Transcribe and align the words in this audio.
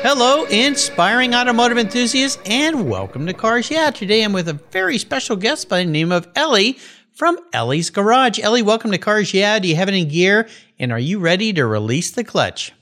Hello, 0.00 0.44
inspiring 0.44 1.34
automotive 1.34 1.76
enthusiasts, 1.76 2.40
and 2.46 2.88
welcome 2.88 3.26
to 3.26 3.32
Cars 3.32 3.68
Yeah. 3.68 3.90
Today 3.90 4.22
I'm 4.22 4.32
with 4.32 4.48
a 4.48 4.52
very 4.52 4.96
special 4.96 5.34
guest 5.34 5.68
by 5.68 5.82
the 5.82 5.90
name 5.90 6.12
of 6.12 6.28
Ellie 6.36 6.78
from 7.14 7.36
Ellie's 7.52 7.90
Garage. 7.90 8.38
Ellie, 8.38 8.62
welcome 8.62 8.92
to 8.92 8.98
Cars 8.98 9.34
Yeah. 9.34 9.58
Do 9.58 9.66
you 9.66 9.74
have 9.74 9.88
any 9.88 10.04
gear, 10.04 10.48
and 10.78 10.92
are 10.92 11.00
you 11.00 11.18
ready 11.18 11.52
to 11.52 11.66
release 11.66 12.12
the 12.12 12.22
clutch? 12.22 12.72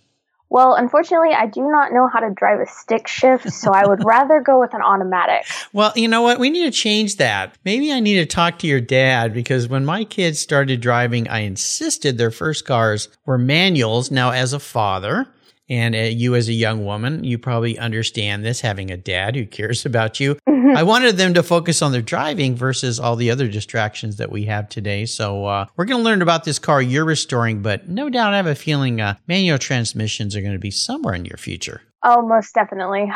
Well, 0.50 0.74
unfortunately, 0.74 1.30
I 1.32 1.46
do 1.46 1.62
not 1.62 1.90
know 1.90 2.06
how 2.06 2.20
to 2.20 2.30
drive 2.34 2.60
a 2.60 2.66
stick 2.66 3.08
shift, 3.08 3.50
so 3.50 3.72
I 3.72 3.86
would 3.86 4.04
rather 4.04 4.40
go 4.40 4.60
with 4.60 4.74
an 4.74 4.82
automatic. 4.82 5.46
Well, 5.72 5.94
you 5.96 6.08
know 6.08 6.20
what? 6.20 6.38
We 6.38 6.50
need 6.50 6.64
to 6.64 6.70
change 6.70 7.16
that. 7.16 7.56
Maybe 7.64 7.92
I 7.92 7.98
need 7.98 8.16
to 8.16 8.26
talk 8.26 8.58
to 8.58 8.66
your 8.66 8.82
dad 8.82 9.32
because 9.32 9.68
when 9.68 9.86
my 9.86 10.04
kids 10.04 10.38
started 10.38 10.82
driving, 10.82 11.28
I 11.28 11.40
insisted 11.40 12.18
their 12.18 12.30
first 12.30 12.66
cars 12.66 13.08
were 13.24 13.38
manuals. 13.38 14.10
Now, 14.10 14.32
as 14.32 14.52
a 14.52 14.60
father, 14.60 15.26
and 15.68 15.94
uh, 15.94 15.98
you, 15.98 16.34
as 16.34 16.48
a 16.48 16.52
young 16.52 16.84
woman, 16.84 17.24
you 17.24 17.38
probably 17.38 17.78
understand 17.78 18.44
this 18.44 18.60
having 18.60 18.90
a 18.90 18.96
dad 18.96 19.34
who 19.34 19.46
cares 19.46 19.84
about 19.84 20.20
you. 20.20 20.38
I 20.48 20.82
wanted 20.82 21.16
them 21.16 21.34
to 21.34 21.42
focus 21.42 21.82
on 21.82 21.92
their 21.92 22.02
driving 22.02 22.54
versus 22.54 23.00
all 23.00 23.16
the 23.16 23.30
other 23.30 23.48
distractions 23.48 24.16
that 24.16 24.30
we 24.30 24.44
have 24.44 24.68
today. 24.68 25.06
So, 25.06 25.46
uh, 25.46 25.66
we're 25.76 25.84
going 25.84 26.00
to 26.00 26.04
learn 26.04 26.22
about 26.22 26.44
this 26.44 26.58
car 26.58 26.80
you're 26.80 27.04
restoring, 27.04 27.62
but 27.62 27.88
no 27.88 28.08
doubt 28.08 28.34
I 28.34 28.36
have 28.36 28.46
a 28.46 28.54
feeling 28.54 29.00
uh, 29.00 29.16
manual 29.26 29.58
transmissions 29.58 30.36
are 30.36 30.40
going 30.40 30.52
to 30.52 30.58
be 30.58 30.70
somewhere 30.70 31.14
in 31.14 31.24
your 31.24 31.38
future. 31.38 31.82
Oh, 32.02 32.22
most 32.22 32.54
definitely. 32.54 33.10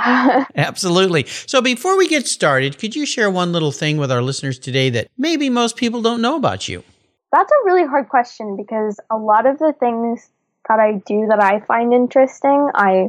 Absolutely. 0.56 1.26
So, 1.46 1.60
before 1.60 1.96
we 1.96 2.08
get 2.08 2.26
started, 2.26 2.78
could 2.78 2.96
you 2.96 3.06
share 3.06 3.30
one 3.30 3.52
little 3.52 3.72
thing 3.72 3.96
with 3.98 4.10
our 4.10 4.22
listeners 4.22 4.58
today 4.58 4.90
that 4.90 5.08
maybe 5.16 5.48
most 5.48 5.76
people 5.76 6.02
don't 6.02 6.22
know 6.22 6.36
about 6.36 6.68
you? 6.68 6.82
That's 7.32 7.50
a 7.50 7.64
really 7.64 7.86
hard 7.86 8.08
question 8.08 8.56
because 8.56 8.98
a 9.10 9.16
lot 9.16 9.46
of 9.46 9.58
the 9.58 9.72
things 9.78 10.28
that 10.70 10.78
I 10.78 11.02
do 11.04 11.26
that 11.28 11.42
I 11.42 11.58
find 11.60 11.92
interesting, 11.92 12.70
I 12.74 13.08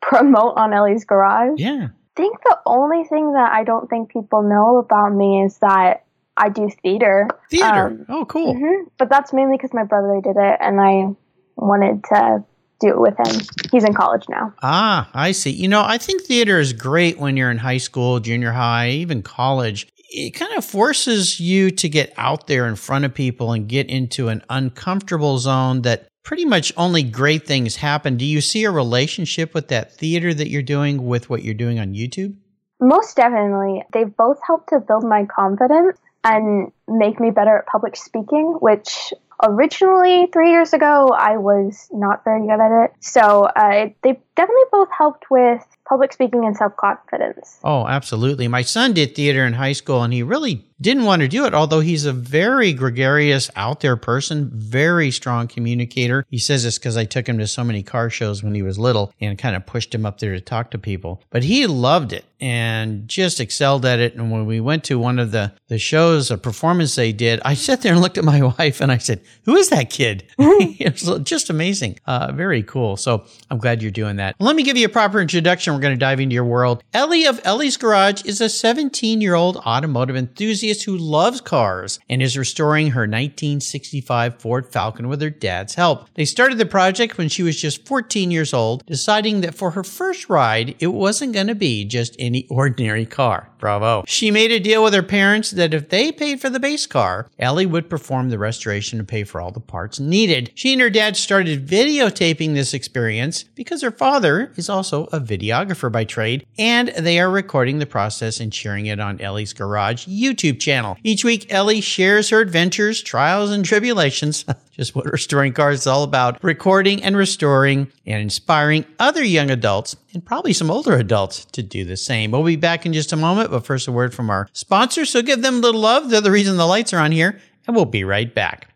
promote 0.00 0.56
on 0.56 0.72
Ellie's 0.72 1.04
Garage. 1.04 1.58
Yeah. 1.60 1.88
I 1.92 2.20
think 2.20 2.38
the 2.42 2.58
only 2.64 3.04
thing 3.04 3.34
that 3.34 3.52
I 3.52 3.62
don't 3.62 3.88
think 3.90 4.10
people 4.10 4.42
know 4.42 4.78
about 4.78 5.14
me 5.14 5.44
is 5.44 5.58
that 5.58 6.04
I 6.36 6.48
do 6.48 6.70
theater. 6.82 7.28
Theater. 7.50 7.86
Um, 7.88 8.06
oh, 8.08 8.24
cool. 8.24 8.54
mhm. 8.54 8.86
But 8.98 9.10
that's 9.10 9.32
mainly 9.34 9.56
because 9.56 9.74
my 9.74 9.84
brother 9.84 10.18
did 10.22 10.36
it 10.36 10.56
and 10.60 10.80
I 10.80 11.14
wanted 11.56 12.02
to 12.04 12.44
do 12.80 12.88
it 12.88 12.98
with 13.00 13.18
him. 13.18 13.40
He's 13.70 13.84
in 13.84 13.92
college 13.92 14.24
now. 14.30 14.54
Ah, 14.62 15.10
I 15.12 15.32
see. 15.32 15.50
You 15.50 15.68
know, 15.68 15.82
I 15.84 15.98
think 15.98 16.22
theater 16.22 16.58
is 16.58 16.72
great 16.72 17.18
when 17.18 17.36
you're 17.36 17.50
in 17.50 17.58
high 17.58 17.78
school, 17.78 18.18
junior 18.20 18.52
high, 18.52 18.90
even 18.90 19.22
college. 19.22 19.88
It 20.10 20.30
kind 20.30 20.56
of 20.56 20.64
forces 20.64 21.38
you 21.38 21.70
to 21.72 21.88
get 21.88 22.14
out 22.16 22.46
there 22.46 22.66
in 22.66 22.76
front 22.76 23.04
of 23.04 23.12
people 23.12 23.52
and 23.52 23.68
get 23.68 23.90
into 23.90 24.28
an 24.28 24.42
uncomfortable 24.48 25.38
zone 25.38 25.82
that 25.82 26.08
pretty 26.28 26.44
much 26.44 26.74
only 26.76 27.02
great 27.02 27.46
things 27.46 27.76
happen. 27.76 28.18
Do 28.18 28.26
you 28.26 28.42
see 28.42 28.64
a 28.64 28.70
relationship 28.70 29.54
with 29.54 29.68
that 29.68 29.94
theater 29.94 30.34
that 30.34 30.50
you're 30.50 30.60
doing 30.60 31.06
with 31.06 31.30
what 31.30 31.42
you're 31.42 31.54
doing 31.54 31.78
on 31.78 31.94
YouTube? 31.94 32.36
Most 32.80 33.16
definitely. 33.16 33.82
They've 33.94 34.14
both 34.14 34.38
helped 34.46 34.68
to 34.68 34.78
build 34.78 35.04
my 35.04 35.24
confidence 35.24 35.96
and 36.22 36.70
make 36.86 37.18
me 37.18 37.30
better 37.30 37.56
at 37.56 37.66
public 37.66 37.96
speaking, 37.96 38.58
which 38.60 39.14
originally 39.42 40.28
three 40.30 40.50
years 40.50 40.74
ago 40.74 41.08
I 41.16 41.38
was 41.38 41.88
not 41.92 42.24
very 42.24 42.42
good 42.42 42.60
at 42.60 42.84
it. 42.84 42.90
So 43.00 43.44
uh, 43.44 43.70
it, 43.72 43.96
they 44.02 44.20
definitely 44.36 44.68
both 44.70 44.88
helped 44.96 45.30
with 45.30 45.64
public 45.88 46.12
speaking 46.12 46.44
and 46.44 46.54
self 46.54 46.76
confidence. 46.76 47.58
Oh, 47.64 47.86
absolutely. 47.86 48.48
My 48.48 48.60
son 48.60 48.92
did 48.92 49.14
theater 49.14 49.46
in 49.46 49.54
high 49.54 49.72
school 49.72 50.02
and 50.02 50.12
he 50.12 50.22
really 50.22 50.67
didn't 50.80 51.04
want 51.04 51.22
to 51.22 51.28
do 51.28 51.44
it, 51.44 51.54
although 51.54 51.80
he's 51.80 52.04
a 52.04 52.12
very 52.12 52.72
gregarious, 52.72 53.50
out 53.56 53.80
there 53.80 53.96
person, 53.96 54.50
very 54.52 55.10
strong 55.10 55.48
communicator. 55.48 56.24
He 56.30 56.38
says 56.38 56.62
this 56.62 56.78
because 56.78 56.96
I 56.96 57.04
took 57.04 57.28
him 57.28 57.38
to 57.38 57.46
so 57.46 57.64
many 57.64 57.82
car 57.82 58.10
shows 58.10 58.42
when 58.42 58.54
he 58.54 58.62
was 58.62 58.78
little 58.78 59.12
and 59.20 59.38
kind 59.38 59.56
of 59.56 59.66
pushed 59.66 59.94
him 59.94 60.06
up 60.06 60.18
there 60.18 60.32
to 60.32 60.40
talk 60.40 60.70
to 60.70 60.78
people. 60.78 61.22
But 61.30 61.42
he 61.44 61.66
loved 61.66 62.12
it 62.12 62.24
and 62.40 63.08
just 63.08 63.40
excelled 63.40 63.84
at 63.84 63.98
it. 63.98 64.14
And 64.14 64.30
when 64.30 64.46
we 64.46 64.60
went 64.60 64.84
to 64.84 64.98
one 64.98 65.18
of 65.18 65.32
the, 65.32 65.52
the 65.66 65.78
shows, 65.78 66.30
a 66.30 66.38
performance 66.38 66.94
they 66.94 67.12
did, 67.12 67.40
I 67.44 67.54
sat 67.54 67.82
there 67.82 67.92
and 67.92 68.00
looked 68.00 68.18
at 68.18 68.24
my 68.24 68.42
wife 68.58 68.80
and 68.80 68.92
I 68.92 68.98
said, 68.98 69.20
Who 69.44 69.56
is 69.56 69.70
that 69.70 69.90
kid? 69.90 70.24
it 70.38 71.02
was 71.04 71.20
just 71.20 71.50
amazing. 71.50 71.98
Uh, 72.06 72.32
very 72.32 72.62
cool. 72.62 72.96
So 72.96 73.24
I'm 73.50 73.58
glad 73.58 73.82
you're 73.82 73.90
doing 73.90 74.16
that. 74.16 74.36
Let 74.38 74.54
me 74.54 74.62
give 74.62 74.76
you 74.76 74.86
a 74.86 74.90
proper 74.90 75.20
introduction. 75.20 75.74
We're 75.74 75.80
going 75.80 75.94
to 75.94 75.98
dive 75.98 76.20
into 76.20 76.34
your 76.34 76.44
world. 76.44 76.84
Ellie 76.94 77.26
of 77.26 77.40
Ellie's 77.44 77.76
Garage 77.76 78.22
is 78.24 78.40
a 78.40 78.48
17 78.48 79.20
year 79.20 79.34
old 79.34 79.56
automotive 79.56 80.16
enthusiast 80.16 80.67
who 80.82 80.96
loves 80.96 81.40
cars 81.40 81.98
and 82.08 82.22
is 82.22 82.36
restoring 82.36 82.90
her 82.90 83.02
1965 83.02 84.40
Ford 84.40 84.66
Falcon 84.66 85.08
with 85.08 85.20
her 85.20 85.30
dad's 85.30 85.74
help. 85.74 86.08
They 86.14 86.24
started 86.24 86.58
the 86.58 86.66
project 86.66 87.18
when 87.18 87.28
she 87.28 87.42
was 87.42 87.60
just 87.60 87.86
14 87.86 88.30
years 88.30 88.54
old, 88.54 88.84
deciding 88.86 89.40
that 89.40 89.54
for 89.54 89.72
her 89.72 89.84
first 89.84 90.28
ride, 90.28 90.76
it 90.78 90.88
wasn't 90.88 91.32
going 91.34 91.46
to 91.48 91.54
be 91.54 91.84
just 91.84 92.16
any 92.18 92.46
ordinary 92.48 93.06
car. 93.06 93.50
Bravo. 93.58 94.04
She 94.06 94.30
made 94.30 94.52
a 94.52 94.60
deal 94.60 94.82
with 94.82 94.94
her 94.94 95.02
parents 95.02 95.50
that 95.52 95.74
if 95.74 95.88
they 95.88 96.12
paid 96.12 96.40
for 96.40 96.50
the 96.50 96.60
base 96.60 96.86
car, 96.86 97.28
Ellie 97.38 97.66
would 97.66 97.90
perform 97.90 98.30
the 98.30 98.38
restoration 98.38 98.98
and 98.98 99.08
pay 99.08 99.24
for 99.24 99.40
all 99.40 99.50
the 99.50 99.60
parts 99.60 100.00
needed. 100.00 100.50
She 100.54 100.72
and 100.72 100.80
her 100.80 100.90
dad 100.90 101.16
started 101.16 101.66
videotaping 101.66 102.54
this 102.54 102.74
experience 102.74 103.44
because 103.54 103.82
her 103.82 103.90
father 103.90 104.52
is 104.56 104.68
also 104.68 105.04
a 105.06 105.20
videographer 105.20 105.90
by 105.90 106.04
trade, 106.04 106.46
and 106.58 106.88
they 106.88 107.18
are 107.18 107.30
recording 107.30 107.78
the 107.78 107.86
process 107.86 108.40
and 108.40 108.54
sharing 108.54 108.86
it 108.86 109.00
on 109.00 109.20
Ellie's 109.20 109.52
Garage 109.52 110.06
YouTube 110.06 110.60
channel. 110.60 110.96
Each 111.02 111.24
week, 111.24 111.52
Ellie 111.52 111.80
shares 111.80 112.30
her 112.30 112.40
adventures, 112.40 113.02
trials, 113.02 113.50
and 113.50 113.64
tribulations. 113.64 114.44
Just 114.78 114.94
what 114.94 115.04
restoring 115.12 115.52
cars 115.52 115.80
is 115.80 115.86
all 115.86 116.04
about. 116.04 116.42
Recording 116.42 117.02
and 117.02 117.16
restoring 117.16 117.90
and 118.06 118.22
inspiring 118.22 118.86
other 118.98 119.22
young 119.22 119.50
adults 119.50 119.96
and 120.14 120.24
probably 120.24 120.52
some 120.52 120.70
older 120.70 120.94
adults 120.94 121.44
to 121.46 121.62
do 121.62 121.84
the 121.84 121.96
same. 121.96 122.30
We'll 122.30 122.44
be 122.44 122.56
back 122.56 122.86
in 122.86 122.92
just 122.92 123.12
a 123.12 123.16
moment, 123.16 123.50
but 123.50 123.66
first 123.66 123.88
a 123.88 123.92
word 123.92 124.14
from 124.14 124.30
our 124.30 124.48
sponsors. 124.52 125.10
So 125.10 125.22
give 125.22 125.42
them 125.42 125.56
a 125.56 125.60
little 125.60 125.80
love. 125.80 126.10
They're 126.10 126.20
the 126.20 126.30
reason 126.30 126.56
the 126.56 126.66
lights 126.66 126.92
are 126.92 127.00
on 127.00 127.12
here, 127.12 127.38
and 127.66 127.74
we'll 127.74 127.84
be 127.84 128.04
right 128.04 128.32
back. 128.32 128.68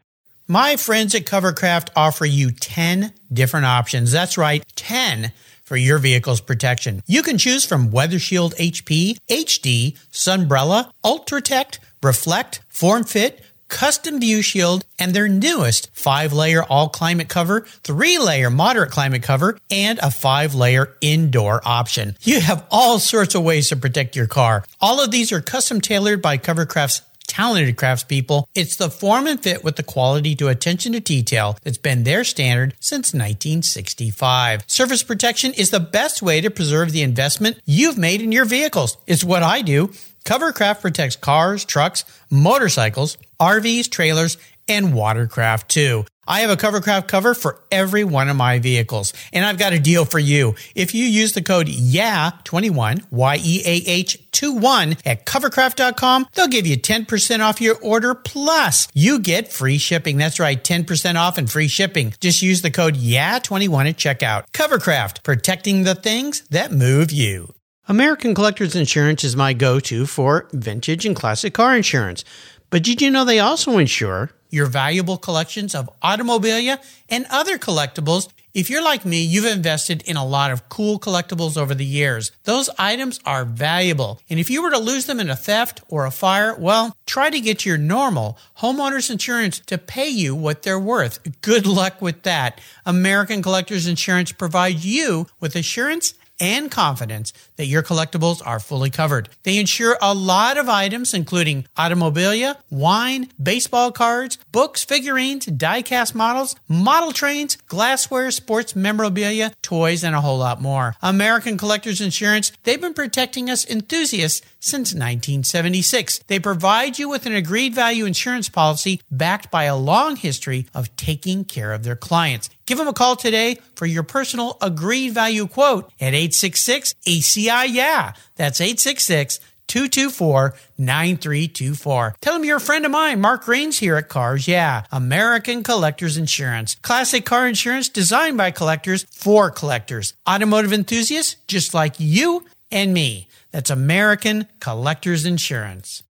My 0.49 0.77
friends 0.77 1.15
at 1.15 1.25
Covercraft 1.25 1.91
offer 1.97 2.27
you 2.27 2.51
10 2.51 3.15
different 3.33 3.65
options. 3.65 4.11
That's 4.13 4.37
right, 4.37 4.65
10 4.75 5.33
for 5.63 5.77
your 5.77 5.99
vehicle's 5.99 6.41
protection. 6.41 7.03
You 7.07 7.23
can 7.23 7.39
choose 7.39 7.65
from 7.65 7.91
Weather 7.91 8.19
Shield 8.19 8.55
HP, 8.57 9.19
HD, 9.31 9.97
Sunbrella, 10.11 10.91
Ultratect, 11.05 11.79
Reflect, 12.03 12.61
Form 12.69 13.05
Fit, 13.05 13.41
Custom 13.73 14.21
View 14.21 14.43
Shield, 14.43 14.85
and 14.99 15.15
their 15.15 15.29
newest 15.29 15.91
five 15.95 16.33
layer 16.33 16.63
all 16.63 16.91
climate 16.91 17.29
cover, 17.29 17.63
three 17.83 18.19
layer 18.19 18.51
moderate 18.51 18.91
climate 18.91 19.23
cover, 19.23 19.59
and 19.71 19.99
a 20.01 20.11
five 20.11 20.55
layer 20.55 20.95
indoor 21.01 21.61
option. 21.65 22.17
You 22.21 22.41
have 22.43 22.67
all 22.71 22.99
sorts 22.99 23.35
of 23.35 23.43
ways 23.43 23.71
to 23.71 23.77
protect 23.77 24.15
your 24.15 24.27
car. 24.27 24.65
All 24.81 25.03
of 25.03 25.11
these 25.11 25.33
are 25.33 25.41
custom 25.41 25.81
tailored 25.81 26.21
by 26.21 26.37
Covercraft's 26.37 27.01
talented 27.27 27.77
craftspeople. 27.77 28.45
It's 28.55 28.77
the 28.77 28.91
form 28.91 29.27
and 29.27 29.43
fit 29.43 29.65
with 29.65 29.77
the 29.77 29.83
quality 29.83 30.37
to 30.37 30.49
attention 30.49 30.93
to 30.93 31.01
detail 31.01 31.57
that's 31.63 31.79
been 31.79 32.05
their 32.05 32.25
standard 32.25 32.75
since 32.79 33.15
1965. 33.15 34.65
Surface 34.67 35.03
protection 35.03 35.55
is 35.55 35.71
the 35.71 35.81
best 35.81 36.21
way 36.21 36.43
to 36.43 36.51
preserve 36.51 36.93
the 36.93 37.03
investment 37.03 37.59
you've 37.65 37.97
made 37.97 38.21
in 38.21 38.33
your 38.33 38.45
vehicles. 38.45 38.99
It's 39.07 39.25
what 39.25 39.43
I 39.43 39.63
do. 39.63 39.93
Covercraft 40.23 40.81
protects 40.81 41.17
cars, 41.17 41.65
trucks, 41.65 42.05
motorcycles, 42.31 43.19
RVs, 43.41 43.91
trailers, 43.91 44.39
and 44.69 44.95
watercraft 44.95 45.71
too. 45.71 46.05
I 46.27 46.41
have 46.41 46.51
a 46.51 46.57
Covercraft 46.57 47.09
cover 47.09 47.35
for 47.35 47.61
every 47.73 48.05
one 48.05 48.29
of 48.29 48.37
my 48.37 48.61
vehicles, 48.61 49.13
and 49.33 49.45
I've 49.45 49.59
got 49.59 49.73
a 49.73 49.81
deal 49.81 50.05
for 50.05 50.21
you. 50.21 50.55
If 50.77 50.95
you 50.95 51.05
use 51.05 51.33
the 51.33 51.43
code 51.43 51.67
YEAH21, 51.67 53.07
Y-E-A-H 53.11 54.31
21 54.31 54.97
at 55.05 55.27
covercraft.com, 55.27 56.29
they'll 56.35 56.47
give 56.47 56.67
you 56.67 56.77
10% 56.77 57.41
off 57.41 57.61
your 57.61 57.77
order 57.83 58.15
plus 58.15 58.87
you 58.95 59.19
get 59.19 59.53
free 59.53 59.79
shipping. 59.79 60.17
That's 60.17 60.39
right, 60.39 60.63
10% 60.63 61.17
off 61.17 61.39
and 61.39 61.51
free 61.51 61.69
shipping. 61.69 62.15
Just 62.21 62.41
use 62.41 62.63
the 62.63 62.71
code 62.71 62.95
YEAH21 62.95 63.89
at 63.89 63.97
checkout. 63.97 64.45
Covercraft, 64.53 65.25
protecting 65.25 65.83
the 65.83 65.97
things 65.97 66.43
that 66.51 66.71
move 66.71 67.11
you. 67.11 67.53
American 67.89 68.33
Collectors 68.33 68.77
Insurance 68.77 69.25
is 69.25 69.35
my 69.35 69.53
go-to 69.53 70.07
for 70.07 70.49
vintage 70.53 71.05
and 71.05 71.17
classic 71.17 71.53
car 71.53 71.77
insurance. 71.77 72.25
But 72.71 72.85
did 72.85 73.03
you 73.03 73.11
know 73.11 73.25
they 73.25 73.41
also 73.41 73.77
insure 73.79 74.31
your 74.51 74.67
valuable 74.67 75.17
collections 75.17 75.75
of 75.75 75.91
automobilia 76.01 76.79
and 77.09 77.27
other 77.29 77.59
collectibles 77.59 78.29
If 78.55 78.69
you're 78.69 78.85
like 78.85 79.07
me, 79.07 79.23
you've 79.23 79.47
invested 79.47 80.03
in 80.03 80.19
a 80.19 80.27
lot 80.27 80.51
of 80.51 80.69
cool 80.69 80.99
collectibles 80.99 81.57
over 81.57 81.75
the 81.75 81.87
years. 81.87 82.33
Those 82.45 82.69
items 82.79 83.19
are 83.25 83.47
valuable. 83.47 84.21
And 84.29 84.39
if 84.39 84.51
you 84.51 84.63
were 84.63 84.71
to 84.71 84.79
lose 84.79 85.07
them 85.07 85.21
in 85.21 85.31
a 85.31 85.37
theft 85.37 85.81
or 85.89 86.05
a 86.05 86.11
fire, 86.11 86.55
well, 86.55 86.95
try 87.07 87.31
to 87.31 87.41
get 87.41 87.65
your 87.65 87.79
normal 87.79 88.37
homeowners 88.59 89.11
insurance 89.11 89.59
to 89.61 89.79
pay 89.79 90.09
you 90.09 90.35
what 90.35 90.63
they're 90.63 90.79
worth. 90.79 91.41
Good 91.41 91.67
luck 91.67 92.03
with 92.03 92.25
that. 92.25 92.61
American 92.85 93.43
Collectors 93.43 93.87
Insurance 93.87 94.33
provides 94.33 94.85
you 94.85 95.29
with 95.41 95.57
assurance 95.57 96.13
and 96.41 96.71
confidence 96.71 97.33
that 97.57 97.67
your 97.67 97.83
collectibles 97.83 98.45
are 98.45 98.61
fully 98.61 98.91
covered. 98.91 99.29
They 99.45 99.59
insure 99.59 99.97
a 100.01 100.15
lot 100.15 100.59
of 100.59 100.69
items, 100.69 101.15
including 101.15 101.67
automobilia, 101.77 102.57
wine, 102.71 103.29
baseball 103.41 103.93
cards, 103.93 104.39
books, 104.51 104.85
figurines, 104.85 105.47
die-cast 105.47 106.15
models, 106.15 106.57
model 106.69 107.13
trains, 107.13 107.57
glassware, 107.67 108.31
sports 108.31 108.75
memorabilia, 108.75 109.53
toys, 109.63 110.03
and 110.03 110.15
a 110.15 110.21
whole 110.21 110.39
lot 110.39 110.61
more. 110.61 110.97
American 111.03 111.57
Collectors 111.57 112.01
Insurance, 112.01 112.53
they've 112.65 112.81
been 112.81 112.95
protecting 112.95 113.49
us 113.49 113.69
enthusiasts 113.69 114.43
since 114.59 114.93
1976. 114.95 116.21
They 116.29 116.39
provide 116.39 116.99
you 116.99 117.09
with 117.09 117.27
an 117.27 117.35
agreed 117.35 117.75
value 117.75 118.05
insurance 118.05 118.49
policy 118.49 119.01
backed 119.11 119.51
by 119.51 119.65
a 119.65 119.77
long 119.77 120.17
history 120.17 120.67
of 120.75 120.95
taking 120.97 121.45
care 121.45 121.73
of 121.73 121.83
their 121.83 121.97
clients. 121.97 122.49
Give 122.73 122.79
them 122.79 122.89
a 122.89 122.95
call 122.95 123.17
today 123.17 123.59
for 123.75 123.85
your 123.85 124.03
personal 124.03 124.57
agreed 124.63 125.13
value 125.13 125.47
quote 125.47 125.93
at 126.01 126.15
866 126.15 126.95
ACI 127.07 127.67
Yeah. 127.69 128.15
That's 128.37 128.63
866 128.63 129.41
224 129.67 130.55
9324. 130.79 132.15
Tell 132.23 132.33
them 132.33 132.47
you're 132.47 132.57
a 132.57 132.61
friend 132.61 132.87
of 132.87 132.91
mine, 132.91 133.21
Mark 133.21 133.47
Rains 133.47 133.79
here 133.79 133.97
at 133.97 134.09
Cars 134.09 134.49
Yeah, 134.49 134.85
American 134.91 135.63
Collectors 135.63 136.17
Insurance. 136.17 136.77
Classic 136.77 137.27
car 137.27 137.47
insurance 137.47 137.91
designed 137.91 138.39
by 138.39 138.51
collectors 138.51 139.05
for 139.11 139.51
collectors. 139.51 140.15
Automotive 140.27 140.73
enthusiasts 140.73 141.37
just 141.47 141.75
like 141.75 141.97
you 141.99 142.47
and 142.71 142.95
me. 142.95 143.29
That's 143.51 143.69
American 143.69 144.47
Collectors 144.61 145.27
Insurance. 145.27 146.05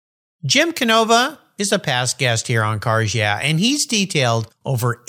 Jim 0.44 0.72
Canova 0.72 1.38
is 1.56 1.70
a 1.70 1.78
past 1.78 2.18
guest 2.18 2.48
here 2.48 2.64
on 2.64 2.80
Cars 2.80 3.14
Yeah, 3.14 3.38
and 3.40 3.60
he's 3.60 3.86
detailed 3.86 4.52
over 4.64 5.04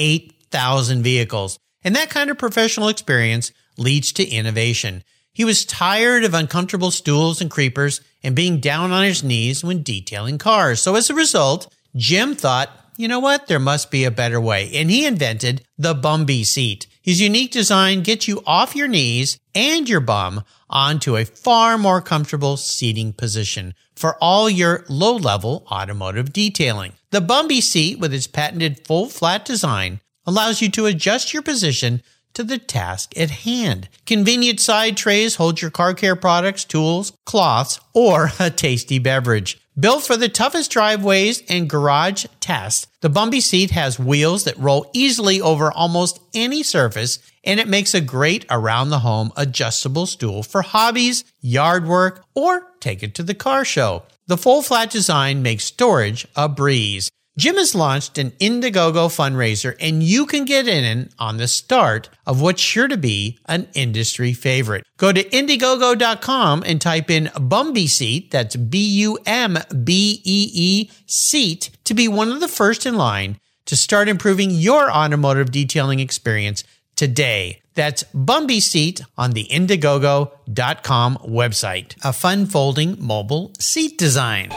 8,000 0.50 1.04
vehicles. 1.04 1.60
And 1.84 1.96
that 1.96 2.10
kind 2.10 2.30
of 2.30 2.38
professional 2.38 2.90
experience 2.90 3.51
leads 3.78 4.12
to 4.13 4.28
innovation. 4.28 5.04
He 5.31 5.46
was 5.46 5.63
tired 5.63 6.24
of 6.24 6.34
uncomfortable 6.34 6.92
stools 6.92 7.40
and 7.40 7.50
creepers 7.50 8.01
and 8.24 8.36
being 8.36 8.60
down 8.60 8.92
on 8.92 9.04
his 9.04 9.24
knees 9.24 9.63
when 9.63 9.84
detailing 9.84 10.38
cars. 10.38 10.81
So 10.81 10.96
as 10.96 11.10
a 11.10 11.13
result, 11.13 11.74
Jim 11.96 12.36
thought, 12.36 12.69
you 12.98 13.07
know 13.07 13.19
what? 13.19 13.48
There 13.48 13.60
must 13.60 13.92
be 13.92 14.04
a 14.04 14.12
better 14.12 14.42
way. 14.42 14.69
And 14.74 14.92
he 14.92 15.06
invented 15.06 15.63
the 15.78 15.96
Bumbee 15.96 16.46
seat. 16.46 16.88
His 17.01 17.22
unique 17.22 17.51
design 17.51 18.01
gets 18.01 18.28
you 18.28 18.44
off 18.46 18.75
your 18.75 18.90
knees 18.90 19.40
and 19.56 19.88
your 19.88 20.01
bum 20.01 20.44
onto 20.69 21.16
a 21.16 21.24
far 21.24 21.78
more 21.78 22.01
comfortable 22.01 22.57
seating 22.57 23.13
position 23.13 23.74
for 23.96 24.18
all 24.22 24.50
your 24.50 24.84
low 24.90 25.16
level 25.16 25.66
automotive 25.72 26.34
detailing. 26.34 26.94
The 27.12 27.22
Bumbee 27.22 27.62
seat 27.62 28.00
with 28.00 28.13
its 28.13 28.28
patented 28.28 28.86
full 28.86 29.07
flat 29.07 29.46
design 29.46 30.01
allows 30.30 30.62
you 30.62 30.70
to 30.70 30.86
adjust 30.86 31.34
your 31.34 31.42
position 31.42 32.04
to 32.36 32.44
the 32.44 32.60
task 32.60 33.18
at 33.18 33.31
hand. 33.31 33.90
Convenient 34.06 34.60
side 34.60 34.96
trays 34.96 35.36
hold 35.36 35.60
your 35.60 35.72
car 35.72 35.96
care 35.96 36.16
products, 36.16 36.64
tools, 36.64 37.12
cloths, 37.26 37.80
or 37.96 38.31
a 38.40 38.52
tasty 38.52 39.00
beverage. 39.00 39.60
Built 39.78 40.04
for 40.04 40.16
the 40.16 40.30
toughest 40.30 40.70
driveways 40.70 41.42
and 41.50 41.68
garage 41.68 42.26
tasks, 42.42 42.86
the 43.02 43.10
Bumbee 43.10 43.42
seat 43.42 43.72
has 43.72 43.98
wheels 43.98 44.44
that 44.44 44.58
roll 44.58 44.88
easily 44.94 45.42
over 45.42 45.72
almost 45.72 46.20
any 46.36 46.62
surface, 46.62 47.18
and 47.44 47.60
it 47.60 47.68
makes 47.68 47.96
a 47.96 48.02
great 48.02 48.46
around 48.52 48.90
the 48.90 49.00
home 49.00 49.32
adjustable 49.36 50.06
stool 50.06 50.44
for 50.44 50.62
hobbies, 50.62 51.24
yard 51.42 51.88
work, 51.88 52.24
or 52.36 52.68
take 52.80 53.02
it 53.02 53.16
to 53.16 53.24
the 53.24 53.34
car 53.34 53.66
show. 53.66 54.04
The 54.28 54.38
full 54.38 54.62
flat 54.62 54.92
design 54.92 55.42
makes 55.42 55.64
storage 55.64 56.28
a 56.36 56.48
breeze. 56.48 57.10
Jim 57.39 57.56
has 57.56 57.74
launched 57.74 58.18
an 58.18 58.31
Indiegogo 58.31 59.07
fundraiser, 59.07 59.74
and 59.80 60.03
you 60.03 60.25
can 60.25 60.44
get 60.44 60.68
in 60.68 61.09
on 61.18 61.38
the 61.38 61.47
start 61.47 62.09
of 62.27 62.41
what's 62.41 62.62
sure 62.62 62.89
to 62.89 62.97
be 62.97 63.39
an 63.45 63.65
industry 63.74 64.33
favorite. 64.33 64.86
Go 64.97 65.13
to 65.13 65.24
Indiegogo.com 65.24 66.63
and 66.65 66.81
type 66.81 67.09
in 67.09 67.27
Bumbee 67.27 67.88
Seat, 67.88 68.30
that's 68.30 68.57
B 68.57 68.86
U 69.03 69.18
M 69.25 69.57
B 69.86 70.21
E 70.25 70.51
E 70.53 70.91
seat, 71.06 71.69
to 71.86 71.94
be 71.94 72.09
one 72.09 72.30
of 72.30 72.41
the 72.41 72.50
first 72.50 72.86
in 72.86 72.95
line 72.95 73.39
to 73.68 73.77
start 73.77 74.09
improving 74.09 74.51
your 74.51 74.91
automotive 74.91 75.50
detailing 75.50 76.01
experience 76.01 76.65
today. 76.97 77.62
That's 77.74 78.03
Bumbee 78.13 78.62
Seat 78.62 79.01
on 79.18 79.31
the 79.31 79.45
Indiegogo.com 79.45 81.19
website. 81.19 81.95
A 82.03 82.12
fun 82.12 82.47
folding 82.47 82.97
mobile 83.00 83.53
seat 83.59 83.97
design. 83.97 84.51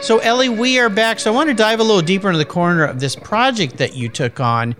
So, 0.00 0.18
Ellie, 0.20 0.48
we 0.48 0.78
are 0.78 0.88
back. 0.88 1.18
So, 1.18 1.30
I 1.30 1.34
want 1.34 1.48
to 1.48 1.54
dive 1.54 1.80
a 1.80 1.82
little 1.82 2.00
deeper 2.00 2.28
into 2.28 2.38
the 2.38 2.44
corner 2.44 2.84
of 2.84 3.00
this 3.00 3.16
project 3.16 3.78
that 3.78 3.96
you 3.96 4.08
took 4.08 4.38
on. 4.38 4.76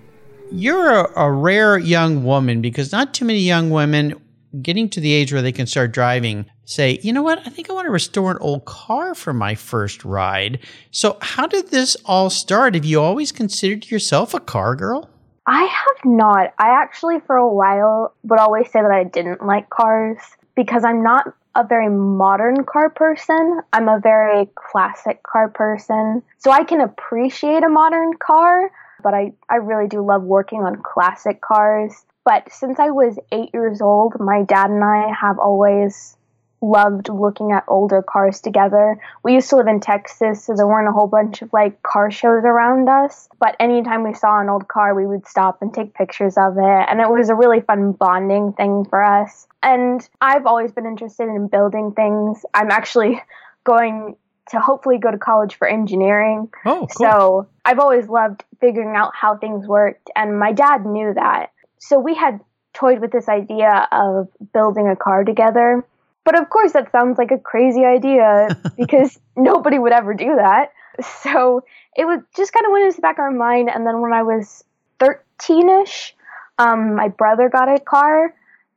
You're 0.53 0.91
a, 0.91 1.21
a, 1.21 1.31
rare 1.31 1.77
young 1.77 2.25
woman 2.25 2.63
because 2.63 2.93
not 2.93 3.13
too 3.13 3.25
many 3.25 3.41
young 3.41 3.69
women 3.69 4.15
getting 4.63 4.89
to 4.91 5.01
the 5.01 5.13
age 5.13 5.33
where 5.33 5.43
they 5.43 5.53
can 5.53 5.67
start 5.67 5.93
driving 5.93 6.47
say, 6.65 7.01
you 7.03 7.13
know 7.13 7.23
what, 7.23 7.41
I 7.47 7.51
think 7.51 7.69
I 7.69 7.73
want 7.73 7.87
to 7.87 7.91
restore 7.91 8.31
an 8.31 8.39
old 8.41 8.65
car 8.65 9.15
for 9.15 9.33
my 9.33 9.55
first 9.55 10.05
ride. 10.05 10.61
So, 10.93 11.19
how 11.21 11.47
did 11.47 11.71
this 11.71 11.97
all 12.05 12.31
start? 12.31 12.75
Have 12.75 12.85
you 12.85 13.01
always 13.01 13.33
considered 13.33 13.91
yourself 13.91 14.35
a 14.35 14.41
car 14.41 14.77
girl? 14.77 15.11
I 15.47 15.65
have 15.65 16.05
not. 16.05 16.55
I 16.59 16.69
actually, 16.81 17.21
for 17.27 17.37
a 17.37 17.53
while, 17.53 18.15
would 18.23 18.39
always 18.39 18.71
say 18.71 18.81
that 18.81 18.91
I 18.91 19.05
didn't 19.05 19.45
like 19.45 19.69
cars 19.69 20.19
because 20.59 20.83
I'm 20.83 21.05
not 21.05 21.33
a 21.55 21.63
very 21.63 21.89
modern 21.89 22.65
car 22.65 22.91
person. 22.91 23.61
I'm 23.73 23.89
a 23.89 24.01
very 24.01 24.51
classic 24.57 25.23
car 25.23 25.49
person. 25.49 26.21
So 26.39 26.51
I 26.51 26.65
can 26.65 26.81
appreciate 26.81 27.63
a 27.63 27.69
modern 27.69 28.15
car, 28.15 28.73
but 29.01 29.15
I, 29.15 29.35
I 29.49 29.57
really 29.57 29.87
do 29.87 30.05
love 30.05 30.25
working 30.25 30.63
on 30.63 30.83
classic 30.83 31.41
cars. 31.41 32.05
But 32.25 32.53
since 32.53 32.81
I 32.81 32.91
was 32.91 33.21
eight 33.31 33.51
years 33.55 33.81
old, 33.81 34.19
my 34.19 34.43
dad 34.43 34.71
and 34.71 34.83
I 34.83 35.15
have 35.15 35.39
always 35.39 36.17
loved 36.61 37.09
looking 37.09 37.53
at 37.53 37.65
older 37.69 38.03
cars 38.03 38.41
together. 38.41 38.99
We 39.23 39.35
used 39.35 39.51
to 39.51 39.57
live 39.57 39.67
in 39.67 39.81
Texas, 39.81 40.45
so 40.45 40.55
there 40.55 40.67
weren't 40.67 40.89
a 40.89 40.93
whole 40.93 41.07
bunch 41.07 41.43
of 41.43 41.53
like 41.53 41.83
car 41.83 42.11
shows 42.11 42.45
around 42.45 42.89
us. 42.89 43.29
But 43.39 43.57
anytime 43.61 44.05
we 44.05 44.15
saw 44.15 44.41
an 44.41 44.49
old 44.49 44.69
car, 44.69 44.95
we 44.95 45.07
would 45.07 45.27
stop 45.27 45.63
and 45.63 45.73
take 45.73 45.95
pictures 45.95 46.37
of 46.37 46.57
it. 46.59 46.87
And 46.89 47.01
it 47.01 47.09
was 47.09 47.29
a 47.29 47.35
really 47.35 47.61
fun 47.61 47.93
bonding 47.93 48.53
thing 48.53 48.85
for 48.85 49.03
us. 49.03 49.47
And 49.63 50.07
I've 50.21 50.47
always 50.47 50.73
been 50.73 50.87
interested 50.87 51.29
in 51.29 51.49
building 51.49 51.93
things. 51.93 52.45
I'm 52.55 52.71
actually 52.71 53.21
going 53.65 54.17
to 54.51 54.61
hopefully 54.61 54.99
go 54.99 55.11
to 55.11 55.19
college 55.19 55.57
for 55.57 55.69
engineering. 55.69 56.49
Oh, 56.65 56.87
cool. 56.87 56.89
So 56.89 57.49
I've 57.65 57.79
always 57.79 58.09
loved 58.09 58.45
figuring 58.61 58.97
out 58.97 59.13
how 59.15 59.37
things 59.37 59.67
worked. 59.67 60.11
And 60.17 60.39
my 60.39 60.53
dad 60.53 60.87
knew 60.87 61.13
that. 61.15 61.53
So 61.79 61.99
we 61.99 62.15
had 62.15 62.41
toyed 62.73 63.01
with 63.01 63.13
this 63.13 63.29
idea 63.29 63.89
of 63.93 64.29
building 64.53 64.89
a 64.89 64.97
car 64.97 65.25
together 65.25 65.85
but 66.29 66.39
of 66.39 66.51
course, 66.51 66.73
that 66.73 66.93
sounds 66.93 67.17
like 67.17 67.31
a 67.31 67.39
crazy 67.39 67.87
idea 67.87 68.49
because 68.77 69.19
nobody 69.35 69.79
would 69.79 69.93
ever 69.93 70.13
do 70.13 70.37
that. 70.37 70.73
So 71.23 71.65
it 71.97 72.05
was 72.05 72.21
just 72.37 72.53
kind 72.53 72.67
of 72.67 72.73
went 72.73 72.85
into 72.85 72.97
the 72.97 73.01
back 73.01 73.17
of 73.17 73.21
our 73.21 73.31
mind. 73.31 73.71
And 73.75 73.87
then 73.87 74.03
when 74.03 74.13
I 74.13 74.23
was 74.25 74.63
13 74.99 75.71
ish, 75.71 76.15
um, 76.59 76.97
my 76.97 77.09
brother 77.09 77.49
got 77.49 77.75
a 77.75 77.81
car, 77.81 78.35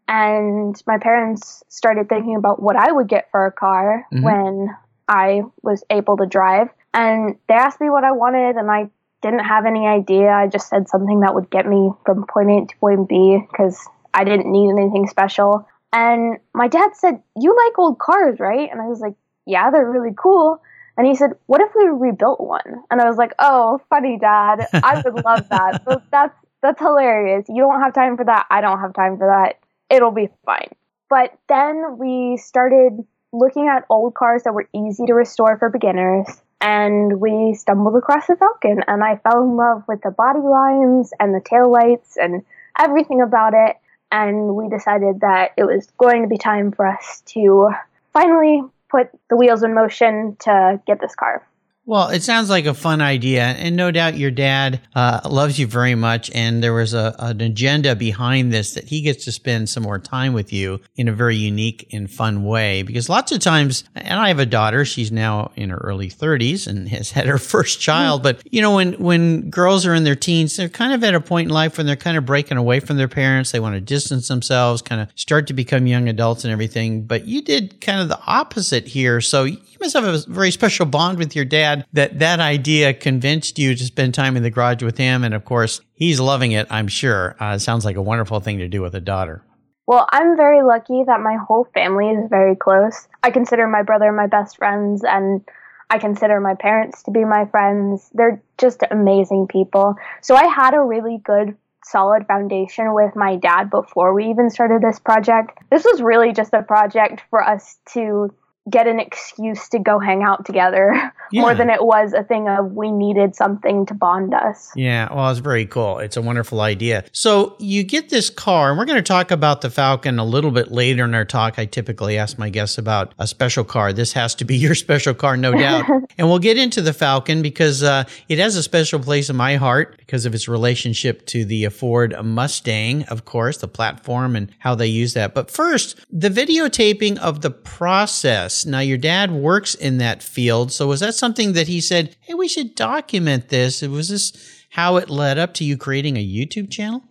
and 0.08 0.81
my 0.88 0.98
parents 0.98 1.62
started 1.67 2.08
thinking 2.08 2.38
about 2.38 2.63
what 2.63 2.77
I 2.77 2.89
would 2.89 3.10
get 3.10 3.29
for 3.31 3.46
a 3.46 3.51
car 3.51 4.05
mm-hmm. 4.13 4.24
when 4.24 4.70
I 5.10 5.41
was 5.62 5.84
able 5.89 6.15
to 6.17 6.25
drive. 6.25 6.70
And 6.93 7.36
they 7.50 7.55
asked 7.55 7.81
me 7.81 7.89
what 7.89 8.05
I 8.05 8.13
wanted, 8.13 8.55
and 8.55 8.72
I 8.72 8.89
didn't 9.22 9.43
have 9.43 9.65
any 9.65 9.88
idea. 9.88 10.29
I 10.29 10.48
just 10.48 10.70
said 10.70 10.88
something 10.88 11.20
that 11.20 11.36
would 11.36 11.50
get 11.50 11.67
me 11.67 11.91
from 12.05 12.25
point 12.27 12.50
A 12.50 12.65
to 12.65 12.77
point 12.77 13.10
B 13.10 13.46
because 13.51 13.77
I 14.13 14.24
didn't 14.24 14.50
need 14.50 14.70
anything 14.70 15.08
special. 15.08 15.67
And 15.93 16.38
my 16.53 16.67
dad 16.67 16.91
said, 16.95 17.21
You 17.36 17.55
like 17.55 17.77
old 17.77 18.00
cars, 18.00 18.39
right? 18.39 18.69
And 18.71 18.81
I 18.81 18.88
was 18.88 19.00
like, 19.00 19.15
Yeah, 19.45 19.71
they're 19.71 19.89
really 19.89 20.15
cool. 20.17 20.62
And 20.98 21.07
he 21.07 21.15
said, 21.15 21.31
What 21.48 21.62
if 21.62 21.71
we 21.75 21.86
rebuilt 21.86 22.39
one? 22.39 22.83
And 22.89 23.01
I 23.01 23.05
was 23.05 23.17
like, 23.17 23.33
Oh, 23.39 23.81
funny, 23.89 24.17
dad. 24.19 24.67
I 24.83 25.01
would 25.03 25.24
love 25.25 25.48
that. 25.50 25.81
So 25.86 26.01
that's 26.12 26.36
that's 26.62 26.79
hilarious. 26.79 27.45
You 27.50 27.62
don't 27.62 27.81
have 27.81 27.93
time 27.93 28.17
for 28.17 28.25
that. 28.25 28.45
I 28.50 28.62
don't 28.62 28.79
have 28.79 28.93
time 28.93 29.17
for 29.17 29.27
that. 29.27 29.60
It'll 29.89 30.12
be 30.12 30.29
fine. 30.45 30.69
But 31.10 31.38
then 31.50 31.98
we 31.98 32.38
started 32.38 33.05
looking 33.33 33.67
at 33.67 33.86
old 33.89 34.13
cars 34.13 34.43
that 34.43 34.53
were 34.53 34.69
easy 34.74 35.05
to 35.07 35.13
restore 35.13 35.57
for 35.57 35.69
beginners. 35.69 36.27
And 36.62 37.19
we 37.19 37.55
stumbled 37.55 37.95
across 37.95 38.27
the 38.27 38.36
Falcon, 38.36 38.81
and 38.88 39.03
I 39.03 39.15
fell 39.17 39.41
in 39.41 39.57
love 39.57 39.83
with 39.88 40.01
the 40.03 40.12
body 40.12 40.39
lines 40.39 41.12
and 41.19 41.33
the 41.33 41.41
tail 41.43 41.71
lights 41.71 42.17
and 42.17 42.43
everything 42.77 43.21
about 43.21 43.53
it 43.55 43.77
and 44.12 44.56
we 44.56 44.70
decided 44.70 45.22
that 45.22 45.51
it 45.58 45.63
was 45.63 45.88
going 45.98 46.24
to 46.24 46.27
be 46.27 46.38
time 46.38 46.72
for 46.72 46.86
us 46.88 47.22
to 47.27 47.70
finally 48.13 48.62
put 48.89 49.10
the 49.30 49.38
wheels 49.38 49.63
in 49.63 49.74
motion 49.74 50.36
to 50.41 50.80
get 50.86 51.00
this 51.00 51.15
car. 51.15 51.48
Well, 51.83 52.09
it 52.09 52.21
sounds 52.21 52.50
like 52.50 52.67
a 52.67 52.75
fun 52.75 53.01
idea, 53.01 53.41
and 53.41 53.75
no 53.75 53.89
doubt 53.89 54.15
your 54.15 54.29
dad 54.29 54.81
uh, 54.93 55.21
loves 55.27 55.57
you 55.57 55.65
very 55.65 55.95
much. 55.95 56.29
And 56.35 56.63
there 56.63 56.73
was 56.73 56.93
a, 56.93 57.15
an 57.17 57.41
agenda 57.41 57.95
behind 57.95 58.53
this 58.53 58.75
that 58.75 58.83
he 58.83 59.01
gets 59.01 59.25
to 59.25 59.31
spend 59.31 59.67
some 59.67 59.81
more 59.81 59.97
time 59.97 60.33
with 60.33 60.53
you 60.53 60.79
in 60.95 61.07
a 61.07 61.11
very 61.11 61.35
unique 61.35 61.88
and 61.91 62.09
fun 62.09 62.43
way. 62.43 62.83
Because 62.83 63.09
lots 63.09 63.31
of 63.31 63.39
times, 63.39 63.83
and 63.95 64.19
I 64.19 64.27
have 64.27 64.38
a 64.38 64.45
daughter; 64.45 64.85
she's 64.85 65.11
now 65.11 65.51
in 65.55 65.71
her 65.71 65.77
early 65.77 66.07
30s 66.07 66.67
and 66.67 66.88
has 66.88 67.09
had 67.09 67.25
her 67.25 67.38
first 67.39 67.81
child. 67.81 68.21
But 68.21 68.41
you 68.45 68.61
know, 68.61 68.75
when 68.75 68.93
when 68.93 69.50
girls 69.50 69.83
are 69.88 69.95
in 69.95 70.03
their 70.03 70.15
teens, 70.15 70.55
they're 70.55 70.69
kind 70.69 70.93
of 70.93 71.03
at 71.03 71.15
a 71.15 71.19
point 71.19 71.47
in 71.47 71.53
life 71.53 71.77
when 71.77 71.88
they're 71.88 71.95
kind 71.95 72.15
of 72.15 72.27
breaking 72.27 72.57
away 72.57 72.79
from 72.79 72.97
their 72.97 73.07
parents. 73.07 73.51
They 73.51 73.59
want 73.59 73.73
to 73.73 73.81
distance 73.81 74.27
themselves, 74.27 74.83
kind 74.83 75.01
of 75.01 75.09
start 75.15 75.47
to 75.47 75.53
become 75.53 75.88
young 75.88 76.07
adults 76.07 76.43
and 76.43 76.53
everything. 76.53 77.05
But 77.05 77.25
you 77.25 77.41
did 77.41 77.81
kind 77.81 78.00
of 78.00 78.07
the 78.07 78.19
opposite 78.27 78.88
here, 78.88 79.19
so 79.19 79.47
must 79.81 79.95
have 79.95 80.05
a 80.05 80.19
very 80.27 80.51
special 80.51 80.85
bond 80.85 81.17
with 81.17 81.35
your 81.35 81.43
dad 81.43 81.85
that 81.91 82.19
that 82.19 82.39
idea 82.39 82.93
convinced 82.93 83.59
you 83.59 83.75
to 83.75 83.83
spend 83.83 84.13
time 84.13 84.38
in 84.38 84.43
the 84.43 84.50
garage 84.50 84.83
with 84.83 84.97
him. 84.97 85.23
And 85.23 85.33
of 85.33 85.43
course, 85.43 85.81
he's 85.93 86.19
loving 86.19 86.53
it, 86.53 86.67
I'm 86.69 86.88
sure. 86.88 87.35
Uh, 87.39 87.57
sounds 87.57 87.83
like 87.83 87.97
a 87.97 88.01
wonderful 88.01 88.39
thing 88.39 88.59
to 88.59 88.67
do 88.67 88.81
with 88.81 88.95
a 88.95 89.01
daughter. 89.01 89.43
Well, 89.88 90.07
I'm 90.11 90.38
very 90.38 90.61
lucky 90.61 91.03
that 91.05 91.19
my 91.19 91.35
whole 91.35 91.67
family 91.73 92.09
is 92.09 92.29
very 92.29 92.55
close. 92.55 93.07
I 93.23 93.31
consider 93.31 93.67
my 93.67 93.81
brother 93.81 94.11
my 94.11 94.27
best 94.27 94.55
friends, 94.57 95.03
and 95.03 95.41
I 95.89 95.97
consider 95.97 96.39
my 96.39 96.53
parents 96.53 97.03
to 97.03 97.11
be 97.11 97.25
my 97.25 97.45
friends. 97.45 98.09
They're 98.13 98.41
just 98.57 98.83
amazing 98.89 99.47
people. 99.50 99.95
So 100.21 100.35
I 100.35 100.45
had 100.45 100.75
a 100.75 100.79
really 100.79 101.19
good 101.25 101.57
solid 101.83 102.27
foundation 102.27 102.93
with 102.93 103.15
my 103.15 103.35
dad 103.35 103.69
before 103.69 104.13
we 104.13 104.29
even 104.29 104.50
started 104.50 104.81
this 104.81 105.00
project. 105.00 105.57
This 105.71 105.83
was 105.83 106.01
really 106.01 106.31
just 106.31 106.53
a 106.53 106.61
project 106.61 107.23
for 107.29 107.43
us 107.43 107.77
to 107.93 108.33
get 108.70 108.88
an 108.88 109.00
excuse 109.00 109.70
to 109.70 109.80
go 109.80 110.00
hang 110.00 110.24
out 110.24 110.46
together 110.46 111.13
yeah. 111.31 111.41
more 111.41 111.53
than 111.53 111.69
it 111.69 111.83
was 111.83 112.13
a 112.13 112.23
thing 112.23 112.47
of 112.47 112.73
we 112.73 112.91
needed 112.91 113.35
something 113.35 113.85
to 113.85 113.93
bond 113.93 114.33
us. 114.33 114.71
Yeah, 114.75 115.13
well, 115.13 115.29
it's 115.29 115.39
very 115.39 115.65
cool. 115.65 116.00
It's 116.00 116.17
a 116.17 116.21
wonderful 116.21 116.61
idea. 116.61 117.05
So 117.11 117.55
you 117.59 117.83
get 117.83 118.09
this 118.09 118.29
car, 118.29 118.69
and 118.69 118.77
we're 118.77 118.85
going 118.85 118.97
to 118.97 119.01
talk 119.01 119.31
about 119.31 119.61
the 119.61 119.69
Falcon 119.69 120.19
a 120.19 120.25
little 120.25 120.51
bit 120.51 120.71
later 120.71 121.03
in 121.03 121.13
our 121.13 121.25
talk. 121.25 121.57
I 121.57 121.65
typically 121.65 122.17
ask 122.17 122.38
my 122.38 122.50
guests 122.50 122.77
about 122.77 123.13
a 123.19 123.27
special 123.27 123.63
car. 123.63 123.93
This 123.93 124.13
has 124.13 124.35
to 124.35 124.45
be 124.45 124.55
your 124.61 124.75
special 124.75 125.13
car, 125.13 125.38
no 125.38 125.53
doubt. 125.53 125.85
and 126.17 126.27
we'll 126.29 126.39
get 126.39 126.57
into 126.57 126.81
the 126.81 126.93
Falcon 126.93 127.41
because 127.41 127.83
uh, 127.83 128.03
it 128.27 128.39
has 128.39 128.55
a 128.55 128.63
special 128.63 129.00
place 129.00 129.29
in 129.29 129.35
my 129.35 129.55
heart 129.55 129.97
because 129.97 130.25
of 130.25 130.35
its 130.35 130.47
relationship 130.47 131.25
to 131.27 131.45
the 131.45 131.69
Ford 131.69 132.15
Mustang, 132.23 133.03
of 133.03 133.25
course, 133.25 133.57
the 133.57 133.67
platform 133.67 134.35
and 134.35 134.51
how 134.59 134.75
they 134.75 134.88
use 134.88 135.13
that. 135.13 135.33
But 135.33 135.50
first, 135.50 136.00
the 136.11 136.29
videotaping 136.29 137.17
of 137.19 137.41
the 137.41 137.51
process 137.51 138.65
now, 138.65 138.79
your 138.79 138.97
dad 138.97 139.31
works 139.31 139.75
in 139.75 139.97
that 140.00 140.23
field. 140.23 140.71
So 140.71 140.88
was 140.88 141.00
that 141.00 141.13
something 141.21 141.53
that 141.53 141.67
he 141.67 141.79
said, 141.79 142.17
hey, 142.19 142.33
we 142.33 142.47
should 142.49 142.75
document 142.75 143.47
this? 143.49 143.81
Was 143.83 144.09
this 144.09 144.33
how 144.71 144.97
it 144.97 145.09
led 145.09 145.37
up 145.37 145.53
to 145.53 145.63
you 145.63 145.77
creating 145.77 146.17
a 146.17 146.27
YouTube 146.27 146.69
channel? 146.69 147.03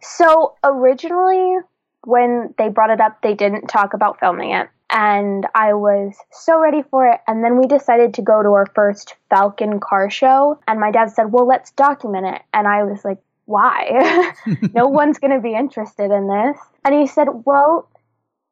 So 0.00 0.56
originally, 0.64 1.58
when 2.04 2.54
they 2.56 2.70
brought 2.70 2.90
it 2.90 3.00
up, 3.00 3.20
they 3.22 3.34
didn't 3.34 3.66
talk 3.68 3.92
about 3.92 4.18
filming 4.18 4.52
it. 4.52 4.68
And 4.88 5.46
I 5.54 5.74
was 5.74 6.16
so 6.32 6.58
ready 6.58 6.82
for 6.90 7.06
it. 7.06 7.20
And 7.28 7.44
then 7.44 7.58
we 7.58 7.66
decided 7.66 8.14
to 8.14 8.22
go 8.22 8.42
to 8.42 8.48
our 8.48 8.66
first 8.74 9.14
Falcon 9.28 9.78
car 9.78 10.10
show. 10.10 10.58
And 10.66 10.80
my 10.80 10.90
dad 10.90 11.10
said, 11.10 11.30
well, 11.30 11.46
let's 11.46 11.70
document 11.72 12.26
it. 12.26 12.42
And 12.52 12.66
I 12.66 12.82
was 12.82 13.04
like, 13.04 13.18
why? 13.44 14.32
no 14.74 14.88
one's 15.00 15.18
going 15.18 15.34
to 15.34 15.40
be 15.40 15.54
interested 15.54 16.10
in 16.10 16.26
this. 16.26 16.58
And 16.84 16.94
he 16.94 17.06
said, 17.06 17.28
well, 17.44 17.88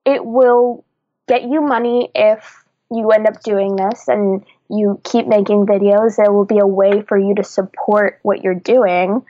it 0.04 0.24
will 0.24 0.84
get 1.26 1.42
you 1.42 1.60
money 1.60 2.10
if 2.14 2.64
you 2.90 3.10
end 3.10 3.26
up 3.26 3.42
doing 3.42 3.76
this 3.76 4.08
and 4.08 4.44
you 4.68 5.00
keep 5.04 5.26
making 5.26 5.66
videos. 5.66 6.16
There 6.16 6.32
will 6.32 6.44
be 6.44 6.58
a 6.58 6.66
way 6.66 7.02
for 7.02 7.18
you 7.18 7.34
to 7.36 7.44
support 7.44 8.18
what 8.22 8.42
you're 8.42 8.54
doing. 8.54 9.24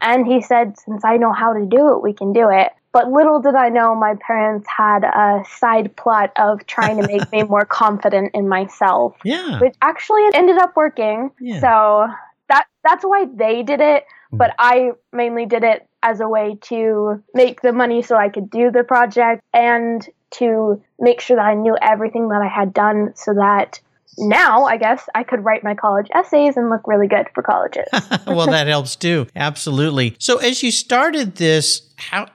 And 0.00 0.26
he 0.26 0.42
said, 0.42 0.78
since 0.78 1.04
I 1.04 1.16
know 1.16 1.32
how 1.32 1.54
to 1.54 1.66
do 1.66 1.94
it, 1.94 2.02
we 2.02 2.12
can 2.12 2.32
do 2.32 2.50
it. 2.50 2.72
But 2.92 3.10
little 3.10 3.40
did 3.40 3.56
I 3.56 3.70
know 3.70 3.96
my 3.96 4.14
parents 4.24 4.68
had 4.68 5.02
a 5.02 5.42
side 5.58 5.96
plot 5.96 6.30
of 6.36 6.64
trying 6.66 7.00
to 7.02 7.08
make 7.08 7.32
me 7.32 7.42
more 7.48 7.64
confident 7.64 8.32
in 8.34 8.48
myself. 8.48 9.16
Yeah. 9.24 9.58
Which 9.58 9.74
actually 9.82 10.22
ended 10.32 10.58
up 10.58 10.76
working. 10.76 11.32
Yeah. 11.40 11.60
So 11.60 12.06
that 12.48 12.66
that's 12.84 13.04
why 13.04 13.26
they 13.34 13.64
did 13.64 13.80
it. 13.80 14.04
Hmm. 14.30 14.36
But 14.36 14.54
I 14.58 14.92
mainly 15.12 15.46
did 15.46 15.64
it 15.64 15.88
as 16.04 16.20
a 16.20 16.28
way 16.28 16.58
to 16.62 17.22
make 17.34 17.62
the 17.62 17.72
money 17.72 18.02
so 18.02 18.14
I 18.14 18.28
could 18.28 18.48
do 18.50 18.70
the 18.70 18.84
project 18.84 19.42
and 19.52 20.06
to 20.32 20.80
make 21.00 21.20
sure 21.20 21.36
that 21.36 21.46
I 21.46 21.54
knew 21.54 21.76
everything 21.80 22.28
that 22.28 22.42
I 22.42 22.48
had 22.48 22.72
done 22.72 23.14
so 23.16 23.34
that 23.34 23.80
now 24.18 24.64
I 24.64 24.76
guess 24.76 25.08
I 25.14 25.22
could 25.22 25.44
write 25.44 25.64
my 25.64 25.74
college 25.74 26.08
essays 26.14 26.56
and 26.56 26.70
look 26.70 26.86
really 26.86 27.08
good 27.08 27.26
for 27.34 27.42
colleges. 27.42 27.88
well, 28.26 28.46
that 28.46 28.66
helps 28.66 28.96
too. 28.96 29.26
Absolutely. 29.34 30.16
So 30.18 30.38
as 30.38 30.62
you 30.62 30.70
started 30.70 31.36
this, 31.36 31.82
how 31.96 32.26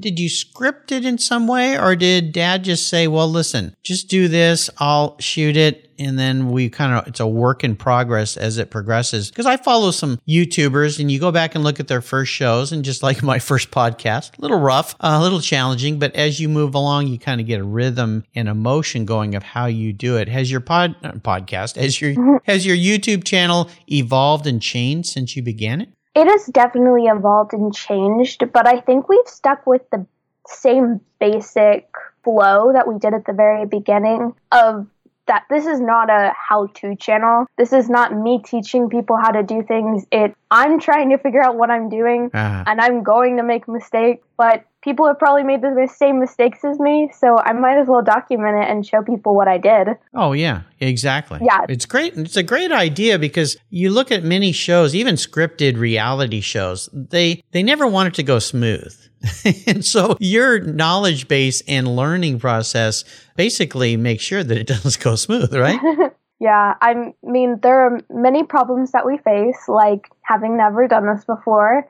did 0.00 0.18
you 0.18 0.28
script 0.28 0.92
it 0.92 1.04
in 1.04 1.18
some 1.18 1.46
way 1.46 1.78
or 1.78 1.96
did 1.96 2.32
dad 2.32 2.64
just 2.64 2.88
say, 2.88 3.08
well, 3.08 3.28
listen, 3.28 3.74
just 3.82 4.08
do 4.08 4.28
this. 4.28 4.70
I'll 4.78 5.18
shoot 5.18 5.56
it. 5.56 5.90
And 5.98 6.18
then 6.18 6.50
we 6.50 6.68
kind 6.68 6.94
of, 6.94 7.06
it's 7.06 7.20
a 7.20 7.26
work 7.26 7.62
in 7.62 7.76
progress 7.76 8.36
as 8.36 8.58
it 8.58 8.70
progresses. 8.70 9.30
Cause 9.30 9.46
I 9.46 9.56
follow 9.56 9.90
some 9.90 10.18
YouTubers 10.28 10.98
and 10.98 11.10
you 11.10 11.20
go 11.20 11.30
back 11.30 11.54
and 11.54 11.62
look 11.62 11.78
at 11.78 11.88
their 11.88 12.00
first 12.00 12.32
shows 12.32 12.72
and 12.72 12.84
just 12.84 13.02
like 13.02 13.22
my 13.22 13.38
first 13.38 13.70
podcast, 13.70 14.38
a 14.38 14.40
little 14.40 14.58
rough, 14.58 14.96
a 15.00 15.20
little 15.20 15.40
challenging, 15.40 15.98
but 15.98 16.14
as 16.16 16.40
you 16.40 16.48
move 16.48 16.74
along, 16.74 17.06
you 17.06 17.18
kind 17.18 17.40
of 17.40 17.46
get 17.46 17.60
a 17.60 17.64
rhythm 17.64 18.24
and 18.34 18.48
emotion 18.48 19.04
going 19.04 19.34
of 19.34 19.42
how 19.42 19.66
you 19.66 19.92
do 19.92 20.16
it. 20.16 20.28
Has 20.28 20.50
your 20.50 20.60
pod 20.60 20.96
uh, 21.02 21.12
podcast, 21.12 21.76
has 21.76 22.00
your, 22.00 22.12
mm-hmm. 22.12 22.36
has 22.44 22.66
your 22.66 22.76
YouTube 22.76 23.24
channel 23.24 23.70
evolved 23.90 24.46
and 24.46 24.60
changed 24.60 25.08
since 25.08 25.36
you 25.36 25.42
began 25.42 25.80
it? 25.80 25.88
It 26.14 26.26
has 26.26 26.46
definitely 26.46 27.06
evolved 27.06 27.52
and 27.52 27.74
changed, 27.74 28.52
but 28.52 28.66
I 28.66 28.80
think 28.80 29.08
we've 29.08 29.26
stuck 29.26 29.66
with 29.66 29.82
the 29.90 30.06
same 30.46 31.00
basic 31.18 31.88
flow 32.22 32.72
that 32.72 32.86
we 32.86 32.98
did 32.98 33.14
at 33.14 33.24
the 33.24 33.32
very 33.32 33.66
beginning 33.66 34.34
of 34.50 34.86
that 35.26 35.44
this 35.48 35.66
is 35.66 35.80
not 35.80 36.10
a 36.10 36.32
how-to 36.36 36.96
channel. 36.96 37.46
This 37.56 37.72
is 37.72 37.88
not 37.88 38.14
me 38.14 38.40
teaching 38.44 38.88
people 38.88 39.16
how 39.16 39.30
to 39.30 39.42
do 39.42 39.62
things. 39.62 40.04
It 40.10 40.34
I'm 40.50 40.80
trying 40.80 41.10
to 41.10 41.18
figure 41.18 41.42
out 41.42 41.56
what 41.56 41.70
I'm 41.70 41.88
doing 41.88 42.30
uh-huh. 42.34 42.64
and 42.66 42.80
I'm 42.80 43.02
going 43.02 43.36
to 43.36 43.42
make 43.42 43.68
mistakes, 43.68 44.26
but 44.36 44.64
people 44.82 45.06
have 45.06 45.18
probably 45.18 45.44
made 45.44 45.62
the 45.62 45.88
same 45.94 46.20
mistakes 46.20 46.64
as 46.64 46.78
me, 46.78 47.10
so 47.16 47.38
I 47.38 47.52
might 47.52 47.78
as 47.78 47.88
well 47.88 48.02
document 48.02 48.62
it 48.62 48.68
and 48.68 48.84
show 48.86 49.02
people 49.02 49.34
what 49.34 49.48
I 49.48 49.58
did. 49.58 49.88
Oh 50.14 50.32
yeah, 50.32 50.62
exactly. 50.80 51.40
Yeah. 51.42 51.66
It's 51.68 51.86
great. 51.86 52.16
It's 52.16 52.36
a 52.36 52.42
great 52.42 52.72
idea 52.72 53.18
because 53.18 53.56
you 53.70 53.90
look 53.90 54.10
at 54.10 54.24
many 54.24 54.52
shows, 54.52 54.94
even 54.94 55.14
scripted 55.14 55.78
reality 55.78 56.40
shows, 56.40 56.88
they 56.92 57.42
they 57.52 57.62
never 57.62 57.86
want 57.86 58.08
it 58.08 58.14
to 58.14 58.22
go 58.22 58.38
smooth. 58.38 58.94
and 59.66 59.84
so 59.84 60.16
your 60.18 60.60
knowledge 60.60 61.28
base 61.28 61.62
and 61.68 61.96
learning 61.96 62.40
process 62.40 63.04
basically 63.36 63.96
makes 63.96 64.22
sure 64.22 64.42
that 64.42 64.58
it 64.58 64.66
doesn't 64.66 65.02
go 65.02 65.16
smooth, 65.16 65.54
right? 65.54 65.80
yeah, 66.40 66.74
I 66.80 67.12
mean, 67.22 67.60
there 67.62 67.86
are 67.86 68.00
many 68.10 68.42
problems 68.42 68.92
that 68.92 69.06
we 69.06 69.18
face, 69.18 69.68
like 69.68 70.08
having 70.22 70.56
never 70.56 70.88
done 70.88 71.06
this 71.06 71.24
before. 71.24 71.86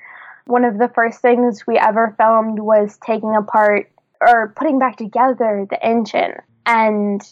One 0.46 0.64
of 0.64 0.78
the 0.78 0.88
first 0.88 1.20
things 1.20 1.66
we 1.66 1.78
ever 1.78 2.14
filmed 2.18 2.58
was 2.58 2.98
taking 3.04 3.34
apart 3.36 3.90
or 4.20 4.52
putting 4.56 4.78
back 4.78 4.96
together 4.96 5.66
the 5.68 5.84
engine. 5.84 6.34
And 6.66 7.22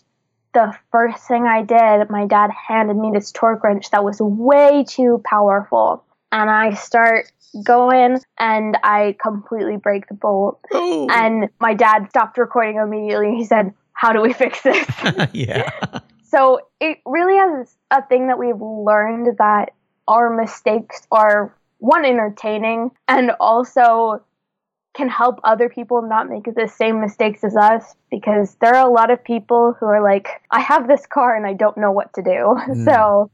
the 0.53 0.75
first 0.91 1.27
thing 1.27 1.45
I 1.45 1.63
did, 1.63 2.11
my 2.11 2.27
dad 2.27 2.51
handed 2.51 2.97
me 2.97 3.11
this 3.13 3.33
torque 3.33 3.63
wrench 3.63 3.91
that 3.91 4.05
was 4.05 4.21
way 4.21 4.85
too 4.89 5.23
powerful. 5.25 6.05
And 6.33 6.51
I 6.51 6.75
start 6.75 7.31
going 7.65 8.21
and 8.39 8.79
I 8.83 9.17
completely 9.21 9.77
break 9.77 10.09
the 10.09 10.15
bolt. 10.15 10.61
Oh. 10.73 11.07
And 11.11 11.49
my 11.61 11.75
dad 11.75 12.09
stopped 12.11 12.39
recording 12.39 12.77
immediately. 12.77 13.37
He 13.37 13.45
said, 13.45 13.75
How 13.93 14.13
do 14.13 14.21
we 14.21 14.33
fix 14.33 14.63
this? 14.63 14.87
yeah. 15.33 15.71
So 16.25 16.61
it 16.81 16.99
really 17.05 17.35
is 17.35 17.77
a 17.91 18.03
thing 18.03 18.29
that 18.29 18.39
we've 18.39 18.61
learned 18.61 19.39
that 19.39 19.73
our 20.07 20.31
mistakes 20.35 21.07
are 21.11 21.55
one 21.81 22.05
entertaining 22.05 22.91
and 23.09 23.33
also 23.41 24.23
can 24.95 25.09
help 25.09 25.41
other 25.45 25.69
people 25.69 26.03
not 26.03 26.29
make 26.29 26.45
the 26.45 26.69
same 26.69 27.01
mistakes 27.01 27.45
as 27.45 27.57
us 27.57 27.95
because 28.11 28.57
there 28.61 28.75
are 28.75 28.87
a 28.87 28.93
lot 28.93 29.11
of 29.11 29.23
people 29.23 29.75
who 29.79 29.87
are 29.87 30.03
like, 30.03 30.29
I 30.51 30.61
have 30.61 30.89
this 30.89 31.07
car 31.07 31.37
and 31.37 31.47
I 31.47 31.55
don't 31.55 31.77
know 31.77 31.93
what 31.93 32.13
to 32.15 32.23
do. 32.23 32.31
Mm. 32.71 32.85
So 32.85 33.31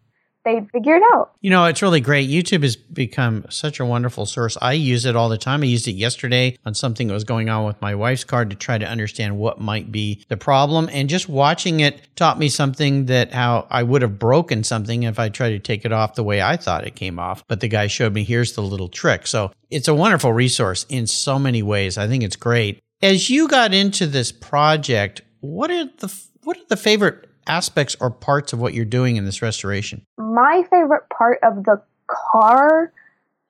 they'd 0.46 0.70
figure 0.70 0.94
it 0.94 1.02
out. 1.12 1.32
You 1.42 1.50
know, 1.50 1.66
it's 1.66 1.82
really 1.82 2.00
great. 2.00 2.30
YouTube 2.30 2.62
has 2.62 2.76
become 2.76 3.44
such 3.50 3.80
a 3.80 3.84
wonderful 3.84 4.24
source. 4.24 4.56
I 4.62 4.72
use 4.72 5.04
it 5.04 5.16
all 5.16 5.28
the 5.28 5.36
time. 5.36 5.62
I 5.62 5.66
used 5.66 5.88
it 5.88 5.92
yesterday 5.92 6.56
on 6.64 6.72
something 6.72 7.08
that 7.08 7.14
was 7.14 7.24
going 7.24 7.50
on 7.50 7.66
with 7.66 7.80
my 7.82 7.94
wife's 7.94 8.24
car 8.24 8.44
to 8.44 8.56
try 8.56 8.78
to 8.78 8.86
understand 8.86 9.36
what 9.36 9.60
might 9.60 9.92
be 9.92 10.24
the 10.28 10.36
problem. 10.36 10.88
And 10.92 11.08
just 11.08 11.28
watching 11.28 11.80
it 11.80 12.00
taught 12.16 12.38
me 12.38 12.48
something 12.48 13.06
that 13.06 13.32
how 13.34 13.66
I 13.68 13.82
would 13.82 14.02
have 14.02 14.18
broken 14.18 14.64
something 14.64 15.02
if 15.02 15.18
I 15.18 15.28
tried 15.28 15.50
to 15.50 15.58
take 15.58 15.84
it 15.84 15.92
off 15.92 16.14
the 16.14 16.24
way 16.24 16.40
I 16.40 16.56
thought 16.56 16.86
it 16.86 16.94
came 16.94 17.18
off. 17.18 17.44
But 17.48 17.60
the 17.60 17.68
guy 17.68 17.88
showed 17.88 18.14
me 18.14 18.24
here's 18.24 18.52
the 18.52 18.62
little 18.62 18.88
trick. 18.88 19.26
So 19.26 19.50
it's 19.68 19.88
a 19.88 19.94
wonderful 19.94 20.32
resource 20.32 20.86
in 20.88 21.06
so 21.06 21.38
many 21.38 21.62
ways. 21.62 21.98
I 21.98 22.06
think 22.06 22.22
it's 22.22 22.36
great. 22.36 22.80
As 23.02 23.28
you 23.28 23.48
got 23.48 23.74
into 23.74 24.06
this 24.06 24.32
project, 24.32 25.20
what 25.40 25.70
are 25.70 25.84
the 25.84 26.14
what 26.44 26.56
are 26.56 26.66
the 26.68 26.76
favorite 26.76 27.28
aspects 27.46 27.96
or 28.00 28.10
parts 28.10 28.52
of 28.52 28.60
what 28.60 28.74
you're 28.74 28.84
doing 28.84 29.16
in 29.16 29.24
this 29.24 29.42
restoration? 29.42 30.02
My 30.18 30.64
favorite 30.70 31.08
part 31.10 31.38
of 31.42 31.64
the 31.64 31.82
car 32.06 32.92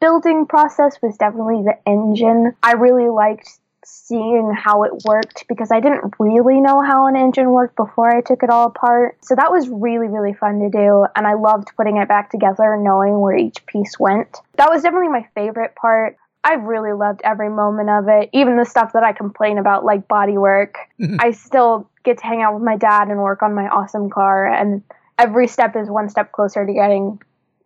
building 0.00 0.46
process 0.46 0.96
was 1.02 1.16
definitely 1.16 1.62
the 1.62 1.76
engine. 1.86 2.54
I 2.62 2.72
really 2.72 3.08
liked 3.08 3.58
seeing 3.84 4.52
how 4.52 4.82
it 4.82 4.92
worked 5.04 5.44
because 5.48 5.70
I 5.70 5.80
didn't 5.80 6.14
really 6.18 6.60
know 6.60 6.82
how 6.82 7.06
an 7.06 7.16
engine 7.16 7.50
worked 7.50 7.76
before 7.76 8.14
I 8.14 8.20
took 8.20 8.42
it 8.42 8.50
all 8.50 8.66
apart. 8.66 9.16
So 9.22 9.34
that 9.36 9.50
was 9.50 9.68
really, 9.68 10.08
really 10.08 10.34
fun 10.34 10.58
to 10.58 10.68
do. 10.68 11.06
And 11.14 11.26
I 11.26 11.34
loved 11.34 11.68
putting 11.76 11.96
it 11.98 12.08
back 12.08 12.30
together, 12.30 12.76
knowing 12.76 13.20
where 13.20 13.36
each 13.36 13.64
piece 13.66 13.98
went. 13.98 14.38
That 14.56 14.70
was 14.70 14.82
definitely 14.82 15.08
my 15.08 15.26
favorite 15.34 15.76
part. 15.76 16.16
I 16.42 16.54
really 16.54 16.92
loved 16.92 17.20
every 17.24 17.48
moment 17.48 17.90
of 17.90 18.08
it, 18.08 18.30
even 18.32 18.56
the 18.56 18.64
stuff 18.64 18.92
that 18.92 19.02
I 19.02 19.12
complain 19.12 19.58
about, 19.58 19.84
like 19.84 20.06
bodywork. 20.06 20.74
I 21.18 21.32
still 21.32 21.88
get 22.06 22.18
to 22.18 22.24
hang 22.24 22.40
out 22.40 22.54
with 22.54 22.62
my 22.62 22.76
dad 22.76 23.08
and 23.08 23.18
work 23.18 23.42
on 23.42 23.54
my 23.54 23.68
awesome 23.68 24.08
car, 24.08 24.46
and 24.46 24.82
every 25.18 25.48
step 25.48 25.76
is 25.76 25.90
one 25.90 26.08
step 26.08 26.32
closer 26.32 26.64
to 26.64 26.72
getting 26.72 27.20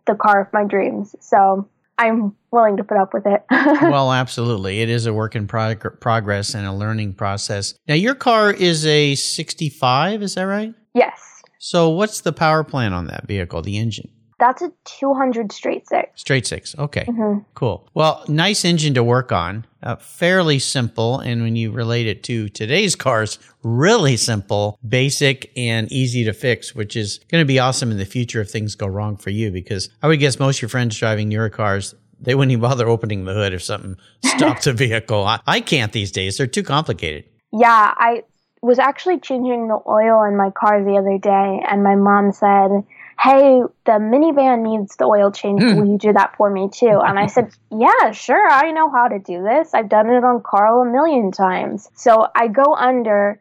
the 0.06 0.14
car 0.16 0.40
of 0.40 0.52
my 0.52 0.64
dreams. 0.64 1.14
So 1.20 1.68
I'm 1.99 2.35
willing 2.50 2.78
to 2.78 2.85
put 2.85 2.97
up 2.97 3.12
with 3.14 3.26
it. 3.26 3.44
well, 3.50 4.12
absolutely. 4.12 4.80
It 4.80 4.88
is 4.88 5.06
a 5.06 5.12
work 5.12 5.37
in 5.37 5.47
prog- 5.47 6.00
progress 6.00 6.54
and 6.54 6.66
a 6.66 6.73
learning 6.73 7.14
process. 7.14 7.75
Now, 7.87 7.94
your 7.94 8.14
car 8.14 8.50
is 8.50 8.87
a 8.87 9.14
65, 9.14 10.23
is 10.23 10.35
that 10.35 10.42
right? 10.42 10.75
Yes. 10.94 11.20
So, 11.59 11.90
what's 11.90 12.23
the 12.23 12.32
power 12.32 12.64
plant 12.64 12.94
on 12.94 13.06
that 13.09 13.28
vehicle, 13.28 13.61
the 13.61 13.78
engine? 13.78 14.11
That's 14.38 14.62
a 14.62 14.73
200 14.87 15.52
straight 15.52 15.87
six. 15.87 16.09
Straight 16.18 16.47
six. 16.47 16.75
Okay. 16.78 17.04
Mm-hmm. 17.04 17.40
Cool. 17.54 17.87
Well, 17.92 18.25
nice 18.26 18.64
engine 18.64 18.94
to 18.94 19.04
work 19.04 19.30
on. 19.30 19.66
Uh, 19.82 19.96
fairly 19.96 20.58
simple. 20.58 21.18
And 21.20 21.42
when 21.42 21.56
you 21.56 21.70
relate 21.70 22.06
it 22.06 22.22
to 22.25 22.49
today's 22.50 22.94
cars, 22.94 23.38
really 23.62 24.16
simple, 24.16 24.78
basic, 24.87 25.50
and 25.56 25.90
easy 25.90 26.25
to 26.25 26.32
fix, 26.32 26.75
which 26.75 26.96
is 26.96 27.18
going 27.28 27.40
to 27.40 27.46
be 27.46 27.58
awesome 27.58 27.90
in 27.90 27.99
the 27.99 28.04
future 28.04 28.40
if 28.40 28.50
things 28.50 28.75
go 28.75 28.87
wrong 28.87 29.16
for 29.16 29.30
you. 29.30 29.50
Because 29.50 29.88
I 30.02 30.08
would 30.08 30.20
guess 30.20 30.38
most 30.38 30.58
of 30.58 30.62
your 30.62 30.68
friends 30.68 30.99
driving 30.99 31.30
your 31.30 31.49
cars, 31.49 31.94
they 32.20 32.34
wouldn't 32.34 32.52
even 32.52 32.62
bother 32.62 32.88
opening 32.88 33.25
the 33.25 33.32
hood 33.32 33.54
if 33.54 33.62
something 33.62 33.96
stopped 34.22 34.64
the 34.64 34.72
vehicle. 34.75 35.25
I, 35.25 35.40
I 35.46 35.60
can't 35.60 35.92
these 35.92 36.12
days. 36.12 36.37
They're 36.37 36.46
too 36.46 36.62
complicated. 36.62 37.25
Yeah. 37.52 37.94
I 37.96 38.25
was 38.62 38.78
actually 38.78 39.18
changing 39.20 39.68
the 39.68 39.80
oil 39.88 40.25
in 40.25 40.37
my 40.37 40.50
car 40.50 40.84
the 40.84 40.96
other 40.96 41.18
day, 41.18 41.64
and 41.66 41.82
my 41.82 41.96
mom 41.96 42.32
said, 42.32 42.84
hey, 43.20 43.60
the 43.84 43.92
minivan 43.92 44.62
needs 44.62 44.96
the 44.96 45.04
oil 45.04 45.30
change. 45.30 45.62
Hmm. 45.62 45.76
Will 45.76 45.86
you 45.86 45.98
do 45.98 46.12
that 46.12 46.36
for 46.36 46.48
me 46.50 46.70
too? 46.72 47.00
And 47.04 47.18
I 47.18 47.26
said, 47.26 47.50
yeah, 47.70 48.12
sure. 48.12 48.48
I 48.48 48.70
know 48.70 48.90
how 48.90 49.08
to 49.08 49.18
do 49.18 49.42
this. 49.42 49.74
I've 49.74 49.90
done 49.90 50.08
it 50.08 50.24
on 50.24 50.42
Carl 50.42 50.82
a 50.82 50.90
million 50.90 51.30
times. 51.30 51.90
So 51.94 52.26
I 52.34 52.48
go 52.48 52.74
under 52.74 53.40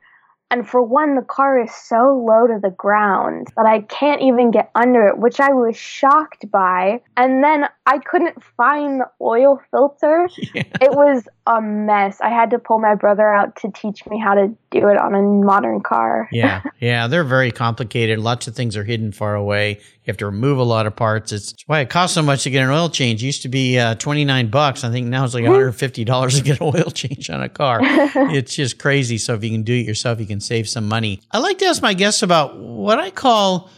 and 0.52 0.68
for 0.68 0.82
one, 0.82 1.16
the 1.16 1.22
car 1.22 1.62
is 1.62 1.74
so 1.74 2.24
low 2.28 2.48
to 2.48 2.60
the 2.62 2.72
ground 2.72 3.48
that 3.56 3.66
I 3.66 3.82
can't 3.82 4.22
even 4.22 4.50
get 4.50 4.72
under 4.74 5.08
it, 5.08 5.20
which 5.20 5.40
I 5.40 5.54
was 5.54 5.78
shocked 5.78 6.50
by. 6.50 7.02
And 7.18 7.44
then 7.44 7.66
I 7.86 8.00
couldn't 8.00 8.44
find 8.58 9.02
the 9.02 9.10
oil 9.22 9.62
filter. 9.72 10.28
Yeah. 10.52 10.64
It 10.82 10.92
was 10.92 11.28
a 11.46 11.62
mess. 11.62 12.20
I 12.22 12.30
had 12.30 12.50
to 12.52 12.60
pull 12.60 12.80
my 12.80 12.96
brother 12.96 13.32
out 13.32 13.56
to 13.58 13.72
teach 13.72 14.06
me 14.08 14.18
how 14.18 14.34
to 14.34 14.48
do 14.72 14.88
it 14.88 14.98
on 14.98 15.14
a 15.14 15.22
modern 15.22 15.82
car. 15.82 16.28
yeah, 16.32 16.64
yeah, 16.80 17.06
they're 17.06 17.24
very 17.24 17.52
complicated. 17.52 18.18
Lots 18.18 18.48
of 18.48 18.56
things 18.56 18.76
are 18.76 18.84
hidden 18.84 19.12
far 19.12 19.36
away. 19.36 19.80
You 20.10 20.12
have 20.12 20.18
to 20.18 20.26
remove 20.26 20.58
a 20.58 20.64
lot 20.64 20.88
of 20.88 20.96
parts. 20.96 21.32
It's 21.32 21.54
why 21.68 21.82
it 21.82 21.92
costs 21.92 22.16
so 22.16 22.24
much 22.24 22.42
to 22.42 22.50
get 22.50 22.64
an 22.64 22.72
oil 22.72 22.90
change. 22.90 23.22
It 23.22 23.28
used 23.28 23.44
to 23.44 23.48
be 23.48 23.78
uh, 23.78 23.94
twenty 23.94 24.26
nine 24.26 24.48
bucks. 24.48 24.84
I 24.84 24.90
think 24.90 25.06
now 25.06 25.24
it's 25.24 25.36
like 25.36 25.44
one 25.44 25.54
hundred 25.54 25.74
fifty 25.74 26.04
dollars 26.04 26.36
to 26.38 26.44
get 26.44 26.60
an 26.60 26.74
oil 26.76 26.90
change 26.94 27.30
on 27.30 27.44
a 27.44 27.48
car. 27.48 27.80
it's 27.84 28.56
just 28.56 28.80
crazy. 28.80 29.20
So 29.20 29.36
if 29.36 29.44
you 29.44 29.52
can 29.52 29.62
do 29.62 29.76
it 29.76 29.86
yourself, 29.86 30.20
you 30.20 30.26
can 30.26 30.40
save 30.40 30.68
some 30.68 30.88
money. 30.88 31.22
I 31.30 31.38
like 31.38 31.60
to 31.60 31.66
ask 31.66 31.84
my 31.84 31.94
guests 31.94 32.24
about 32.24 32.58
what 32.58 32.98
I 32.98 33.12
call 33.12 33.70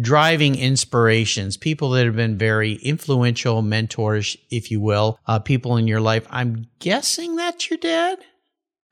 driving 0.00 0.56
inspirations, 0.56 1.56
people 1.56 1.90
that 1.90 2.04
have 2.04 2.16
been 2.16 2.36
very 2.36 2.74
influential 2.74 3.62
mentors, 3.62 4.36
if 4.50 4.72
you 4.72 4.80
will, 4.80 5.20
uh, 5.28 5.38
people 5.38 5.76
in 5.76 5.86
your 5.86 6.00
life. 6.00 6.26
I'm 6.30 6.66
guessing 6.80 7.36
that's 7.36 7.70
your 7.70 7.78
dad? 7.78 8.18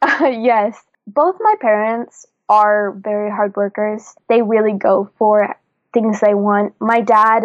Uh, 0.00 0.26
yes. 0.40 0.80
Both 1.06 1.36
my 1.40 1.56
parents 1.60 2.24
are 2.48 2.92
very 2.92 3.30
hard 3.30 3.56
workers. 3.56 4.14
They 4.28 4.42
really 4.42 4.72
go 4.72 5.10
for 5.18 5.56
things 5.94 6.20
they 6.20 6.34
want. 6.34 6.74
My 6.80 7.00
dad 7.00 7.44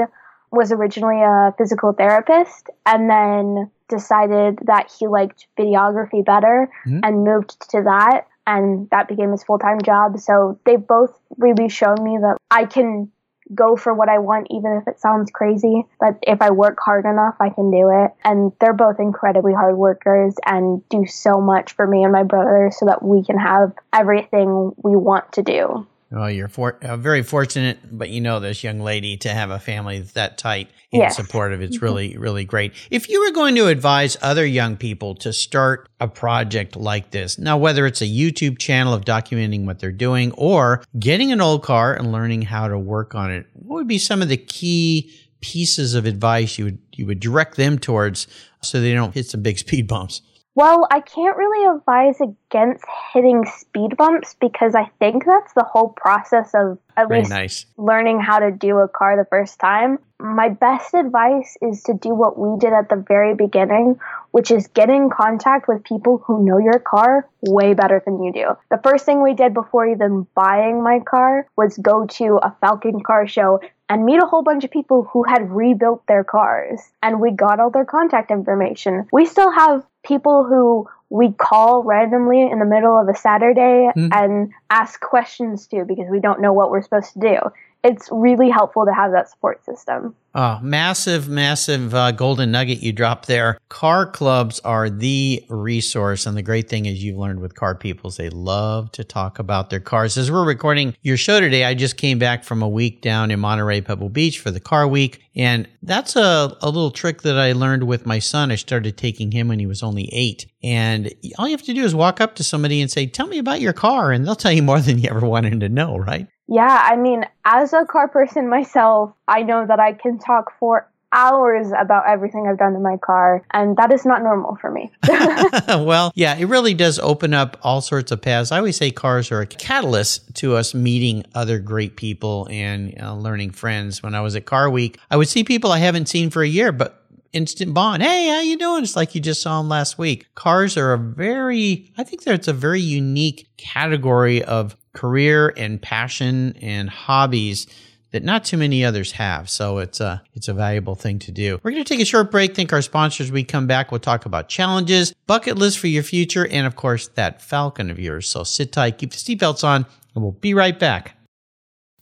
was 0.51 0.71
originally 0.71 1.21
a 1.21 1.53
physical 1.57 1.93
therapist 1.93 2.69
and 2.85 3.09
then 3.09 3.69
decided 3.87 4.59
that 4.65 4.91
he 4.99 5.07
liked 5.07 5.47
videography 5.57 6.25
better 6.25 6.69
mm-hmm. 6.85 6.99
and 7.03 7.23
moved 7.23 7.55
to 7.69 7.83
that 7.83 8.25
and 8.47 8.89
that 8.89 9.07
became 9.07 9.31
his 9.31 9.43
full-time 9.43 9.79
job 9.83 10.19
so 10.19 10.59
they've 10.65 10.87
both 10.87 11.17
really 11.37 11.69
shown 11.69 11.95
me 12.03 12.17
that 12.19 12.37
i 12.51 12.65
can 12.65 13.11
go 13.53 13.75
for 13.75 13.93
what 13.93 14.09
I 14.09 14.19
want, 14.19 14.47
even 14.51 14.79
if 14.81 14.87
it 14.87 14.99
sounds 14.99 15.31
crazy. 15.31 15.83
But 15.99 16.17
if 16.21 16.41
I 16.41 16.51
work 16.51 16.77
hard 16.79 17.05
enough, 17.05 17.35
I 17.39 17.49
can 17.49 17.71
do 17.71 17.89
it. 17.91 18.11
And 18.23 18.51
they're 18.59 18.73
both 18.73 18.99
incredibly 18.99 19.53
hard 19.53 19.77
workers 19.77 20.35
and 20.45 20.87
do 20.89 21.05
so 21.07 21.41
much 21.41 21.73
for 21.73 21.87
me 21.87 22.03
and 22.03 22.11
my 22.11 22.23
brother 22.23 22.71
so 22.71 22.85
that 22.85 23.03
we 23.03 23.23
can 23.23 23.37
have 23.37 23.73
everything 23.93 24.73
we 24.83 24.95
want 24.95 25.31
to 25.33 25.43
do. 25.43 25.87
Well, 26.11 26.31
you're 26.31 26.47
for, 26.47 26.83
uh, 26.83 26.97
very 26.97 27.21
fortunate, 27.21 27.77
but 27.91 28.09
you 28.09 28.19
know 28.19 28.39
this 28.39 28.63
young 28.63 28.79
lady 28.79 29.17
to 29.17 29.29
have 29.29 29.51
a 29.51 29.59
family 29.59 29.99
that's 29.99 30.13
that 30.13 30.39
tight 30.39 30.69
and 30.91 31.03
yes. 31.03 31.15
supportive. 31.15 31.61
It's 31.61 31.75
mm-hmm. 31.77 31.85
really, 31.85 32.17
really 32.17 32.45
great. 32.45 32.73
If 32.89 33.09
you 33.09 33.23
were 33.23 33.31
going 33.31 33.53
to 33.55 33.67
advise 33.67 34.17
other 34.23 34.43
young 34.45 34.75
people 34.75 35.13
to 35.15 35.31
start 35.31 35.87
a 35.99 36.07
project 36.07 36.75
like 36.75 37.11
this, 37.11 37.37
now 37.37 37.59
whether 37.59 37.85
it's 37.85 38.01
a 38.01 38.07
YouTube 38.07 38.57
channel 38.57 38.93
of 38.93 39.05
documenting 39.05 39.65
what 39.65 39.79
they're 39.79 39.91
doing 39.91 40.31
or 40.31 40.83
getting 40.97 41.31
an 41.31 41.41
old 41.41 41.61
car 41.61 41.93
and 41.93 42.11
learning 42.11 42.41
how 42.41 42.67
to 42.67 42.79
work 42.79 43.13
on 43.13 43.31
it, 43.31 43.45
what 43.53 43.75
would 43.75 43.87
be 43.87 43.99
some 43.99 44.23
of 44.23 44.29
the 44.29 44.37
key 44.37 45.13
pieces 45.41 45.93
of 45.93 46.05
advice 46.05 46.57
you 46.57 46.65
would 46.65 46.79
you 46.91 47.05
would 47.05 47.19
direct 47.19 47.55
them 47.55 47.79
towards 47.79 48.27
so 48.61 48.81
they 48.81 48.93
don't 48.93 49.13
hit 49.13 49.27
some 49.27 49.43
big 49.43 49.59
speed 49.59 49.87
bumps? 49.87 50.23
Well, 50.55 50.87
I 50.91 50.99
can't 50.99 51.37
really 51.37 51.77
advise 51.77 52.19
against 52.19 52.83
hitting 53.13 53.45
speed 53.45 53.95
bumps 53.95 54.35
because 54.41 54.75
I 54.75 54.89
think 54.99 55.25
that's 55.25 55.53
the 55.53 55.63
whole 55.63 55.89
process 55.89 56.53
of 56.53 56.79
at 56.97 57.07
Very 57.07 57.21
least 57.21 57.31
nice. 57.31 57.65
learning 57.77 58.19
how 58.19 58.39
to 58.39 58.51
do 58.51 58.79
a 58.79 58.87
car 58.87 59.15
the 59.15 59.27
first 59.29 59.59
time. 59.59 59.99
My 60.19 60.49
best 60.49 60.93
advice 60.93 61.55
is 61.61 61.83
to 61.83 61.93
do 61.93 62.09
what 62.09 62.37
we 62.37 62.59
did 62.59 62.73
at 62.73 62.89
the 62.89 62.97
very 63.07 63.35
beginning, 63.35 63.99
which 64.31 64.51
is 64.51 64.67
get 64.67 64.89
in 64.89 65.09
contact 65.09 65.69
with 65.69 65.83
people 65.85 66.21
who 66.25 66.43
know 66.43 66.57
your 66.57 66.79
car 66.79 67.29
way 67.41 67.73
better 67.73 68.01
than 68.03 68.21
you 68.21 68.33
do. 68.33 68.47
The 68.69 68.81
first 68.83 69.05
thing 69.05 69.23
we 69.23 69.33
did 69.33 69.53
before 69.53 69.87
even 69.87 70.27
buying 70.35 70.83
my 70.83 70.99
car 70.99 71.47
was 71.55 71.77
go 71.77 72.05
to 72.05 72.39
a 72.43 72.53
Falcon 72.59 73.01
car 73.01 73.27
show 73.27 73.61
and 73.87 74.03
meet 74.03 74.21
a 74.21 74.27
whole 74.27 74.43
bunch 74.43 74.63
of 74.65 74.71
people 74.71 75.09
who 75.13 75.23
had 75.23 75.49
rebuilt 75.49 76.03
their 76.07 76.23
cars. 76.23 76.81
And 77.01 77.21
we 77.21 77.31
got 77.31 77.59
all 77.59 77.71
their 77.71 77.85
contact 77.85 78.29
information. 78.29 79.07
We 79.13 79.25
still 79.25 79.51
have 79.51 79.85
people 80.03 80.45
who 80.45 80.87
we 81.09 81.31
call 81.31 81.83
randomly 81.83 82.41
in 82.49 82.59
the 82.59 82.65
middle 82.65 82.99
of 82.99 83.07
a 83.09 83.15
Saturday 83.15 83.89
mm-hmm. 83.95 84.09
and 84.11 84.51
ask 84.69 84.99
questions 84.99 85.67
to 85.67 85.83
because 85.85 86.05
we 86.09 86.19
don't 86.19 86.41
know 86.41 86.53
what 86.53 86.69
we're 86.69 86.83
supposed 86.83 87.13
to 87.13 87.19
do 87.19 87.37
it's 87.83 88.09
really 88.11 88.49
helpful 88.49 88.85
to 88.85 88.93
have 88.93 89.11
that 89.11 89.29
support 89.29 89.63
system. 89.63 90.15
Oh, 90.35 90.59
massive, 90.61 91.27
massive 91.27 91.95
uh, 91.95 92.11
golden 92.11 92.51
nugget 92.51 92.83
you 92.83 92.91
dropped 92.91 93.27
there. 93.27 93.57
Car 93.69 94.05
clubs 94.05 94.59
are 94.59 94.89
the 94.89 95.43
resource. 95.49 96.25
And 96.25 96.37
the 96.37 96.43
great 96.43 96.69
thing 96.69 96.85
is 96.85 97.03
you've 97.03 97.17
learned 97.17 97.39
with 97.39 97.55
car 97.55 97.73
people 97.73 98.09
is 98.09 98.17
they 98.17 98.29
love 98.29 98.91
to 98.91 99.03
talk 99.03 99.39
about 99.39 99.69
their 99.69 99.79
cars. 99.79 100.17
As 100.17 100.29
we're 100.29 100.45
recording 100.45 100.93
your 101.01 101.17
show 101.17 101.39
today, 101.39 101.63
I 101.63 101.73
just 101.73 101.97
came 101.97 102.19
back 102.19 102.43
from 102.43 102.61
a 102.61 102.69
week 102.69 103.01
down 103.01 103.31
in 103.31 103.39
Monterey 103.39 103.81
Pebble 103.81 104.09
Beach 104.09 104.39
for 104.39 104.51
the 104.51 104.59
car 104.59 104.87
week. 104.87 105.23
And 105.35 105.67
that's 105.81 106.15
a, 106.15 106.55
a 106.61 106.65
little 106.65 106.91
trick 106.91 107.23
that 107.23 107.39
I 107.39 107.53
learned 107.53 107.85
with 107.85 108.05
my 108.05 108.19
son. 108.19 108.51
I 108.51 108.55
started 108.55 108.97
taking 108.97 109.31
him 109.31 109.47
when 109.47 109.57
he 109.57 109.65
was 109.65 109.81
only 109.81 110.09
eight. 110.13 110.45
And 110.61 111.11
all 111.37 111.47
you 111.47 111.55
have 111.55 111.65
to 111.65 111.73
do 111.73 111.83
is 111.83 111.95
walk 111.95 112.21
up 112.21 112.35
to 112.35 112.43
somebody 112.43 112.81
and 112.81 112.91
say, 112.91 113.07
tell 113.07 113.27
me 113.27 113.39
about 113.39 113.61
your 113.61 113.73
car. 113.73 114.11
And 114.11 114.27
they'll 114.27 114.35
tell 114.35 114.51
you 114.51 114.63
more 114.63 114.81
than 114.81 114.99
you 114.99 115.09
ever 115.09 115.25
wanted 115.25 115.61
to 115.61 115.69
know, 115.69 115.97
right? 115.97 116.27
Yeah, 116.51 116.81
I 116.83 116.95
mean, 116.95 117.25
as 117.45 117.73
a 117.73 117.85
car 117.85 118.07
person 118.07 118.49
myself, 118.49 119.13
I 119.27 119.43
know 119.43 119.65
that 119.67 119.79
I 119.79 119.93
can 119.93 120.17
talk 120.17 120.51
for 120.59 120.89
hours 121.11 121.71
about 121.79 122.07
everything 122.07 122.47
I've 122.47 122.57
done 122.57 122.73
to 122.73 122.79
my 122.79 122.97
car, 122.97 123.43
and 123.51 123.77
that 123.77 123.91
is 123.91 124.03
not 124.03 124.23
normal 124.23 124.57
for 124.59 124.71
me. 124.71 124.91
well, 125.07 126.11
yeah, 126.15 126.35
it 126.35 126.45
really 126.45 126.73
does 126.73 126.97
open 126.99 127.35
up 127.35 127.57
all 127.61 127.81
sorts 127.81 128.11
of 128.11 128.21
paths. 128.23 128.51
I 128.51 128.57
always 128.57 128.77
say 128.77 128.89
cars 128.89 129.31
are 129.31 129.41
a 129.41 129.45
catalyst 129.45 130.33
to 130.35 130.55
us 130.55 130.73
meeting 130.73 131.23
other 131.35 131.59
great 131.59 131.95
people 131.95 132.47
and 132.49 132.99
uh, 132.99 133.13
learning 133.13 133.51
friends. 133.51 134.01
When 134.01 134.15
I 134.15 134.21
was 134.21 134.35
at 134.35 134.45
Car 134.45 134.71
Week, 134.71 134.99
I 135.11 135.17
would 135.17 135.29
see 135.29 135.43
people 135.43 135.71
I 135.71 135.77
haven't 135.77 136.09
seen 136.09 136.31
for 136.31 136.41
a 136.41 136.47
year, 136.47 136.71
but 136.71 136.99
instant 137.31 137.73
bond. 137.73 138.01
Hey, 138.01 138.27
how 138.27 138.41
you 138.41 138.57
doing? 138.57 138.83
It's 138.83 138.95
like 138.95 139.13
you 139.13 139.21
just 139.21 139.41
saw 139.41 139.59
them 139.59 139.69
last 139.69 139.97
week. 139.97 140.25
Cars 140.35 140.77
are 140.77 140.93
a 140.93 140.97
very, 140.97 141.91
I 141.97 142.03
think 142.03 142.23
that 142.23 142.33
it's 142.33 142.47
a 142.47 142.53
very 142.53 142.81
unique 142.81 143.49
category 143.57 144.43
of 144.43 144.75
career 144.93 145.53
and 145.55 145.81
passion 145.81 146.55
and 146.61 146.89
hobbies 146.89 147.67
that 148.11 148.23
not 148.23 148.43
too 148.43 148.57
many 148.57 148.83
others 148.83 149.11
have. 149.13 149.49
So 149.49 149.77
it's 149.77 149.99
a 149.99 150.21
it's 150.33 150.47
a 150.47 150.53
valuable 150.53 150.95
thing 150.95 151.19
to 151.19 151.31
do. 151.31 151.59
We're 151.63 151.71
going 151.71 151.83
to 151.83 151.87
take 151.87 152.01
a 152.01 152.05
short 152.05 152.31
break. 152.31 152.55
Thank 152.55 152.73
our 152.73 152.81
sponsors. 152.81 153.31
We 153.31 153.43
come 153.43 153.67
back. 153.67 153.91
We'll 153.91 153.99
talk 153.99 154.25
about 154.25 154.49
challenges, 154.49 155.13
bucket 155.27 155.57
list 155.57 155.79
for 155.79 155.87
your 155.87 156.03
future, 156.03 156.47
and 156.47 156.65
of 156.65 156.75
course 156.75 157.07
that 157.09 157.41
Falcon 157.41 157.89
of 157.89 157.99
yours. 157.99 158.27
So 158.27 158.43
sit 158.43 158.71
tight, 158.71 158.97
keep 158.97 159.11
the 159.11 159.17
seatbelts 159.17 159.63
on, 159.63 159.85
and 160.15 160.23
we'll 160.23 160.31
be 160.33 160.53
right 160.53 160.77
back. 160.77 161.15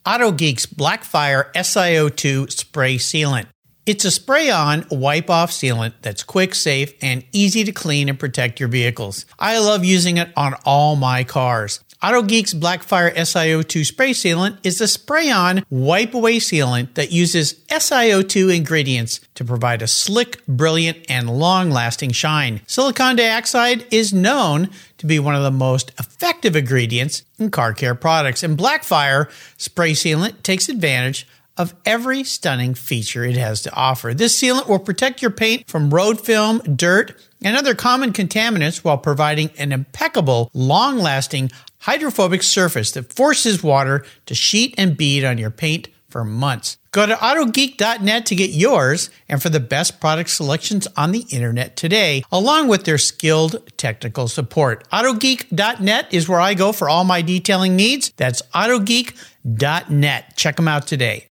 AutoGeek's 0.05 0.65
Blackfire 0.65 1.51
SiO2 1.51 2.49
spray 2.49 2.95
sealant. 2.95 3.47
It's 3.85 4.05
a 4.05 4.11
spray 4.11 4.49
on 4.49 4.85
wipe 4.91 5.29
off 5.29 5.51
sealant 5.51 5.93
that's 6.01 6.23
quick, 6.23 6.55
safe, 6.55 6.93
and 7.01 7.25
easy 7.31 7.63
to 7.63 7.71
clean 7.71 8.09
and 8.09 8.19
protect 8.19 8.59
your 8.59 8.69
vehicles. 8.69 9.25
I 9.39 9.59
love 9.59 9.85
using 9.85 10.17
it 10.17 10.29
on 10.35 10.55
all 10.65 10.95
my 10.97 11.23
cars. 11.23 11.81
AutoGeek's 12.03 12.53
Blackfire 12.53 13.11
SiO2 13.15 13.83
spray 13.83 14.11
sealant 14.11 14.59
is 14.63 14.79
a 14.79 14.87
spray 14.87 15.31
on 15.31 15.63
wipe 15.71 16.13
away 16.13 16.37
sealant 16.37 16.93
that 16.93 17.11
uses 17.11 17.55
SiO2 17.69 18.55
ingredients 18.55 19.19
to 19.33 19.43
provide 19.43 19.81
a 19.81 19.87
slick, 19.87 20.45
brilliant, 20.45 20.99
and 21.09 21.27
long 21.27 21.71
lasting 21.71 22.11
shine. 22.11 22.61
Silicon 22.67 23.15
dioxide 23.15 23.87
is 23.89 24.13
known 24.13 24.69
to 24.99 25.07
be 25.07 25.17
one 25.17 25.33
of 25.33 25.41
the 25.41 25.49
most 25.49 25.89
effective 25.99 26.55
ingredients 26.55 27.23
in 27.39 27.49
car 27.49 27.73
care 27.73 27.95
products, 27.95 28.43
and 28.43 28.59
Blackfire 28.59 29.31
spray 29.57 29.93
sealant 29.93 30.43
takes 30.43 30.69
advantage 30.69 31.27
of 31.57 31.73
every 31.83 32.23
stunning 32.23 32.75
feature 32.75 33.23
it 33.23 33.35
has 33.35 33.63
to 33.63 33.73
offer. 33.73 34.13
This 34.13 34.39
sealant 34.39 34.67
will 34.67 34.77
protect 34.77 35.23
your 35.23 35.31
paint 35.31 35.67
from 35.67 35.89
road 35.89 36.21
film, 36.21 36.59
dirt, 36.59 37.19
and 37.41 37.57
other 37.57 37.73
common 37.73 38.13
contaminants 38.13 38.83
while 38.83 38.97
providing 38.97 39.49
an 39.57 39.71
impeccable, 39.71 40.51
long 40.53 40.99
lasting, 40.99 41.51
hydrophobic 41.87 42.43
surface 42.43 42.91
that 42.91 43.13
forces 43.13 43.63
water 43.63 44.05
to 44.25 44.35
sheet 44.35 44.75
and 44.77 44.97
bead 44.97 45.23
on 45.23 45.37
your 45.37 45.49
paint 45.49 45.87
for 46.09 46.25
months. 46.25 46.77
Go 46.91 47.05
to 47.05 47.15
autogeek.net 47.15 48.25
to 48.25 48.35
get 48.35 48.49
yours 48.49 49.09
and 49.29 49.41
for 49.41 49.47
the 49.47 49.61
best 49.61 50.01
product 50.01 50.29
selections 50.29 50.85
on 50.97 51.11
the 51.11 51.25
internet 51.31 51.77
today, 51.77 52.23
along 52.29 52.67
with 52.67 52.83
their 52.83 52.97
skilled 52.97 53.61
technical 53.77 54.27
support. 54.27 54.89
Autogeek.net 54.89 56.13
is 56.13 56.27
where 56.27 56.41
I 56.41 56.55
go 56.55 56.73
for 56.73 56.89
all 56.89 57.05
my 57.05 57.21
detailing 57.21 57.77
needs. 57.77 58.11
That's 58.17 58.41
autogeek.net. 58.53 60.35
Check 60.35 60.55
them 60.57 60.67
out 60.67 60.87
today. 60.87 61.27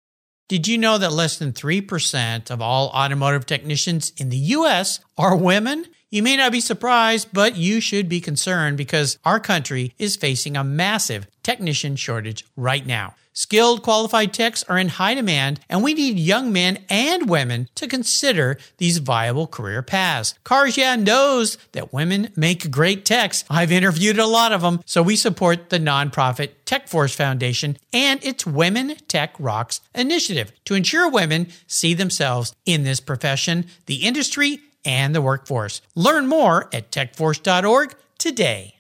Did 0.49 0.69
you 0.69 0.77
know 0.77 0.99
that 0.99 1.13
less 1.13 1.39
than 1.39 1.53
3% 1.53 2.51
of 2.51 2.61
all 2.61 2.89
automotive 2.89 3.47
technicians 3.47 4.13
in 4.19 4.29
the 4.29 4.37
US 4.37 5.01
are 5.17 5.35
women? 5.35 5.87
You 6.13 6.23
may 6.23 6.37
not 6.37 6.53
be 6.53 6.61
surprised, 6.61 7.29
but 7.33 7.57
you 7.57 7.81
should 7.81 8.07
be 8.07 8.21
concerned 8.21 8.77
because 8.77 9.19
our 9.25 9.41
country 9.41 9.95
is 9.99 10.15
facing 10.15 10.59
a 10.59 10.63
massive 10.63 11.27
technician 11.43 11.97
shortage 11.97 12.45
right 12.55 12.87
now. 12.87 13.15
Skilled, 13.33 13.83
qualified 13.83 14.35
techs 14.35 14.63
are 14.65 14.77
in 14.77 14.89
high 14.89 15.15
demand, 15.15 15.61
and 15.71 15.83
we 15.83 15.95
need 15.95 16.19
young 16.19 16.53
men 16.53 16.85
and 16.91 17.31
women 17.31 17.71
to 17.77 17.89
consider 17.89 18.59
these 18.77 18.99
viable 18.99 19.47
career 19.47 19.81
paths. 19.81 20.35
Cars 20.45 20.77
knows 20.77 21.57
that 21.73 21.95
women 21.95 22.29
make 22.37 22.71
great 22.71 23.07
techs. 23.07 23.45
I've 23.49 23.73
interviewed 23.73 24.19
a 24.19 24.27
lot 24.27 24.53
of 24.53 24.61
them, 24.61 24.83
so 24.85 25.03
we 25.03 25.17
support 25.17 25.71
the 25.71 25.79
nonprofit 25.79 26.51
Tech 26.67 26.89
Force 26.89 27.15
Foundation 27.15 27.79
and 27.91 28.23
its 28.23 28.45
Women 28.45 28.97
Tech 29.09 29.35
Rocks 29.39 29.81
initiative 29.95 30.53
to 30.67 30.75
ensure 30.75 31.09
women 31.09 31.49
see 31.67 31.95
themselves 31.95 32.55
in 32.67 32.85
this 32.85 33.01
profession, 33.01 33.65
the 33.87 34.05
industry, 34.05 34.61
and 34.85 35.15
the 35.15 35.23
workforce. 35.23 35.81
Learn 35.95 36.27
more 36.27 36.69
at 36.73 36.91
techforce.org 36.91 37.95
today. 38.19 38.77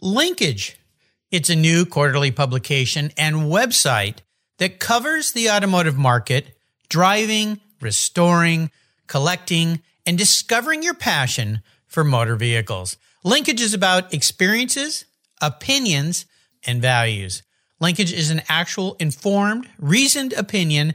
Linkage 0.00 0.78
it's 1.32 1.50
a 1.50 1.56
new 1.56 1.84
quarterly 1.84 2.30
publication 2.30 3.10
and 3.18 3.36
website 3.36 4.18
that 4.58 4.78
covers 4.78 5.32
the 5.32 5.50
automotive 5.50 5.96
market, 5.96 6.56
driving, 6.88 7.60
restoring, 7.80 8.70
collecting, 9.08 9.82
and 10.06 10.16
discovering 10.16 10.82
your 10.82 10.94
passion 10.94 11.62
for 11.86 12.04
motor 12.04 12.36
vehicles. 12.36 12.96
Linkage 13.24 13.60
is 13.60 13.74
about 13.74 14.14
experiences, 14.14 15.04
opinions, 15.42 16.26
and 16.64 16.80
values. 16.80 17.42
Linkage 17.80 18.12
is 18.12 18.30
an 18.30 18.42
actual 18.48 18.96
informed, 19.00 19.68
reasoned 19.78 20.32
opinion 20.32 20.94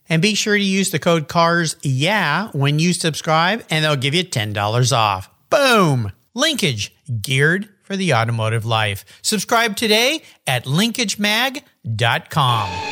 And 0.09 0.21
be 0.21 0.35
sure 0.35 0.57
to 0.57 0.63
use 0.63 0.91
the 0.91 0.99
code 0.99 1.27
CARS 1.27 1.75
yeah 1.81 2.49
when 2.51 2.77
you 2.79 2.93
subscribe, 2.93 3.65
and 3.69 3.83
they'll 3.83 3.95
give 3.95 4.13
you 4.13 4.23
$10 4.23 4.95
off. 4.95 5.29
Boom! 5.49 6.11
Linkage, 6.33 6.95
geared 7.21 7.67
for 7.83 7.97
the 7.97 8.13
automotive 8.13 8.65
life. 8.65 9.03
Subscribe 9.21 9.75
today 9.75 10.23
at 10.47 10.63
linkagemag.com. 10.65 12.90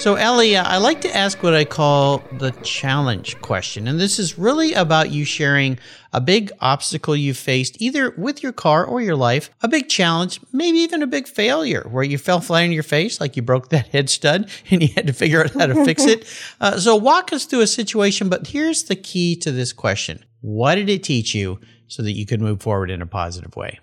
So, 0.00 0.14
Ellie, 0.14 0.56
I 0.56 0.78
like 0.78 1.02
to 1.02 1.14
ask 1.14 1.42
what 1.42 1.52
I 1.52 1.66
call 1.66 2.24
the 2.38 2.52
challenge 2.62 3.38
question. 3.42 3.86
And 3.86 4.00
this 4.00 4.18
is 4.18 4.38
really 4.38 4.72
about 4.72 5.10
you 5.10 5.26
sharing 5.26 5.78
a 6.14 6.22
big 6.22 6.50
obstacle 6.58 7.14
you 7.14 7.34
faced, 7.34 7.76
either 7.82 8.14
with 8.16 8.42
your 8.42 8.52
car 8.52 8.82
or 8.82 9.02
your 9.02 9.14
life, 9.14 9.50
a 9.60 9.68
big 9.68 9.90
challenge, 9.90 10.40
maybe 10.54 10.78
even 10.78 11.02
a 11.02 11.06
big 11.06 11.28
failure 11.28 11.86
where 11.90 12.02
you 12.02 12.16
fell 12.16 12.40
flat 12.40 12.64
on 12.64 12.72
your 12.72 12.82
face, 12.82 13.20
like 13.20 13.36
you 13.36 13.42
broke 13.42 13.68
that 13.68 13.88
head 13.92 14.08
stud 14.08 14.48
and 14.70 14.80
you 14.80 14.88
had 14.94 15.06
to 15.06 15.12
figure 15.12 15.44
out 15.44 15.50
how 15.50 15.66
to 15.66 15.84
fix 15.84 16.06
it. 16.06 16.26
Uh, 16.60 16.78
so, 16.78 16.96
walk 16.96 17.32
us 17.32 17.44
through 17.44 17.60
a 17.60 17.66
situation. 17.66 18.28
But 18.28 18.46
here's 18.46 18.84
the 18.84 18.96
key 18.96 19.36
to 19.36 19.50
this 19.52 19.72
question 19.72 20.24
What 20.40 20.76
did 20.76 20.88
it 20.88 21.02
teach 21.02 21.34
you 21.34 21.60
so 21.88 22.02
that 22.02 22.12
you 22.12 22.24
could 22.24 22.40
move 22.40 22.62
forward 22.62 22.90
in 22.90 23.02
a 23.02 23.06
positive 23.06 23.56
way? 23.56 23.78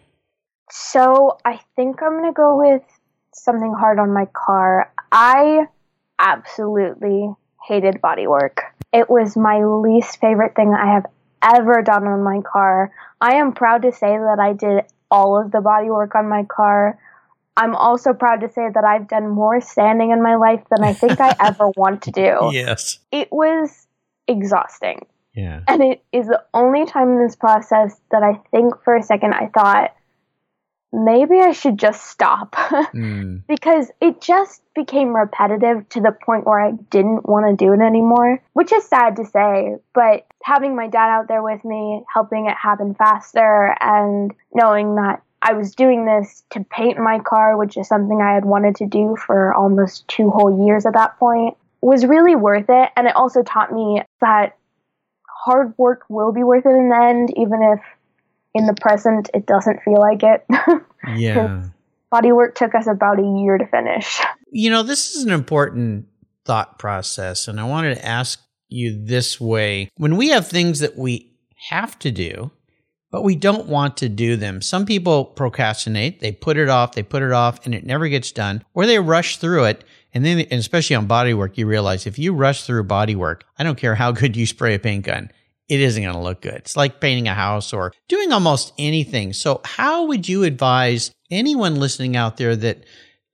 So, 0.71 1.37
I 1.45 1.59
think 1.75 2.01
I'm 2.01 2.13
going 2.13 2.25
to 2.25 2.33
go 2.33 2.57
with 2.57 2.81
something 3.33 3.73
hard 3.73 3.99
on 3.99 4.13
my 4.13 4.25
car. 4.33 4.91
I 5.11 5.67
absolutely 6.19 7.33
hated 7.67 8.01
body 8.01 8.27
work. 8.27 8.61
It 8.93 9.09
was 9.09 9.35
my 9.35 9.63
least 9.63 10.19
favorite 10.19 10.55
thing 10.55 10.73
I 10.73 10.93
have 10.93 11.05
ever 11.41 11.81
done 11.81 12.07
on 12.07 12.23
my 12.23 12.41
car. 12.41 12.91
I 13.19 13.35
am 13.35 13.53
proud 13.53 13.83
to 13.83 13.91
say 13.91 14.17
that 14.17 14.39
I 14.39 14.53
did 14.53 14.85
all 15.11 15.39
of 15.39 15.51
the 15.51 15.61
body 15.61 15.89
work 15.89 16.15
on 16.15 16.27
my 16.29 16.43
car. 16.43 16.99
I'm 17.55 17.75
also 17.75 18.13
proud 18.13 18.41
to 18.41 18.49
say 18.49 18.67
that 18.73 18.83
I've 18.83 19.07
done 19.07 19.29
more 19.29 19.59
sanding 19.61 20.11
in 20.11 20.21
my 20.21 20.35
life 20.35 20.61
than 20.69 20.83
I 20.83 20.93
think 20.93 21.19
I 21.19 21.35
ever 21.39 21.69
want 21.77 22.03
to 22.03 22.11
do. 22.11 22.49
Yes. 22.51 22.99
It 23.11 23.29
was 23.31 23.87
exhausting. 24.27 25.05
Yeah. 25.33 25.61
And 25.67 25.83
it 25.83 26.03
is 26.11 26.27
the 26.27 26.43
only 26.53 26.85
time 26.85 27.09
in 27.13 27.23
this 27.23 27.35
process 27.35 27.99
that 28.11 28.23
I 28.23 28.39
think 28.51 28.73
for 28.83 28.95
a 28.95 29.03
second 29.03 29.33
I 29.33 29.47
thought, 29.47 29.93
maybe 30.97 31.39
I 31.39 31.51
should 31.51 31.77
just 31.77 32.05
stop 32.07 32.51
mm. 32.55 33.43
because 33.47 33.91
it 34.01 34.19
just 34.19 34.61
became 34.73 35.15
repetitive 35.15 35.87
to 35.89 36.01
the 36.01 36.11
point 36.11 36.45
where 36.45 36.59
I 36.59 36.71
didn't 36.71 37.27
want 37.27 37.45
to 37.47 37.65
do 37.65 37.73
it 37.73 37.79
anymore, 37.79 38.41
which 38.53 38.73
is 38.73 38.83
sad 38.85 39.15
to 39.17 39.25
say. 39.25 39.75
But 39.93 40.25
having 40.43 40.75
my 40.75 40.87
dad 40.87 41.09
out 41.09 41.27
there 41.27 41.43
with 41.43 41.63
me, 41.63 42.03
helping 42.11 42.47
it 42.47 42.55
happen 42.55 42.95
faster, 42.95 43.75
and 43.79 44.33
knowing 44.53 44.95
that 44.95 45.21
I 45.41 45.53
was 45.53 45.75
doing 45.75 46.05
this 46.05 46.43
to 46.51 46.63
paint 46.63 46.97
my 46.97 47.19
car, 47.19 47.57
which 47.57 47.77
is 47.77 47.87
something 47.87 48.19
I 48.21 48.33
had 48.33 48.45
wanted 48.45 48.75
to 48.77 48.87
do 48.87 49.15
for 49.15 49.53
almost 49.53 50.07
two 50.07 50.31
whole 50.31 50.65
years 50.65 50.85
at 50.85 50.93
that 50.93 51.19
point, 51.19 51.55
was 51.81 52.05
really 52.05 52.35
worth 52.35 52.69
it. 52.69 52.89
And 52.97 53.07
it 53.07 53.15
also 53.15 53.43
taught 53.43 53.71
me 53.71 54.01
that 54.19 54.57
hard 55.27 55.73
work 55.77 56.05
will 56.09 56.31
be 56.31 56.43
worth 56.43 56.65
it 56.65 56.69
in 56.69 56.89
the 56.89 56.99
end, 56.99 57.33
even 57.37 57.61
if 57.61 57.79
in 58.57 58.65
the 58.65 58.75
present, 58.79 59.29
it 59.33 59.45
doesn't 59.45 59.81
feel 59.83 59.99
like 59.99 60.23
it. 60.23 60.45
yeah. 61.15 61.63
Bodywork 62.13 62.55
took 62.55 62.73
us 62.73 62.87
about 62.87 63.19
a 63.19 63.41
year 63.41 63.57
to 63.57 63.67
finish. 63.67 64.19
You 64.51 64.69
know, 64.69 64.83
this 64.83 65.15
is 65.15 65.23
an 65.23 65.31
important 65.31 66.07
thought 66.45 66.79
process, 66.79 67.47
and 67.47 67.59
I 67.59 67.65
wanted 67.65 67.95
to 67.95 68.05
ask 68.05 68.41
you 68.69 69.05
this 69.05 69.39
way. 69.39 69.89
When 69.97 70.15
we 70.15 70.29
have 70.29 70.47
things 70.47 70.79
that 70.79 70.97
we 70.97 71.33
have 71.69 71.99
to 71.99 72.11
do, 72.11 72.51
but 73.11 73.23
we 73.23 73.35
don't 73.35 73.67
want 73.67 73.97
to 73.97 74.09
do 74.09 74.35
them. 74.35 74.61
Some 74.61 74.85
people 74.85 75.25
procrastinate, 75.25 76.19
they 76.19 76.31
put 76.31 76.57
it 76.57 76.69
off, 76.69 76.93
they 76.93 77.03
put 77.03 77.23
it 77.23 77.31
off, 77.31 77.65
and 77.65 77.73
it 77.73 77.85
never 77.85 78.07
gets 78.07 78.31
done, 78.31 78.63
or 78.73 78.85
they 78.85 78.99
rush 78.99 79.37
through 79.37 79.65
it. 79.65 79.83
And 80.13 80.25
then, 80.25 80.39
and 80.39 80.59
especially 80.59 80.95
on 80.95 81.07
bodywork, 81.07 81.57
you 81.57 81.67
realize 81.67 82.07
if 82.07 82.19
you 82.19 82.33
rush 82.33 82.63
through 82.63 82.83
bodywork, 82.85 83.41
I 83.57 83.63
don't 83.63 83.77
care 83.77 83.95
how 83.95 84.11
good 84.11 84.35
you 84.35 84.45
spray 84.45 84.75
a 84.75 84.79
paint 84.79 85.05
gun, 85.05 85.31
it 85.69 85.81
isn't 85.81 86.01
going 86.01 86.15
to 86.15 86.21
look 86.21 86.41
good. 86.41 86.55
It's 86.55 86.77
like 86.77 87.01
painting 87.01 87.27
a 87.27 87.33
house 87.33 87.73
or 87.73 87.93
doing 88.07 88.31
almost 88.31 88.73
anything. 88.77 89.33
So, 89.33 89.61
how 89.65 90.05
would 90.05 90.27
you 90.27 90.43
advise 90.43 91.11
anyone 91.29 91.75
listening 91.75 92.15
out 92.15 92.37
there 92.37 92.55
that 92.55 92.83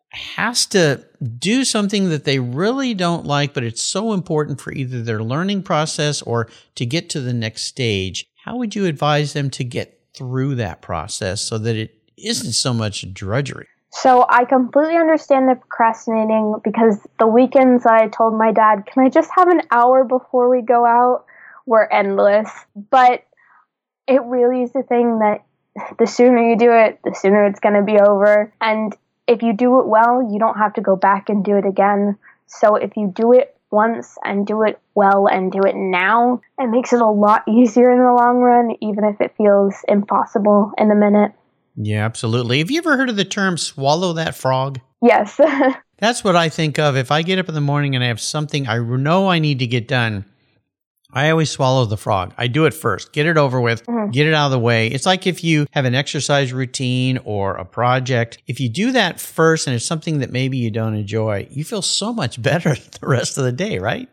has 0.09 0.65
to 0.67 1.03
do 1.39 1.63
something 1.63 2.09
that 2.09 2.23
they 2.23 2.39
really 2.39 2.93
don't 2.93 3.25
like, 3.25 3.53
but 3.53 3.63
it's 3.63 3.81
so 3.81 4.13
important 4.13 4.61
for 4.61 4.71
either 4.71 5.01
their 5.01 5.23
learning 5.23 5.63
process 5.63 6.21
or 6.21 6.49
to 6.75 6.85
get 6.85 7.09
to 7.11 7.21
the 7.21 7.33
next 7.33 7.63
stage? 7.63 8.25
How 8.43 8.57
would 8.57 8.75
you 8.75 8.85
advise 8.85 9.33
them 9.33 9.49
to 9.51 9.63
get 9.63 9.99
through 10.15 10.55
that 10.55 10.81
process 10.81 11.41
so 11.41 11.57
that 11.57 11.75
it 11.75 11.95
isn't 12.17 12.53
so 12.53 12.73
much 12.73 13.11
drudgery? 13.13 13.67
So 13.89 14.25
I 14.27 14.45
completely 14.45 14.97
understand 14.97 15.47
the 15.47 15.55
procrastinating 15.55 16.55
because 16.63 16.97
the 17.19 17.27
weekends 17.27 17.85
I 17.85 18.07
told 18.07 18.35
my 18.35 18.51
dad, 18.51 18.87
can 18.87 19.03
I 19.03 19.09
just 19.09 19.29
have 19.35 19.47
an 19.47 19.61
hour 19.69 20.03
before 20.03 20.49
we 20.49 20.61
go 20.61 20.85
out? 20.85 21.25
Were 21.65 21.91
endless. 21.91 22.49
But 22.75 23.23
it 24.07 24.21
really 24.23 24.63
is 24.63 24.71
the 24.71 24.83
thing 24.83 25.19
that 25.19 25.43
the 25.97 26.07
sooner 26.07 26.49
you 26.49 26.57
do 26.57 26.71
it, 26.71 26.99
the 27.03 27.15
sooner 27.15 27.45
it's 27.45 27.59
going 27.59 27.75
to 27.75 27.83
be 27.83 27.99
over. 27.99 28.53
And 28.61 28.95
if 29.27 29.41
you 29.41 29.53
do 29.53 29.79
it 29.79 29.87
well, 29.87 30.29
you 30.31 30.39
don't 30.39 30.57
have 30.57 30.73
to 30.73 30.81
go 30.81 30.95
back 30.95 31.29
and 31.29 31.43
do 31.43 31.57
it 31.57 31.65
again. 31.65 32.17
So 32.47 32.75
if 32.75 32.95
you 32.97 33.11
do 33.13 33.33
it 33.33 33.55
once 33.71 34.17
and 34.23 34.45
do 34.45 34.61
it 34.61 34.79
well 34.93 35.27
and 35.27 35.51
do 35.51 35.61
it 35.65 35.75
now, 35.75 36.41
it 36.59 36.69
makes 36.69 36.93
it 36.93 37.01
a 37.01 37.09
lot 37.09 37.43
easier 37.47 37.91
in 37.91 37.97
the 37.97 38.13
long 38.13 38.37
run, 38.37 38.75
even 38.81 39.03
if 39.03 39.19
it 39.19 39.33
feels 39.37 39.75
impossible 39.87 40.71
in 40.77 40.91
a 40.91 40.95
minute. 40.95 41.31
Yeah, 41.75 42.05
absolutely. 42.05 42.59
Have 42.59 42.69
you 42.69 42.77
ever 42.77 42.97
heard 42.97 43.09
of 43.09 43.15
the 43.15 43.25
term 43.25 43.57
swallow 43.57 44.13
that 44.13 44.35
frog? 44.35 44.79
Yes. 45.01 45.39
That's 45.97 46.23
what 46.23 46.35
I 46.35 46.49
think 46.49 46.77
of. 46.77 46.95
If 46.95 47.11
I 47.11 47.23
get 47.23 47.39
up 47.39 47.49
in 47.49 47.55
the 47.55 47.61
morning 47.61 47.95
and 47.95 48.03
I 48.03 48.07
have 48.07 48.21
something 48.21 48.67
I 48.67 48.77
know 48.77 49.27
I 49.27 49.39
need 49.39 49.59
to 49.59 49.67
get 49.67 49.87
done, 49.87 50.25
I 51.13 51.29
always 51.29 51.51
swallow 51.51 51.85
the 51.85 51.97
frog. 51.97 52.33
I 52.37 52.47
do 52.47 52.65
it 52.65 52.73
first, 52.73 53.13
get 53.13 53.25
it 53.27 53.37
over 53.37 53.61
with, 53.61 53.85
mm-hmm. 53.85 54.09
get 54.11 54.27
it 54.27 54.33
out 54.33 54.47
of 54.47 54.51
the 54.51 54.59
way. 54.59 54.87
It's 54.87 55.05
like 55.05 55.27
if 55.27 55.43
you 55.43 55.67
have 55.71 55.85
an 55.85 55.93
exercise 55.93 56.51
routine 56.51 57.19
or 57.23 57.55
a 57.55 57.65
project, 57.65 58.39
if 58.47 58.59
you 58.59 58.67
do 58.67 58.91
that 58.93 59.19
first 59.19 59.67
and 59.67 59.75
it's 59.75 59.85
something 59.85 60.19
that 60.19 60.31
maybe 60.31 60.57
you 60.57 60.71
don't 60.71 60.95
enjoy, 60.95 61.47
you 61.51 61.63
feel 61.63 61.83
so 61.83 62.11
much 62.11 62.41
better 62.41 62.75
the 62.75 63.07
rest 63.07 63.37
of 63.37 63.43
the 63.43 63.51
day, 63.51 63.77
right? 63.79 64.09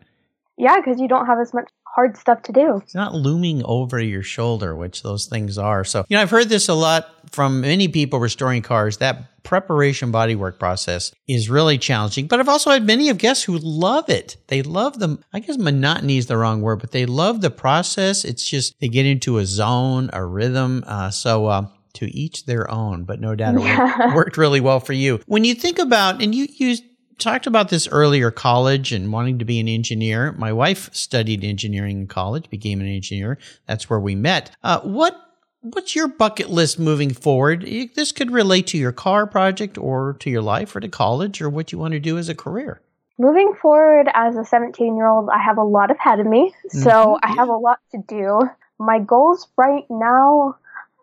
Yeah, 0.57 0.77
because 0.77 1.01
you 1.01 1.07
don't 1.07 1.25
have 1.25 1.39
as 1.39 1.53
much 1.53 1.69
hard 1.95 2.17
stuff 2.17 2.41
to 2.43 2.51
do. 2.51 2.77
It's 2.77 2.95
not 2.95 3.13
looming 3.13 3.63
over 3.65 3.99
your 3.99 4.23
shoulder, 4.23 4.75
which 4.75 5.03
those 5.03 5.25
things 5.25 5.57
are. 5.57 5.83
So, 5.83 6.05
you 6.09 6.17
know, 6.17 6.21
I've 6.21 6.29
heard 6.29 6.49
this 6.49 6.69
a 6.69 6.73
lot 6.73 7.07
from 7.31 7.61
many 7.61 7.87
people 7.87 8.19
restoring 8.19 8.61
cars. 8.61 8.97
That 8.97 9.43
preparation 9.43 10.11
bodywork 10.11 10.59
process 10.59 11.13
is 11.27 11.49
really 11.49 11.77
challenging. 11.77 12.27
But 12.27 12.39
I've 12.39 12.49
also 12.49 12.71
had 12.71 12.85
many 12.85 13.09
of 13.09 13.17
guests 13.17 13.43
who 13.43 13.57
love 13.57 14.09
it. 14.09 14.37
They 14.47 14.61
love 14.61 14.99
the, 14.99 15.17
I 15.33 15.39
guess 15.39 15.57
monotony 15.57 16.17
is 16.17 16.27
the 16.27 16.37
wrong 16.37 16.61
word, 16.61 16.79
but 16.79 16.91
they 16.91 17.05
love 17.05 17.41
the 17.41 17.51
process. 17.51 18.23
It's 18.23 18.47
just 18.47 18.79
they 18.79 18.87
get 18.87 19.05
into 19.05 19.37
a 19.37 19.45
zone, 19.45 20.09
a 20.13 20.23
rhythm. 20.23 20.83
Uh, 20.87 21.09
so, 21.09 21.47
uh, 21.47 21.67
to 21.93 22.05
each 22.15 22.45
their 22.45 22.71
own, 22.71 23.03
but 23.03 23.19
no 23.19 23.35
doubt 23.35 23.55
it 23.55 23.63
yeah. 23.63 24.15
worked 24.15 24.37
really 24.37 24.61
well 24.61 24.79
for 24.79 24.93
you. 24.93 25.19
When 25.25 25.43
you 25.43 25.53
think 25.53 25.77
about, 25.77 26.21
and 26.21 26.33
you 26.33 26.47
used 26.49 26.83
talked 27.17 27.47
about 27.47 27.69
this 27.69 27.87
earlier 27.87 28.31
college 28.31 28.91
and 28.91 29.11
wanting 29.11 29.39
to 29.39 29.45
be 29.45 29.59
an 29.59 29.67
engineer. 29.67 30.31
My 30.33 30.53
wife 30.53 30.93
studied 30.93 31.43
engineering 31.43 32.01
in 32.01 32.07
college, 32.07 32.49
became 32.49 32.81
an 32.81 32.87
engineer. 32.87 33.37
That's 33.67 33.89
where 33.89 33.99
we 33.99 34.15
met. 34.15 34.51
Uh, 34.63 34.79
what 34.81 35.27
What's 35.63 35.95
your 35.95 36.07
bucket 36.07 36.49
list 36.49 36.79
moving 36.79 37.13
forward? 37.13 37.61
This 37.93 38.11
could 38.11 38.31
relate 38.31 38.65
to 38.67 38.79
your 38.79 38.91
car 38.91 39.27
project 39.27 39.77
or 39.77 40.17
to 40.19 40.29
your 40.31 40.41
life 40.41 40.75
or 40.75 40.79
to 40.79 40.87
college 40.87 41.39
or 41.39 41.51
what 41.51 41.71
you 41.71 41.77
want 41.77 41.91
to 41.91 41.99
do 41.99 42.17
as 42.17 42.29
a 42.29 42.33
career. 42.33 42.81
Moving 43.19 43.53
forward 43.61 44.07
as 44.15 44.35
a 44.37 44.43
17 44.43 44.95
year 44.97 45.07
old, 45.07 45.29
I 45.29 45.37
have 45.37 45.59
a 45.59 45.63
lot 45.63 45.91
ahead 45.91 46.19
of 46.19 46.25
me. 46.25 46.51
So 46.69 46.89
mm-hmm. 46.89 47.19
I 47.23 47.35
have 47.35 47.49
a 47.49 47.57
lot 47.57 47.77
to 47.91 48.03
do. 48.07 48.41
My 48.79 48.97
goals 48.97 49.49
right 49.55 49.85
now 49.91 50.57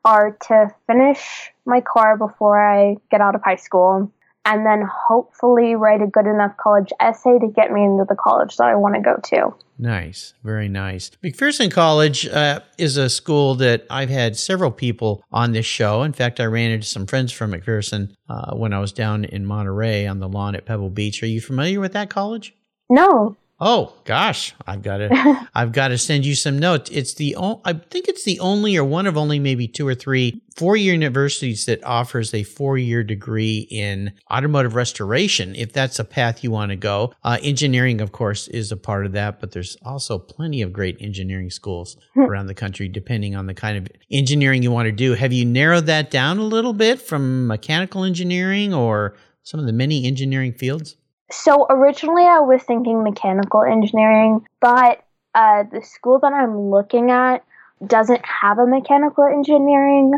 are 0.05 0.37
to 0.49 0.75
finish 0.89 1.53
my 1.65 1.81
car 1.81 2.17
before 2.17 2.61
I 2.61 2.97
get 3.13 3.21
out 3.21 3.37
of 3.37 3.43
high 3.45 3.57
school 3.57 4.11
and 4.49 4.65
then 4.65 4.83
hopefully 4.91 5.75
write 5.75 6.01
a 6.01 6.07
good 6.07 6.27
enough 6.27 6.57
college 6.57 6.91
essay 7.01 7.39
to 7.39 7.49
get 7.55 7.71
me 7.71 7.85
into 7.85 8.05
the 8.09 8.17
college 8.17 8.57
that 8.57 8.67
I 8.67 8.75
want 8.77 8.95
to 8.95 9.03
go 9.03 9.17
to. 9.25 9.55
Nice, 9.79 10.33
very 10.43 10.69
nice. 10.69 11.11
McPherson 11.23 11.71
College 11.71 12.27
uh, 12.27 12.61
is 12.79 12.97
a 12.97 13.11
school 13.11 13.55
that 13.57 13.87
I've 13.91 14.09
had 14.09 14.37
several 14.37 14.71
people 14.71 15.23
on 15.31 15.53
this 15.53 15.67
show. 15.67 16.03
In 16.03 16.15
fact, 16.15 16.41
I 16.41 16.47
ran 16.47 16.71
into 16.71 16.87
some 16.87 17.07
friends 17.07 17.31
from 17.31 17.53
McPherson 17.53 18.15
uh, 18.29 18.55
when 18.57 18.73
I 18.73 18.81
was 18.81 18.91
down 18.91 19.27
in 19.27 19.45
Monterey 19.45 20.07
on 20.07 20.19
the 20.19 20.29
lawn 20.29 20.57
at 20.57 20.65
Pebble 20.65 20.91
Beach. 20.91 21.23
Are 21.23 21.27
you 21.27 21.43
familiar 21.43 21.79
with 21.79 21.93
that 21.93 22.09
college? 22.09 22.55
No. 22.89 23.37
Oh 23.61 23.93
gosh, 24.05 24.55
I've 24.69 24.83
got 24.83 24.99
to 24.99 25.49
I've 25.55 25.73
got 25.73 25.89
to 25.89 25.99
send 25.99 26.25
you 26.25 26.37
some 26.37 26.59
notes. 26.59 26.91
It's 26.91 27.15
the 27.15 27.35
o- 27.37 27.61
I 27.65 27.73
think 27.73 28.07
it's 28.07 28.23
the 28.23 28.39
only 28.39 28.77
or 28.77 28.85
one 28.85 29.07
of 29.09 29.17
only 29.17 29.41
maybe 29.41 29.67
two 29.67 29.87
or 29.87 29.97
three 29.97 30.41
four-year 30.57 30.93
universities 30.93 31.67
that 31.67 31.83
offers 31.85 32.33
a 32.35 32.45
four-year 32.45 33.03
degree 33.03 33.67
in 33.71 34.13
automotive 34.31 34.75
restoration 34.77 35.57
if 35.57 35.73
that's 35.73 35.99
a 35.99 36.05
path 36.05 36.45
you 36.45 36.53
want 36.53 36.71
to 36.71 36.77
go. 36.77 37.13
Uh, 37.25 37.39
engineering 37.43 38.01
of 38.01 38.13
course 38.13 38.47
is 38.49 38.71
a 38.71 38.77
part 38.77 39.07
of 39.07 39.13
that, 39.13 39.41
but 39.41 39.51
there's 39.51 39.77
also 39.85 40.19
plenty 40.21 40.63
of 40.63 40.73
great 40.73 40.97
engineering 41.01 41.51
schools 41.51 41.97
around 42.17 42.47
the 42.47 42.55
country 42.55 42.89
depending 42.89 43.35
on 43.35 43.47
the 43.47 43.55
kind 43.55 43.77
of 43.77 43.89
engineering 44.11 44.63
you 44.63 44.71
want 44.71 44.87
to 44.87 44.93
do. 44.93 45.15
Have 45.15 45.33
you 45.33 45.45
narrowed 45.45 45.87
that 45.87 46.13
down 46.13 46.39
a 46.39 46.43
little 46.43 46.73
bit 46.75 47.01
from 47.01 47.49
mechanical 47.49 48.05
engineering 48.05 48.73
or 48.73 49.17
some 49.43 49.59
of 49.59 49.67
the 49.67 49.73
many 49.73 50.07
engineering 50.07 50.53
fields? 50.53 50.95
So 51.31 51.67
originally 51.69 52.25
I 52.25 52.41
was 52.41 52.63
thinking 52.63 53.03
mechanical 53.03 53.63
engineering, 53.63 54.47
but 54.61 55.05
uh, 55.35 55.65
the 55.71 55.83
school 55.83 56.19
that 56.21 56.33
I'm 56.33 56.71
looking 56.71 57.11
at 57.11 57.45
doesn't 57.87 58.25
have 58.25 58.59
a 58.59 58.67
mechanical 58.67 59.25
engineering 59.25 60.13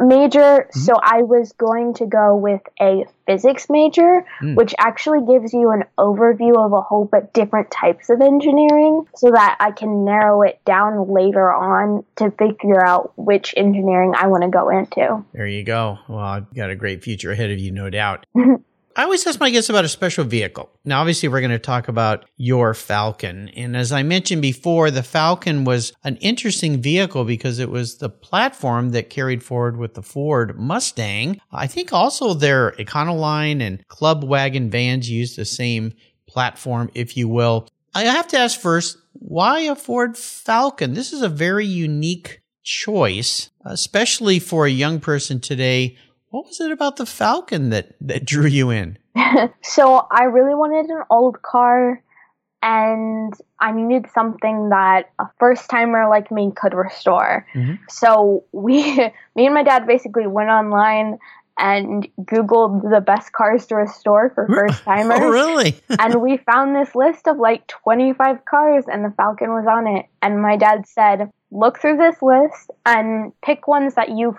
major, 0.00 0.38
mm-hmm. 0.40 0.80
so 0.80 0.94
I 1.00 1.22
was 1.22 1.52
going 1.52 1.94
to 1.94 2.06
go 2.06 2.36
with 2.36 2.60
a 2.80 3.04
physics 3.26 3.68
major, 3.70 4.24
mm. 4.40 4.54
which 4.54 4.74
actually 4.78 5.24
gives 5.26 5.52
you 5.52 5.70
an 5.70 5.84
overview 5.98 6.64
of 6.64 6.72
a 6.72 6.80
whole 6.80 7.06
but 7.06 7.32
different 7.32 7.70
types 7.70 8.10
of 8.10 8.20
engineering 8.20 9.06
so 9.14 9.30
that 9.30 9.56
I 9.60 9.70
can 9.70 10.04
narrow 10.04 10.42
it 10.42 10.60
down 10.64 11.12
later 11.12 11.50
on 11.50 12.04
to 12.16 12.30
figure 12.32 12.84
out 12.84 13.12
which 13.16 13.54
engineering 13.56 14.14
I 14.16 14.26
want 14.26 14.42
to 14.42 14.50
go 14.50 14.68
into. 14.68 15.24
There 15.32 15.46
you 15.46 15.64
go. 15.64 15.98
Well, 16.08 16.18
I've 16.18 16.54
got 16.54 16.70
a 16.70 16.76
great 16.76 17.02
future 17.02 17.32
ahead 17.32 17.50
of 17.50 17.58
you, 17.58 17.70
no 17.70 17.90
doubt. 17.90 18.26
I 18.98 19.02
always 19.02 19.26
ask 19.26 19.38
my 19.38 19.50
guests 19.50 19.68
about 19.68 19.84
a 19.84 19.90
special 19.90 20.24
vehicle. 20.24 20.70
Now, 20.86 21.00
obviously, 21.00 21.28
we're 21.28 21.42
going 21.42 21.50
to 21.50 21.58
talk 21.58 21.88
about 21.88 22.24
your 22.38 22.72
Falcon. 22.72 23.50
And 23.50 23.76
as 23.76 23.92
I 23.92 24.02
mentioned 24.02 24.40
before, 24.40 24.90
the 24.90 25.02
Falcon 25.02 25.64
was 25.64 25.92
an 26.02 26.16
interesting 26.16 26.80
vehicle 26.80 27.26
because 27.26 27.58
it 27.58 27.68
was 27.68 27.98
the 27.98 28.08
platform 28.08 28.92
that 28.92 29.10
carried 29.10 29.42
forward 29.42 29.76
with 29.76 29.92
the 29.92 30.02
Ford 30.02 30.58
Mustang. 30.58 31.38
I 31.52 31.66
think 31.66 31.92
also 31.92 32.32
their 32.32 32.72
Econoline 32.78 33.60
and 33.60 33.86
Club 33.88 34.24
Wagon 34.24 34.70
vans 34.70 35.10
used 35.10 35.36
the 35.36 35.44
same 35.44 35.92
platform, 36.26 36.90
if 36.94 37.18
you 37.18 37.28
will. 37.28 37.68
I 37.94 38.04
have 38.04 38.28
to 38.28 38.38
ask 38.38 38.58
first, 38.58 38.96
why 39.12 39.60
a 39.60 39.74
Ford 39.74 40.16
Falcon? 40.16 40.94
This 40.94 41.12
is 41.12 41.20
a 41.20 41.28
very 41.28 41.66
unique 41.66 42.40
choice, 42.62 43.50
especially 43.62 44.38
for 44.38 44.64
a 44.64 44.70
young 44.70 45.00
person 45.00 45.38
today 45.38 45.98
what 46.36 46.48
was 46.48 46.60
it 46.60 46.70
about 46.70 46.96
the 46.96 47.06
Falcon 47.06 47.70
that, 47.70 47.94
that 48.02 48.26
drew 48.26 48.46
you 48.46 48.68
in? 48.68 48.98
so 49.62 50.06
I 50.10 50.24
really 50.24 50.54
wanted 50.54 50.90
an 50.90 51.02
old 51.08 51.40
car 51.40 52.02
and 52.62 53.32
I 53.58 53.72
needed 53.72 54.10
something 54.12 54.68
that 54.68 55.12
a 55.18 55.28
first 55.38 55.70
timer 55.70 56.08
like 56.10 56.30
me 56.30 56.52
could 56.54 56.74
restore. 56.74 57.46
Mm-hmm. 57.54 57.76
So 57.88 58.44
we 58.52 58.96
me 59.34 59.46
and 59.46 59.54
my 59.54 59.62
dad 59.62 59.86
basically 59.86 60.26
went 60.26 60.50
online 60.50 61.18
and 61.58 62.06
Googled 62.20 62.90
the 62.90 63.00
best 63.00 63.32
cars 63.32 63.64
to 63.68 63.76
restore 63.76 64.30
for 64.34 64.46
first 64.46 64.82
timers. 64.82 65.18
oh, 65.22 65.30
really? 65.30 65.74
and 65.98 66.20
we 66.20 66.36
found 66.36 66.76
this 66.76 66.94
list 66.94 67.26
of 67.26 67.38
like 67.38 67.66
25 67.68 68.44
cars, 68.44 68.84
and 68.92 69.02
the 69.02 69.14
Falcon 69.16 69.48
was 69.54 69.66
on 69.66 69.86
it. 69.86 70.04
And 70.20 70.42
my 70.42 70.58
dad 70.58 70.86
said, 70.86 71.30
Look 71.50 71.78
through 71.78 71.96
this 71.96 72.20
list 72.20 72.70
and 72.84 73.32
pick 73.40 73.66
ones 73.66 73.94
that 73.94 74.10
you 74.10 74.36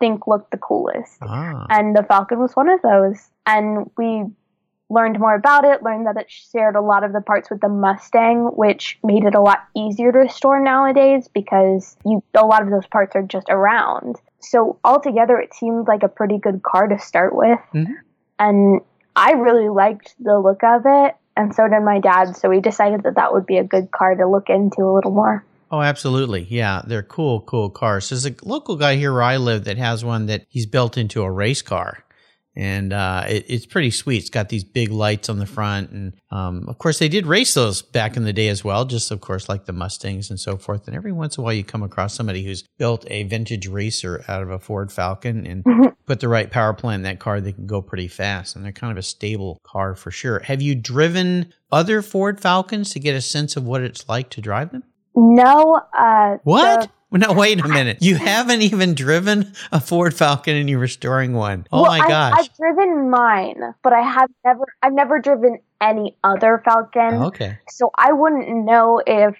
think 0.00 0.26
looked 0.26 0.50
the 0.50 0.58
coolest. 0.58 1.18
Ah. 1.22 1.66
And 1.70 1.94
the 1.94 2.02
Falcon 2.02 2.40
was 2.40 2.54
one 2.54 2.68
of 2.68 2.82
those. 2.82 3.28
And 3.46 3.90
we 3.96 4.24
learned 4.90 5.20
more 5.20 5.36
about 5.36 5.64
it, 5.64 5.82
learned 5.82 6.06
that 6.06 6.16
it 6.16 6.28
shared 6.28 6.74
a 6.74 6.80
lot 6.80 7.04
of 7.04 7.12
the 7.12 7.20
parts 7.20 7.48
with 7.48 7.60
the 7.60 7.68
Mustang, 7.68 8.50
which 8.56 8.98
made 9.04 9.24
it 9.24 9.34
a 9.34 9.40
lot 9.40 9.60
easier 9.76 10.10
to 10.10 10.18
restore 10.18 10.60
nowadays 10.60 11.28
because 11.32 11.96
you 12.04 12.22
a 12.34 12.44
lot 12.44 12.62
of 12.62 12.70
those 12.70 12.86
parts 12.88 13.14
are 13.14 13.22
just 13.22 13.46
around. 13.48 14.16
So 14.40 14.78
altogether 14.84 15.38
it 15.38 15.54
seemed 15.54 15.86
like 15.86 16.02
a 16.02 16.08
pretty 16.08 16.38
good 16.38 16.62
car 16.62 16.88
to 16.88 16.98
start 16.98 17.34
with. 17.34 17.60
Mm-hmm. 17.72 17.92
And 18.40 18.80
I 19.14 19.32
really 19.32 19.68
liked 19.68 20.14
the 20.18 20.38
look 20.38 20.62
of 20.64 20.82
it, 20.86 21.14
and 21.36 21.54
so 21.54 21.68
did 21.68 21.80
my 21.82 22.00
dad, 22.00 22.36
so 22.36 22.48
we 22.48 22.60
decided 22.60 23.02
that 23.04 23.16
that 23.16 23.32
would 23.32 23.46
be 23.46 23.58
a 23.58 23.64
good 23.64 23.90
car 23.90 24.14
to 24.14 24.26
look 24.26 24.48
into 24.48 24.82
a 24.82 24.92
little 24.94 25.10
more. 25.10 25.44
Oh, 25.70 25.80
absolutely. 25.80 26.42
Yeah, 26.50 26.82
they're 26.84 27.04
cool, 27.04 27.42
cool 27.42 27.70
cars. 27.70 28.08
There's 28.08 28.26
a 28.26 28.34
local 28.42 28.76
guy 28.76 28.96
here 28.96 29.12
where 29.12 29.22
I 29.22 29.36
live 29.36 29.64
that 29.64 29.78
has 29.78 30.04
one 30.04 30.26
that 30.26 30.44
he's 30.48 30.66
built 30.66 30.96
into 30.96 31.22
a 31.22 31.30
race 31.30 31.62
car. 31.62 32.04
And 32.56 32.92
uh, 32.92 33.24
it, 33.28 33.46
it's 33.48 33.66
pretty 33.66 33.92
sweet. 33.92 34.18
It's 34.18 34.30
got 34.30 34.48
these 34.48 34.64
big 34.64 34.90
lights 34.90 35.28
on 35.28 35.38
the 35.38 35.46
front. 35.46 35.90
And 35.90 36.14
um, 36.32 36.68
of 36.68 36.78
course, 36.78 36.98
they 36.98 37.08
did 37.08 37.24
race 37.24 37.54
those 37.54 37.82
back 37.82 38.16
in 38.16 38.24
the 38.24 38.32
day 38.32 38.48
as 38.48 38.64
well, 38.64 38.84
just 38.84 39.12
of 39.12 39.20
course, 39.20 39.48
like 39.48 39.66
the 39.66 39.72
Mustangs 39.72 40.28
and 40.28 40.40
so 40.40 40.56
forth. 40.56 40.88
And 40.88 40.96
every 40.96 41.12
once 41.12 41.38
in 41.38 41.42
a 41.42 41.44
while, 41.44 41.52
you 41.52 41.62
come 41.62 41.84
across 41.84 42.14
somebody 42.14 42.42
who's 42.42 42.64
built 42.76 43.08
a 43.08 43.22
vintage 43.22 43.68
racer 43.68 44.24
out 44.26 44.42
of 44.42 44.50
a 44.50 44.58
Ford 44.58 44.90
Falcon 44.90 45.46
and 45.46 45.64
put 46.06 46.18
the 46.18 46.28
right 46.28 46.50
power 46.50 46.74
plant 46.74 47.00
in 47.00 47.04
that 47.04 47.20
car. 47.20 47.40
They 47.40 47.52
can 47.52 47.68
go 47.68 47.80
pretty 47.80 48.08
fast. 48.08 48.56
And 48.56 48.64
they're 48.64 48.72
kind 48.72 48.90
of 48.90 48.98
a 48.98 49.02
stable 49.02 49.60
car 49.62 49.94
for 49.94 50.10
sure. 50.10 50.40
Have 50.40 50.60
you 50.60 50.74
driven 50.74 51.54
other 51.70 52.02
Ford 52.02 52.40
Falcons 52.40 52.90
to 52.90 52.98
get 52.98 53.14
a 53.14 53.20
sense 53.20 53.56
of 53.56 53.62
what 53.62 53.82
it's 53.82 54.08
like 54.08 54.30
to 54.30 54.40
drive 54.40 54.72
them? 54.72 54.82
No. 55.14 55.80
Uh, 55.96 56.38
what? 56.44 56.90
Well, 57.10 57.20
now 57.20 57.32
wait 57.32 57.60
a 57.60 57.66
minute. 57.66 57.98
You 58.00 58.14
haven't 58.16 58.62
even 58.62 58.94
driven 58.94 59.52
a 59.72 59.80
Ford 59.80 60.14
Falcon 60.14 60.54
and 60.54 60.70
you're 60.70 60.78
restoring 60.78 61.32
one. 61.34 61.66
Oh 61.72 61.82
well, 61.82 61.98
my 61.98 62.06
gosh. 62.06 62.34
I've 62.38 62.56
driven 62.56 63.10
mine, 63.10 63.74
but 63.82 63.92
I 63.92 64.00
have 64.00 64.30
never 64.44 64.64
I've 64.80 64.92
never 64.92 65.18
driven 65.18 65.58
any 65.80 66.16
other 66.22 66.62
Falcon. 66.64 67.14
okay. 67.24 67.58
So 67.68 67.90
I 67.98 68.12
wouldn't 68.12 68.48
know 68.64 69.02
if 69.04 69.34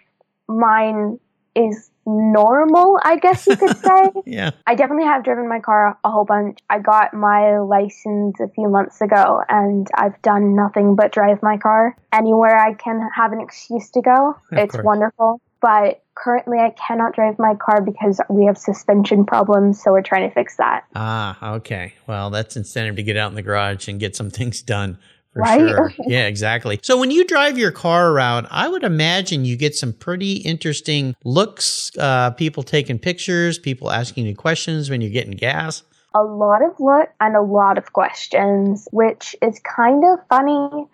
mine 0.49 1.21
is 1.55 1.91
normal, 2.07 2.99
I 3.05 3.17
guess 3.17 3.47
you 3.47 3.57
could 3.57 3.77
say. 3.77 4.11
Yeah. 4.27 4.51
I 4.67 4.75
definitely 4.75 5.07
have 5.07 5.25
driven 5.25 5.49
my 5.49 5.61
car 5.61 5.99
a 6.05 6.11
whole 6.11 6.25
bunch. 6.25 6.59
I 6.69 6.79
got 6.79 7.15
my 7.15 7.59
license 7.59 8.39
a 8.41 8.49
few 8.49 8.69
months 8.69 9.01
ago 9.01 9.43
and 9.49 9.89
I've 9.95 10.21
done 10.23 10.55
nothing 10.55 10.95
but 10.95 11.13
drive 11.13 11.43
my 11.43 11.57
car 11.57 11.97
anywhere 12.13 12.57
I 12.57 12.75
can 12.75 13.09
have 13.15 13.33
an 13.33 13.41
excuse 13.41 13.91
to 13.91 14.03
go. 14.03 14.37
Of 14.53 14.59
it's 14.59 14.73
course. 14.75 14.85
wonderful. 14.85 15.41
But 15.61 16.03
currently 16.15 16.59
I 16.59 16.71
cannot 16.71 17.15
drive 17.15 17.39
my 17.39 17.55
car 17.55 17.81
because 17.83 18.21
we 18.31 18.45
have 18.47 18.57
suspension 18.59 19.25
problems, 19.27 19.83
so 19.83 19.93
we're 19.93 20.03
trying 20.03 20.29
to 20.29 20.35
fix 20.35 20.57
that. 20.57 20.85
Ah, 20.95 21.55
okay. 21.57 21.93
Well, 22.07 22.31
that's 22.31 22.57
incentive 22.57 22.97
to 22.97 23.03
get 23.03 23.17
out 23.17 23.31
in 23.31 23.37
the 23.37 23.43
garage 23.43 23.89
and 23.89 24.01
get 24.01 24.17
some 24.17 24.31
things 24.31 24.63
done 24.63 24.99
for 25.33 25.43
Right? 25.43 25.61
sure. 25.61 25.93
Yeah, 26.07 26.27
exactly. 26.27 26.81
So 26.83 26.99
when 26.99 27.11
you 27.11 27.25
drive 27.27 27.57
your 27.59 27.71
car 27.73 28.11
around, 28.11 28.49
I 28.51 28.69
would 28.69 28.85
imagine 28.85 29.45
you 29.45 29.57
get 29.57 29.75
some 29.77 29.93
pretty 29.93 30.35
interesting 30.37 31.15
looks, 31.25 31.91
uh, 31.99 32.31
people 32.33 32.63
taking 32.63 32.99
pictures, 32.99 33.59
people 33.59 33.91
asking 33.91 34.27
you 34.27 34.35
questions 34.35 34.91
when 34.91 35.01
you're 35.01 35.11
getting 35.13 35.33
gas. 35.33 35.83
a 36.15 36.23
lot 36.23 36.63
of 36.63 36.73
look 36.81 37.09
and 37.21 37.37
a 37.37 37.41
lot 37.43 37.79
of 37.79 37.93
questions, 37.93 38.89
which 38.93 39.37
is 39.41 39.61
kind 39.61 40.03
of 40.05 40.19
funny 40.29 40.87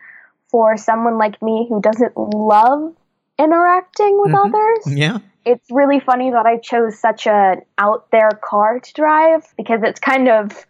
for 0.51 0.77
someone 0.77 1.17
like 1.19 1.41
me 1.41 1.67
who 1.69 1.81
doesn't 1.81 2.17
love 2.17 2.95
interacting 3.39 4.21
with 4.21 4.33
Mhm. 4.33 4.47
others. 4.47 4.97
Yeah. 4.97 5.19
It's 5.45 5.71
really 5.71 6.01
funny 6.01 6.31
that 6.31 6.47
I 6.47 6.57
chose 6.57 6.99
such 6.99 7.27
an 7.27 7.63
out 7.79 8.11
there 8.11 8.31
car 8.31 8.81
to 8.81 8.93
drive 8.95 9.47
because 9.57 9.83
it's 9.83 10.01
kind 10.01 10.29
of 10.29 10.67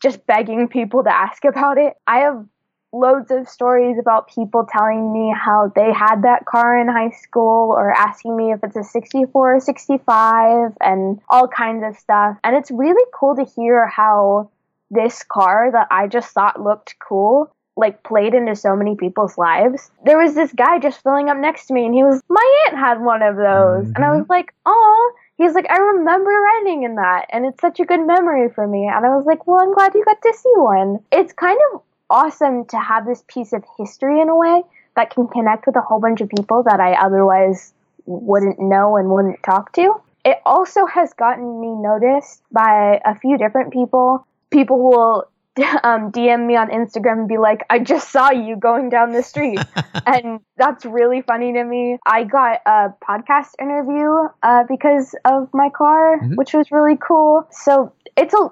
just 0.00 0.26
begging 0.26 0.68
people 0.68 1.02
to 1.04 1.14
ask 1.14 1.44
about 1.44 1.78
it. 1.78 1.96
I 2.06 2.20
have 2.20 2.44
loads 2.92 3.30
of 3.30 3.48
stories 3.48 3.98
about 3.98 4.28
people 4.28 4.66
telling 4.66 5.12
me 5.12 5.32
how 5.36 5.72
they 5.74 5.92
had 5.92 6.22
that 6.22 6.44
car 6.44 6.76
in 6.78 6.88
high 6.88 7.10
school 7.10 7.72
or 7.72 7.92
asking 7.92 8.36
me 8.36 8.52
if 8.52 8.60
it's 8.64 8.76
a 8.76 8.82
64 8.82 9.56
or 9.56 9.60
65 9.60 10.76
and 10.80 11.20
all 11.28 11.46
kinds 11.46 11.84
of 11.84 11.96
stuff. 11.96 12.36
And 12.42 12.56
it's 12.56 12.70
really 12.70 13.04
cool 13.14 13.36
to 13.36 13.44
hear 13.44 13.86
how 13.86 14.50
this 14.90 15.22
car 15.22 15.70
that 15.72 15.86
I 15.90 16.08
just 16.08 16.32
thought 16.32 16.60
looked 16.60 16.96
cool 16.98 17.54
like 17.80 18.02
played 18.04 18.34
into 18.34 18.54
so 18.54 18.76
many 18.76 18.94
people's 18.94 19.36
lives. 19.36 19.90
There 20.04 20.18
was 20.18 20.34
this 20.34 20.52
guy 20.52 20.78
just 20.78 21.02
filling 21.02 21.28
up 21.28 21.38
next 21.38 21.66
to 21.66 21.74
me 21.74 21.86
and 21.86 21.94
he 21.94 22.04
was 22.04 22.22
my 22.28 22.64
aunt 22.66 22.78
had 22.78 23.00
one 23.00 23.22
of 23.22 23.36
those. 23.36 23.86
And 23.96 24.04
I 24.04 24.10
was 24.10 24.22
mm-hmm. 24.22 24.32
like, 24.32 24.54
"Oh, 24.66 25.12
He's 25.40 25.54
like, 25.54 25.70
I 25.70 25.78
remember 25.78 26.30
riding 26.30 26.82
in 26.82 26.96
that, 26.96 27.24
and 27.30 27.46
it's 27.46 27.62
such 27.62 27.80
a 27.80 27.86
good 27.86 28.06
memory 28.06 28.50
for 28.50 28.66
me. 28.66 28.86
And 28.86 29.06
I 29.06 29.08
was 29.16 29.24
like, 29.24 29.46
well, 29.46 29.58
I'm 29.58 29.72
glad 29.72 29.94
you 29.94 30.04
got 30.04 30.20
to 30.20 30.34
see 30.36 30.52
one. 30.54 30.98
It's 31.10 31.32
kind 31.32 31.58
of 31.72 31.80
awesome 32.10 32.66
to 32.66 32.76
have 32.78 33.06
this 33.06 33.24
piece 33.26 33.54
of 33.54 33.64
history 33.78 34.20
in 34.20 34.28
a 34.28 34.36
way 34.36 34.62
that 34.96 35.08
can 35.08 35.28
connect 35.28 35.64
with 35.66 35.76
a 35.76 35.80
whole 35.80 35.98
bunch 35.98 36.20
of 36.20 36.28
people 36.28 36.62
that 36.64 36.78
I 36.78 36.92
otherwise 36.92 37.72
wouldn't 38.04 38.60
know 38.60 38.98
and 38.98 39.08
wouldn't 39.08 39.42
talk 39.42 39.72
to. 39.76 39.94
It 40.26 40.36
also 40.44 40.84
has 40.84 41.14
gotten 41.14 41.58
me 41.58 41.70
noticed 41.74 42.42
by 42.52 43.00
a 43.06 43.14
few 43.14 43.38
different 43.38 43.72
people. 43.72 44.26
People 44.50 44.76
who 44.76 44.90
will 44.90 45.29
um, 45.82 46.12
DM 46.12 46.46
me 46.46 46.56
on 46.56 46.68
Instagram 46.70 47.20
and 47.20 47.28
be 47.28 47.38
like, 47.38 47.64
I 47.70 47.78
just 47.80 48.10
saw 48.10 48.30
you 48.30 48.56
going 48.56 48.88
down 48.88 49.12
the 49.12 49.22
street. 49.22 49.58
and 50.06 50.40
that's 50.56 50.84
really 50.84 51.22
funny 51.22 51.52
to 51.52 51.64
me. 51.64 51.98
I 52.06 52.24
got 52.24 52.60
a 52.66 52.88
podcast 53.06 53.50
interview 53.60 54.28
uh, 54.42 54.64
because 54.68 55.14
of 55.24 55.48
my 55.52 55.68
car, 55.70 56.18
Mhm. 56.20 56.36
which 56.36 56.52
was 56.54 56.70
really 56.70 56.96
cool. 56.96 57.46
So 57.50 57.92
it's 58.16 58.34
a 58.34 58.48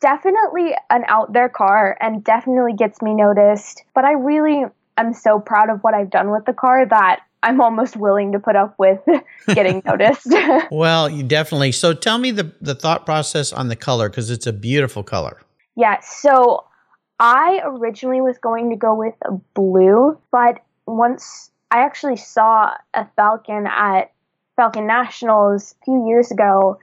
definitely 0.00 0.74
an 0.88 1.04
out 1.08 1.32
there 1.32 1.48
car 1.48 1.96
and 2.00 2.24
definitely 2.24 2.72
gets 2.72 3.02
me 3.02 3.12
noticed. 3.14 3.84
But 3.94 4.04
I 4.04 4.12
really 4.12 4.64
am 4.96 5.12
so 5.12 5.38
proud 5.38 5.68
of 5.70 5.80
what 5.82 5.94
I've 5.94 6.10
done 6.10 6.30
with 6.30 6.46
the 6.46 6.54
car 6.54 6.86
that 6.86 7.20
I'm 7.42 7.60
almost 7.60 7.96
willing 7.96 8.32
to 8.32 8.38
put 8.38 8.56
up 8.56 8.74
with 8.78 9.00
getting 9.46 9.82
noticed. 9.84 10.26
Well, 10.70 11.08
you 11.08 11.22
definitely. 11.22 11.72
So 11.72 11.92
tell 11.94 12.18
me 12.18 12.30
the, 12.30 12.52
the 12.60 12.74
thought 12.74 13.04
process 13.06 13.52
on 13.52 13.68
the 13.68 13.76
color 13.76 14.08
because 14.08 14.30
it's 14.30 14.46
a 14.46 14.52
beautiful 14.52 15.02
color. 15.02 15.38
Yeah, 15.80 16.00
so 16.02 16.64
I 17.18 17.62
originally 17.64 18.20
was 18.20 18.36
going 18.36 18.68
to 18.68 18.76
go 18.76 18.94
with 18.94 19.14
a 19.24 19.32
blue, 19.54 20.18
but 20.30 20.60
once 20.86 21.50
I 21.70 21.78
actually 21.78 22.16
saw 22.16 22.74
a 22.92 23.06
Falcon 23.16 23.66
at 23.66 24.12
Falcon 24.56 24.86
Nationals 24.86 25.74
a 25.80 25.84
few 25.86 26.06
years 26.06 26.30
ago, 26.30 26.78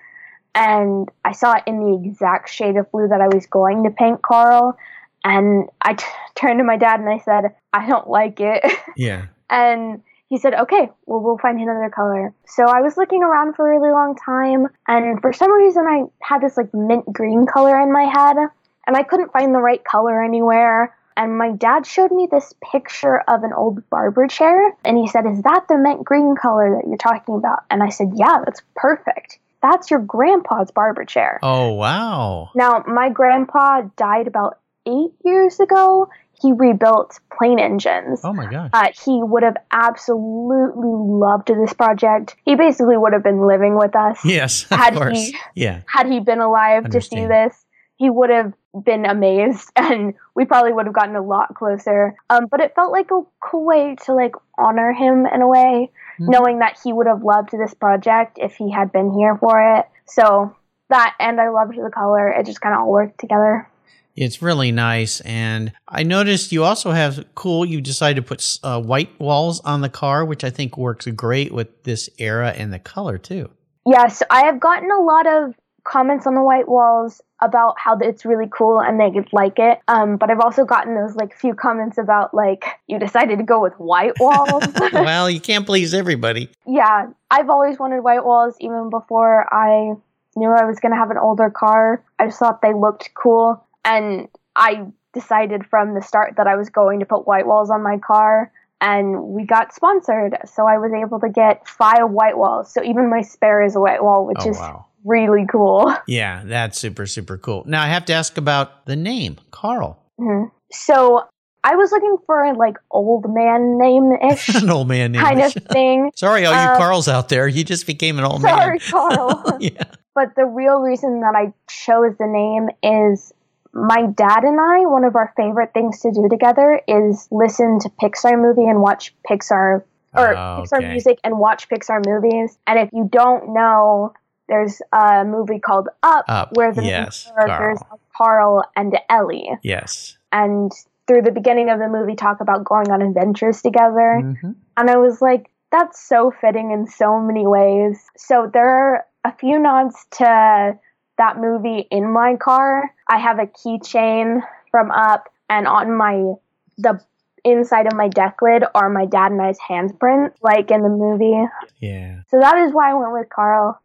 and 0.56 1.08
I 1.24 1.34
saw 1.34 1.58
it 1.58 1.64
in 1.68 1.78
the 1.78 2.10
exact 2.10 2.50
shade 2.50 2.76
of 2.76 2.92
blue 2.92 3.08
that 3.08 3.22
I 3.22 3.28
was 3.28 3.46
going 3.46 3.84
to 3.84 3.92
paint 3.92 4.24
Carl, 4.24 4.76
and 5.24 5.70
I 5.84 5.94
t- 5.94 6.04
turned 6.36 6.58
to 6.58 6.64
my 6.64 6.78
dad 6.78 7.00
and 7.00 7.08
I 7.08 7.20
said, 7.20 7.54
I 7.74 7.88
don't 7.88 8.10
like 8.10 8.40
it. 8.40 8.64
Yeah. 8.98 9.28
And 9.48 10.02
he 10.28 10.40
said, 10.40 10.56
okay, 10.56 10.90
well, 11.06 11.22
we'll 11.22 11.38
find 11.38 11.62
another 11.62 11.92
color. 11.94 12.34
So 12.48 12.64
I 12.64 12.82
was 12.82 12.98
looking 12.98 13.22
around 13.22 13.56
for 13.56 13.72
a 13.72 13.80
really 13.80 13.92
long 13.92 14.16
time, 14.16 14.66
and 14.88 15.22
for 15.22 15.34
some 15.34 15.52
reason, 15.52 15.86
I 15.86 16.06
had 16.20 16.42
this 16.42 16.58
like 16.58 16.74
mint 16.74 17.06
green 17.14 17.46
color 17.46 17.80
in 17.80 17.94
my 17.94 18.06
head, 18.06 18.38
and 18.88 18.96
I 18.98 19.04
couldn't 19.04 19.32
find 19.34 19.54
the 19.54 19.60
right 19.60 19.84
color 19.84 20.24
anywhere. 20.24 20.96
And 21.16 21.36
my 21.38 21.52
dad 21.52 21.86
showed 21.88 22.12
me 22.12 22.28
this 22.32 22.54
picture 22.72 23.20
of 23.28 23.44
an 23.44 23.52
old 23.52 23.88
barber 23.90 24.28
chair, 24.28 24.72
and 24.86 24.98
he 24.98 25.08
said, 25.08 25.26
Is 25.26 25.42
that 25.44 25.66
the 25.68 25.76
mint 25.78 26.04
green 26.06 26.36
color 26.36 26.76
that 26.80 26.88
you're 26.88 26.98
talking 26.98 27.36
about? 27.36 27.64
And 27.72 27.82
I 27.82 27.90
said, 27.90 28.12
Yeah, 28.16 28.38
that's 28.46 28.62
perfect. 28.76 29.40
That's 29.64 29.90
your 29.90 30.00
grandpa's 30.00 30.70
barber 30.70 31.06
chair. 31.06 31.40
Oh, 31.42 31.74
wow. 31.74 32.52
Now, 32.54 32.84
my 32.88 33.10
grandpa 33.10 33.82
died 33.98 34.28
about 34.28 34.60
eight 34.86 35.12
years 35.26 35.60
ago. 35.60 36.10
He 36.40 36.54
rebuilt 36.54 37.20
plane 37.36 37.58
engines. 37.58 38.22
Oh, 38.24 38.32
my 38.32 38.46
gosh. 38.46 38.70
Uh, 38.72 38.90
he 39.04 39.20
would 39.24 39.42
have 39.42 39.58
absolutely 39.72 40.88
loved 40.88 41.48
this 41.48 41.74
project. 41.74 42.36
He 42.46 42.56
basically 42.56 42.96
would 42.98 43.14
have 43.14 43.24
been 43.24 43.46
living 43.48 43.76
with 43.78 43.96
us. 43.96 44.20
Yes, 44.24 44.64
of 44.72 44.78
Had 44.78 44.94
course. 44.94 45.18
he- 45.18 45.36
Yeah. 45.56 45.82
Had 45.88 46.08
he 46.08 46.20
been 46.20 46.40
alive 46.40 46.90
to 46.92 47.02
see 47.02 47.26
this, 47.26 47.66
he 47.96 48.10
would 48.12 48.30
have 48.30 48.54
been 48.84 49.06
amazed 49.06 49.70
and 49.76 50.14
we 50.36 50.46
probably 50.46 50.74
would 50.74 50.86
have 50.86 50.96
gotten 50.96 51.16
a 51.16 51.22
lot 51.22 51.56
closer. 51.56 52.16
Um, 52.30 52.48
but 52.50 52.60
it 52.60 52.76
felt 52.76 52.92
like 52.92 53.10
a 53.12 53.22
cool 53.40 53.66
way 53.66 53.96
to 54.06 54.14
like 54.14 54.34
honor 54.58 54.94
him 54.94 55.26
in 55.26 55.42
a 55.42 55.48
way, 55.48 55.92
Mhm. 56.20 56.30
knowing 56.30 56.60
that 56.60 56.80
he 56.84 56.92
would 56.94 57.08
have 57.08 57.24
loved 57.24 57.52
this 57.52 57.74
project 57.74 58.38
if 58.42 58.56
he 58.56 58.72
had 58.72 58.92
been 58.92 59.14
here 59.14 59.36
for 59.38 59.78
it. 59.78 59.86
So 60.06 60.56
that 60.90 61.16
and 61.20 61.40
I 61.40 61.50
loved 61.50 61.76
the 61.76 61.92
color. 61.94 62.30
It 62.30 62.46
just 62.46 62.62
kind 62.62 62.74
of 62.74 62.82
all 62.82 62.92
worked 62.92 63.20
together. 63.20 63.68
It's 64.16 64.42
really 64.42 64.72
nice. 64.72 65.22
And 65.22 65.72
I 65.88 66.02
noticed 66.02 66.52
you 66.52 66.64
also 66.64 66.90
have 66.90 67.24
cool, 67.36 67.64
you 67.66 67.82
decided 67.82 68.16
to 68.16 68.28
put 68.28 68.58
uh, 68.64 68.82
white 68.82 69.12
walls 69.20 69.60
on 69.60 69.82
the 69.82 69.90
car, 69.90 70.26
which 70.26 70.44
I 70.44 70.50
think 70.50 70.76
works 70.76 71.06
great 71.06 71.54
with 71.54 71.84
this 71.84 72.10
era 72.18 72.50
and 72.50 72.74
the 72.74 72.80
color 72.80 73.20
too. 73.20 73.52
Yes, 73.86 74.24
I 74.32 74.46
have 74.46 74.60
gotten 74.60 74.90
a 74.90 75.02
lot 75.02 75.28
of 75.28 75.54
comments 75.84 76.26
on 76.26 76.34
the 76.34 76.42
white 76.42 76.68
walls 76.68 77.22
about 77.42 77.76
how 77.78 77.98
it's 78.00 78.26
really 78.26 78.48
cool 78.52 78.80
and 78.80 79.00
they 79.00 79.12
like 79.32 79.60
it. 79.60 79.80
Um, 79.88 80.18
but 80.18 80.32
I've 80.32 80.40
also 80.40 80.66
gotten 80.66 80.96
those 80.96 81.16
like 81.16 81.38
few 81.38 81.54
comments 81.54 81.98
about 81.98 82.34
like 82.34 82.66
you 82.88 82.98
decided 83.00 83.38
to 83.38 83.44
go 83.44 83.62
with 83.62 83.74
white 83.74 84.14
walls. 84.20 84.64
well, 84.94 85.30
you 85.30 85.40
can't 85.40 85.66
please 85.66 85.94
everybody. 85.94 86.50
yeah, 86.66 87.08
I've 87.30 87.50
always 87.50 87.78
wanted 87.78 88.02
white 88.02 88.26
walls 88.26 88.56
even 88.60 88.90
before 88.90 89.52
I 89.54 89.94
knew 90.36 90.50
I 90.50 90.66
was 90.66 90.80
going 90.80 90.92
to 90.92 90.98
have 90.98 91.12
an 91.12 91.18
older 91.18 91.50
car. 91.50 92.04
I 92.20 92.26
just 92.28 92.40
thought 92.40 92.62
they 92.62 92.74
looked 92.74 93.12
cool 93.14 93.64
and 93.86 94.28
I 94.56 94.86
decided 95.14 95.66
from 95.66 95.94
the 95.94 96.02
start 96.02 96.36
that 96.38 96.48
I 96.48 96.56
was 96.56 96.70
going 96.70 97.00
to 97.00 97.06
put 97.06 97.28
white 97.28 97.48
walls 97.48 97.70
on 97.70 97.82
my 97.84 97.98
car 97.98 98.52
and 98.80 99.24
we 99.24 99.44
got 99.46 99.74
sponsored 99.74 100.38
so 100.46 100.68
I 100.68 100.78
was 100.78 100.92
able 100.94 101.20
to 101.22 101.30
get 101.30 101.68
five 101.68 102.10
white 102.10 102.38
walls. 102.38 102.72
So 102.72 102.84
even 102.84 103.10
my 103.10 103.22
spare 103.22 103.64
is 103.64 103.76
a 103.76 103.80
white 103.80 104.04
wall, 104.04 104.26
which 104.28 104.38
Oh, 104.42 104.50
is 104.50 104.58
wow. 104.58 104.86
Really 105.06 105.46
cool. 105.52 105.94
Yeah, 106.08 106.44
that's 106.46 106.78
super, 106.78 107.06
super 107.06 107.38
cool. 107.38 107.64
Now 107.68 107.82
I 107.84 107.88
have 107.88 108.06
to 108.06 108.14
ask 108.14 108.38
about 108.38 108.86
the 108.86 108.96
name, 108.96 109.38
Carl. 109.52 109.98
Mhm. 110.20 110.52
So 110.72 111.24
I 111.64 111.76
was 111.76 111.92
looking 111.92 112.18
for 112.26 112.44
a 112.44 112.54
like 112.54 112.78
old 112.92 113.26
man 113.34 113.78
name 113.78 114.12
ish 114.32 114.50
An 114.56 114.70
old 114.70 114.88
man 114.88 115.12
name. 115.12 115.22
kind 115.22 115.42
of 115.42 115.54
thing. 115.72 116.12
Sorry, 116.16 116.46
all 116.46 116.54
you 116.54 116.72
Um, 116.72 116.78
Carls 116.78 117.08
out 117.08 117.30
there. 117.30 117.48
You 117.48 117.64
just 117.64 117.86
became 117.88 118.18
an 118.20 118.26
old 118.26 118.42
Sorry, 118.42 118.80
man. 118.80 118.80
Carl. 118.90 119.58
yeah. 119.60 119.84
but 120.16 120.30
the 120.36 120.46
real 120.46 120.80
reason 120.80 121.20
that 121.22 121.36
I 121.36 121.54
chose 121.70 122.16
the 122.18 122.28
name 122.28 122.70
is 122.84 123.34
my 123.74 124.08
dad 124.08 124.44
and 124.44 124.60
I, 124.60 124.86
one 124.90 125.04
of 125.04 125.16
our 125.16 125.34
favorite 125.38 125.74
things 125.74 126.00
to 126.02 126.12
do 126.12 126.28
together 126.30 126.82
is 126.88 127.28
listen 127.32 127.80
to 127.82 127.90
Pixar 128.02 128.40
movie 128.42 128.68
and 128.68 128.82
watch 128.82 129.14
Pixar 129.30 129.84
or 130.16 130.30
Oh, 130.36 130.64
Pixar 130.64 130.90
music 130.90 131.20
and 131.24 131.38
watch 131.38 131.68
Pixar 131.70 132.04
movies. 132.06 132.58
And 132.66 132.80
if 132.80 132.90
you 132.94 133.08
don't 133.12 133.54
know, 133.54 134.14
there's 134.48 134.82
a 134.92 135.24
movie 135.26 135.60
called 135.60 135.90
Up, 136.04 136.26
Up, 136.28 136.56
where 136.56 136.74
the 136.74 136.84
yes, 136.84 137.32
characters 137.36 137.80
are 137.92 138.00
Carl 138.16 138.64
and 138.76 138.98
Ellie. 139.10 139.50
Yes. 139.64 140.18
And 140.32 140.72
through 141.08 141.22
the 141.22 141.32
beginning 141.32 141.70
of 141.70 141.80
the 141.80 141.88
movie 141.88 142.16
talk 142.16 142.42
about 142.42 142.66
going 142.66 142.92
on 142.92 143.02
adventures 143.02 143.62
together. 143.62 144.22
Mhm. 144.24 144.56
And 144.76 144.90
I 144.90 144.98
was 144.98 145.22
like, 145.22 145.50
that's 145.72 146.00
so 146.02 146.32
fitting 146.32 146.72
in 146.72 146.88
so 146.88 147.20
many 147.20 147.46
ways. 147.48 148.06
So 148.18 148.50
there 148.52 148.70
are 148.70 149.06
a 149.24 149.32
few 149.34 149.60
nods 149.60 150.06
to 150.12 150.78
that 151.18 151.38
movie 151.38 151.88
in 151.92 152.12
my 152.12 152.36
car. 152.36 152.94
I 153.08 153.18
have 153.18 153.40
a 153.40 153.48
keychain 153.48 154.42
from 154.72 154.92
Up, 154.92 155.30
and 155.50 155.68
on 155.68 155.96
my 155.96 156.34
the 156.78 157.00
inside 157.44 157.88
of 157.88 157.94
my 157.94 158.08
deck 158.08 158.38
lid 158.42 158.64
are 158.76 158.90
my 158.90 159.06
dad 159.06 159.32
and 159.32 159.42
I's 159.42 159.58
handprints, 159.60 160.36
like 160.42 160.70
in 160.70 160.84
the 160.84 160.90
movie. 160.90 161.48
Yeah. 161.80 162.20
So 162.30 162.40
that 162.40 162.58
is 162.60 162.74
why 162.74 162.92
I 162.92 162.94
went 162.94 163.14
with 163.14 163.30
Carl, 163.30 163.80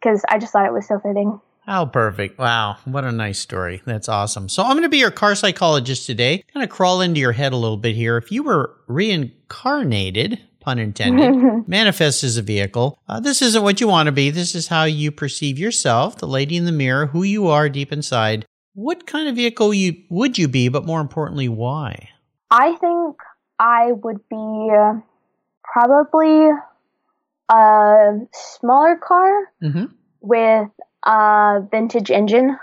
because 0.00 0.22
I 0.28 0.38
just 0.38 0.52
thought 0.52 0.66
it 0.66 0.72
was 0.72 0.86
so 0.86 0.98
fitting. 0.98 1.40
How 1.66 1.84
perfect. 1.84 2.38
Wow. 2.38 2.76
What 2.84 3.04
a 3.04 3.10
nice 3.10 3.40
story. 3.40 3.82
That's 3.84 4.08
awesome. 4.08 4.48
So 4.48 4.62
I'm 4.62 4.72
going 4.72 4.82
to 4.82 4.88
be 4.88 4.98
your 4.98 5.10
car 5.10 5.34
psychologist 5.34 6.06
today. 6.06 6.44
Kind 6.54 6.62
of 6.62 6.70
crawl 6.70 7.00
into 7.00 7.18
your 7.18 7.32
head 7.32 7.52
a 7.52 7.56
little 7.56 7.76
bit 7.76 7.96
here. 7.96 8.16
If 8.16 8.30
you 8.30 8.44
were 8.44 8.76
reincarnated, 8.86 10.40
pun 10.60 10.78
intended, 10.78 11.66
manifest 11.68 12.22
as 12.22 12.36
a 12.36 12.42
vehicle, 12.42 13.00
uh, 13.08 13.18
this 13.18 13.42
isn't 13.42 13.64
what 13.64 13.80
you 13.80 13.88
want 13.88 14.06
to 14.06 14.12
be. 14.12 14.30
This 14.30 14.54
is 14.54 14.68
how 14.68 14.84
you 14.84 15.10
perceive 15.10 15.58
yourself, 15.58 16.18
the 16.18 16.28
lady 16.28 16.56
in 16.56 16.66
the 16.66 16.72
mirror, 16.72 17.06
who 17.06 17.24
you 17.24 17.48
are 17.48 17.68
deep 17.68 17.92
inside. 17.92 18.46
What 18.74 19.06
kind 19.08 19.28
of 19.28 19.34
vehicle 19.34 19.74
you 19.74 20.04
would 20.08 20.38
you 20.38 20.46
be, 20.46 20.68
but 20.68 20.86
more 20.86 21.00
importantly, 21.00 21.48
why? 21.48 22.10
I 22.48 22.76
think 22.76 23.16
I 23.58 23.90
would 23.90 24.20
be 24.28 24.70
uh, 24.72 25.00
probably 25.64 26.50
a 27.48 28.18
smaller 28.32 28.96
car 28.96 29.52
Mm-hmm. 29.62 29.86
with 30.20 30.68
a 31.04 31.60
vintage 31.70 32.10
engine. 32.10 32.58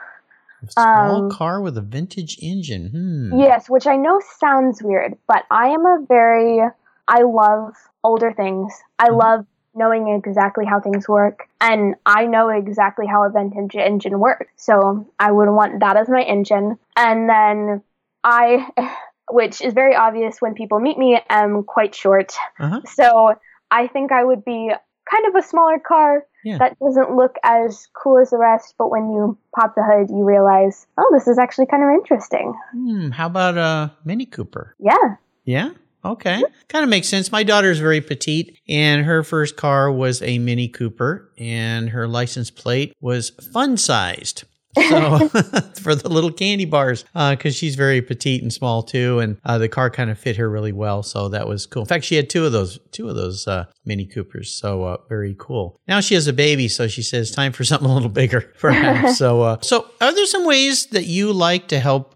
A 0.67 0.71
small 0.71 1.23
Um, 1.23 1.29
car 1.29 1.61
with 1.61 1.77
a 1.77 1.81
vintage 1.81 2.37
engine. 2.41 2.89
Hmm. 2.89 3.39
Yes, 3.39 3.69
which 3.69 3.87
I 3.87 3.95
know 3.97 4.21
sounds 4.39 4.81
weird, 4.81 5.17
but 5.27 5.43
I 5.49 5.69
am 5.69 5.85
a 5.85 6.05
very 6.07 6.61
I 7.07 7.23
love 7.23 7.73
older 8.03 8.31
things. 8.31 8.73
I 8.97 9.09
Mhm. 9.09 9.17
love 9.17 9.45
knowing 9.75 10.07
exactly 10.09 10.65
how 10.65 10.79
things 10.79 11.09
work, 11.09 11.47
and 11.59 11.95
I 12.05 12.25
know 12.27 12.49
exactly 12.49 13.07
how 13.07 13.23
a 13.23 13.29
vintage 13.29 13.75
engine 13.75 14.19
works. 14.19 14.51
So 14.55 15.05
I 15.19 15.31
would 15.31 15.49
want 15.49 15.79
that 15.79 15.97
as 15.97 16.07
my 16.07 16.21
engine, 16.21 16.77
and 16.95 17.27
then 17.27 17.81
I, 18.23 18.69
which 19.31 19.61
is 19.61 19.73
very 19.73 19.95
obvious 19.95 20.41
when 20.41 20.53
people 20.53 20.79
meet 20.79 20.97
me, 20.97 21.19
am 21.29 21.63
quite 21.63 21.95
short. 21.95 22.33
Uh-huh. 22.59 22.81
So 22.85 23.35
I 23.73 23.87
think 23.87 24.11
I 24.11 24.23
would 24.23 24.45
be 24.45 24.71
kind 25.11 25.25
of 25.27 25.35
a 25.35 25.45
smaller 25.45 25.79
car 25.79 26.23
Yeah. 26.45 26.59
that 26.59 26.77
doesn't 26.79 27.15
look 27.15 27.35
as 27.43 27.87
cool 28.01 28.19
as 28.21 28.29
the 28.29 28.37
rest, 28.37 28.75
but 28.77 28.89
when 28.89 29.09
you 29.11 29.37
pop 29.55 29.75
the 29.75 29.83
hood, 29.83 30.09
you 30.09 30.23
realize, 30.23 30.87
oh, 30.97 31.09
this 31.13 31.27
is 31.27 31.37
actually 31.37 31.65
kind 31.65 31.83
of 31.83 31.89
interesting. 31.89 32.53
Hmm. 32.71 33.09
How 33.11 33.27
about 33.27 33.57
a 33.57 33.91
Mini 34.05 34.25
Cooper? 34.25 34.75
Yeah. 34.79 35.15
Yeah. 35.43 35.71
Okay. 36.05 36.43
Kind 36.67 36.83
of 36.83 36.89
makes 36.89 37.07
sense. 37.07 37.31
My 37.31 37.43
daughter's 37.43 37.79
very 37.79 38.01
petite, 38.01 38.59
and 38.67 39.05
her 39.05 39.23
first 39.23 39.55
car 39.55 39.89
was 39.91 40.21
a 40.21 40.37
Mini 40.37 40.67
Cooper, 40.67 41.29
and 41.37 41.89
her 41.89 42.07
license 42.07 42.51
plate 42.51 42.93
was 43.01 43.29
fun 43.53 43.77
sized. 43.77 44.43
So 44.75 45.27
for 45.81 45.95
the 45.95 46.09
little 46.09 46.31
candy 46.31 46.65
bars, 46.65 47.05
because 47.13 47.55
she's 47.55 47.75
very 47.75 48.01
petite 48.01 48.41
and 48.41 48.51
small 48.51 48.83
too, 48.83 49.19
and 49.19 49.37
uh, 49.43 49.57
the 49.57 49.69
car 49.69 49.89
kind 49.89 50.09
of 50.09 50.17
fit 50.17 50.37
her 50.37 50.49
really 50.49 50.71
well. 50.71 51.03
So 51.03 51.29
that 51.29 51.47
was 51.47 51.65
cool. 51.65 51.83
In 51.83 51.87
fact, 51.87 52.05
she 52.05 52.15
had 52.15 52.29
two 52.29 52.45
of 52.45 52.51
those, 52.51 52.79
two 52.91 53.09
of 53.09 53.15
those 53.15 53.47
uh, 53.47 53.65
Mini 53.85 54.05
Coopers. 54.05 54.55
So 54.55 54.83
uh, 54.83 54.97
very 55.09 55.35
cool. 55.37 55.79
Now 55.87 55.99
she 55.99 56.15
has 56.15 56.27
a 56.27 56.33
baby, 56.33 56.67
so 56.67 56.87
she 56.87 57.01
says 57.01 57.31
time 57.31 57.51
for 57.51 57.63
something 57.63 57.89
a 57.89 57.93
little 57.93 58.09
bigger, 58.09 58.41
perhaps. 58.59 59.17
so, 59.17 59.41
uh, 59.41 59.57
so 59.61 59.87
are 60.01 60.13
there 60.13 60.25
some 60.25 60.45
ways 60.45 60.87
that 60.87 61.05
you 61.05 61.33
like 61.33 61.67
to 61.69 61.79
help 61.79 62.15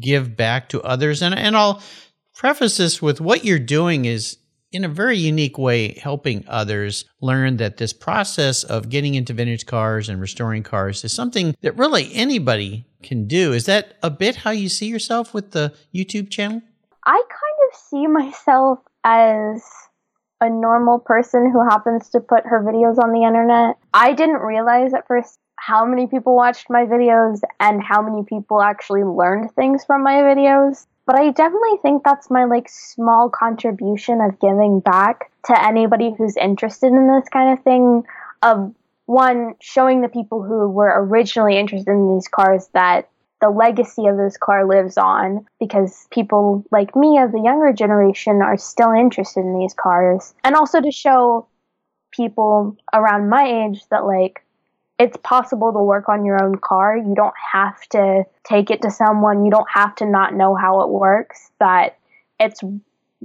give 0.00 0.36
back 0.36 0.68
to 0.70 0.82
others? 0.82 1.22
And 1.22 1.34
and 1.34 1.56
I'll 1.56 1.82
preface 2.34 2.76
this 2.76 3.00
with 3.00 3.20
what 3.20 3.44
you're 3.44 3.58
doing 3.58 4.04
is 4.04 4.38
in 4.72 4.84
a 4.84 4.88
very 4.88 5.16
unique 5.16 5.58
way 5.58 5.94
helping 5.94 6.44
others 6.48 7.04
learn 7.20 7.56
that 7.58 7.76
this 7.76 7.92
process 7.92 8.64
of 8.64 8.88
getting 8.88 9.14
into 9.14 9.32
vintage 9.32 9.66
cars 9.66 10.08
and 10.08 10.20
restoring 10.20 10.62
cars 10.62 11.04
is 11.04 11.12
something 11.12 11.54
that 11.62 11.76
really 11.76 12.12
anybody 12.14 12.84
can 13.02 13.26
do. 13.26 13.52
Is 13.52 13.66
that 13.66 13.96
a 14.02 14.10
bit 14.10 14.36
how 14.36 14.50
you 14.50 14.68
see 14.68 14.86
yourself 14.86 15.32
with 15.32 15.52
the 15.52 15.72
YouTube 15.94 16.30
channel? 16.30 16.60
I 17.04 17.22
kind 17.28 17.70
of 17.70 17.78
see 17.78 18.06
myself 18.06 18.80
as 19.04 19.62
a 20.40 20.50
normal 20.50 20.98
person 20.98 21.50
who 21.50 21.64
happens 21.68 22.10
to 22.10 22.20
put 22.20 22.44
her 22.44 22.62
videos 22.62 22.98
on 22.98 23.12
the 23.12 23.24
internet. 23.24 23.76
I 23.94 24.12
didn't 24.12 24.40
realize 24.40 24.92
at 24.92 25.06
first 25.06 25.38
how 25.56 25.86
many 25.86 26.06
people 26.06 26.36
watched 26.36 26.68
my 26.68 26.84
videos 26.84 27.40
and 27.60 27.82
how 27.82 28.02
many 28.02 28.24
people 28.24 28.60
actually 28.60 29.04
learned 29.04 29.52
things 29.52 29.84
from 29.84 30.02
my 30.02 30.16
videos. 30.16 30.86
But 31.06 31.16
I 31.16 31.30
definitely 31.30 31.78
think 31.82 32.02
that's 32.02 32.30
my 32.30 32.44
like 32.44 32.68
small 32.68 33.30
contribution 33.30 34.20
of 34.20 34.40
giving 34.40 34.80
back 34.80 35.30
to 35.46 35.64
anybody 35.64 36.12
who's 36.16 36.36
interested 36.36 36.88
in 36.88 37.06
this 37.06 37.28
kind 37.28 37.56
of 37.56 37.64
thing 37.64 38.04
of 38.42 38.74
one 39.06 39.54
showing 39.60 40.00
the 40.00 40.08
people 40.08 40.42
who 40.42 40.68
were 40.68 40.92
originally 41.04 41.56
interested 41.56 41.92
in 41.92 42.12
these 42.14 42.26
cars 42.26 42.68
that 42.74 43.08
the 43.40 43.50
legacy 43.50 44.06
of 44.06 44.16
this 44.16 44.36
car 44.36 44.66
lives 44.66 44.96
on 44.96 45.46
because 45.60 46.06
people 46.10 46.64
like 46.70 46.96
me 46.96 47.18
of 47.18 47.32
the 47.32 47.40
younger 47.40 47.72
generation 47.72 48.42
are 48.42 48.56
still 48.56 48.90
interested 48.90 49.40
in 49.40 49.58
these 49.58 49.74
cars. 49.74 50.34
And 50.42 50.56
also 50.56 50.80
to 50.80 50.90
show 50.90 51.46
people 52.10 52.76
around 52.92 53.28
my 53.28 53.66
age 53.66 53.84
that 53.90 54.06
like 54.06 54.44
it's 54.98 55.16
possible 55.22 55.72
to 55.72 55.82
work 55.82 56.08
on 56.08 56.24
your 56.24 56.42
own 56.42 56.56
car 56.56 56.96
you 56.96 57.14
don't 57.14 57.34
have 57.52 57.80
to 57.88 58.24
take 58.44 58.70
it 58.70 58.82
to 58.82 58.90
someone 58.90 59.44
you 59.44 59.50
don't 59.50 59.70
have 59.72 59.94
to 59.94 60.06
not 60.06 60.34
know 60.34 60.54
how 60.54 60.80
it 60.82 60.88
works 60.88 61.50
that 61.60 61.98
it's 62.40 62.60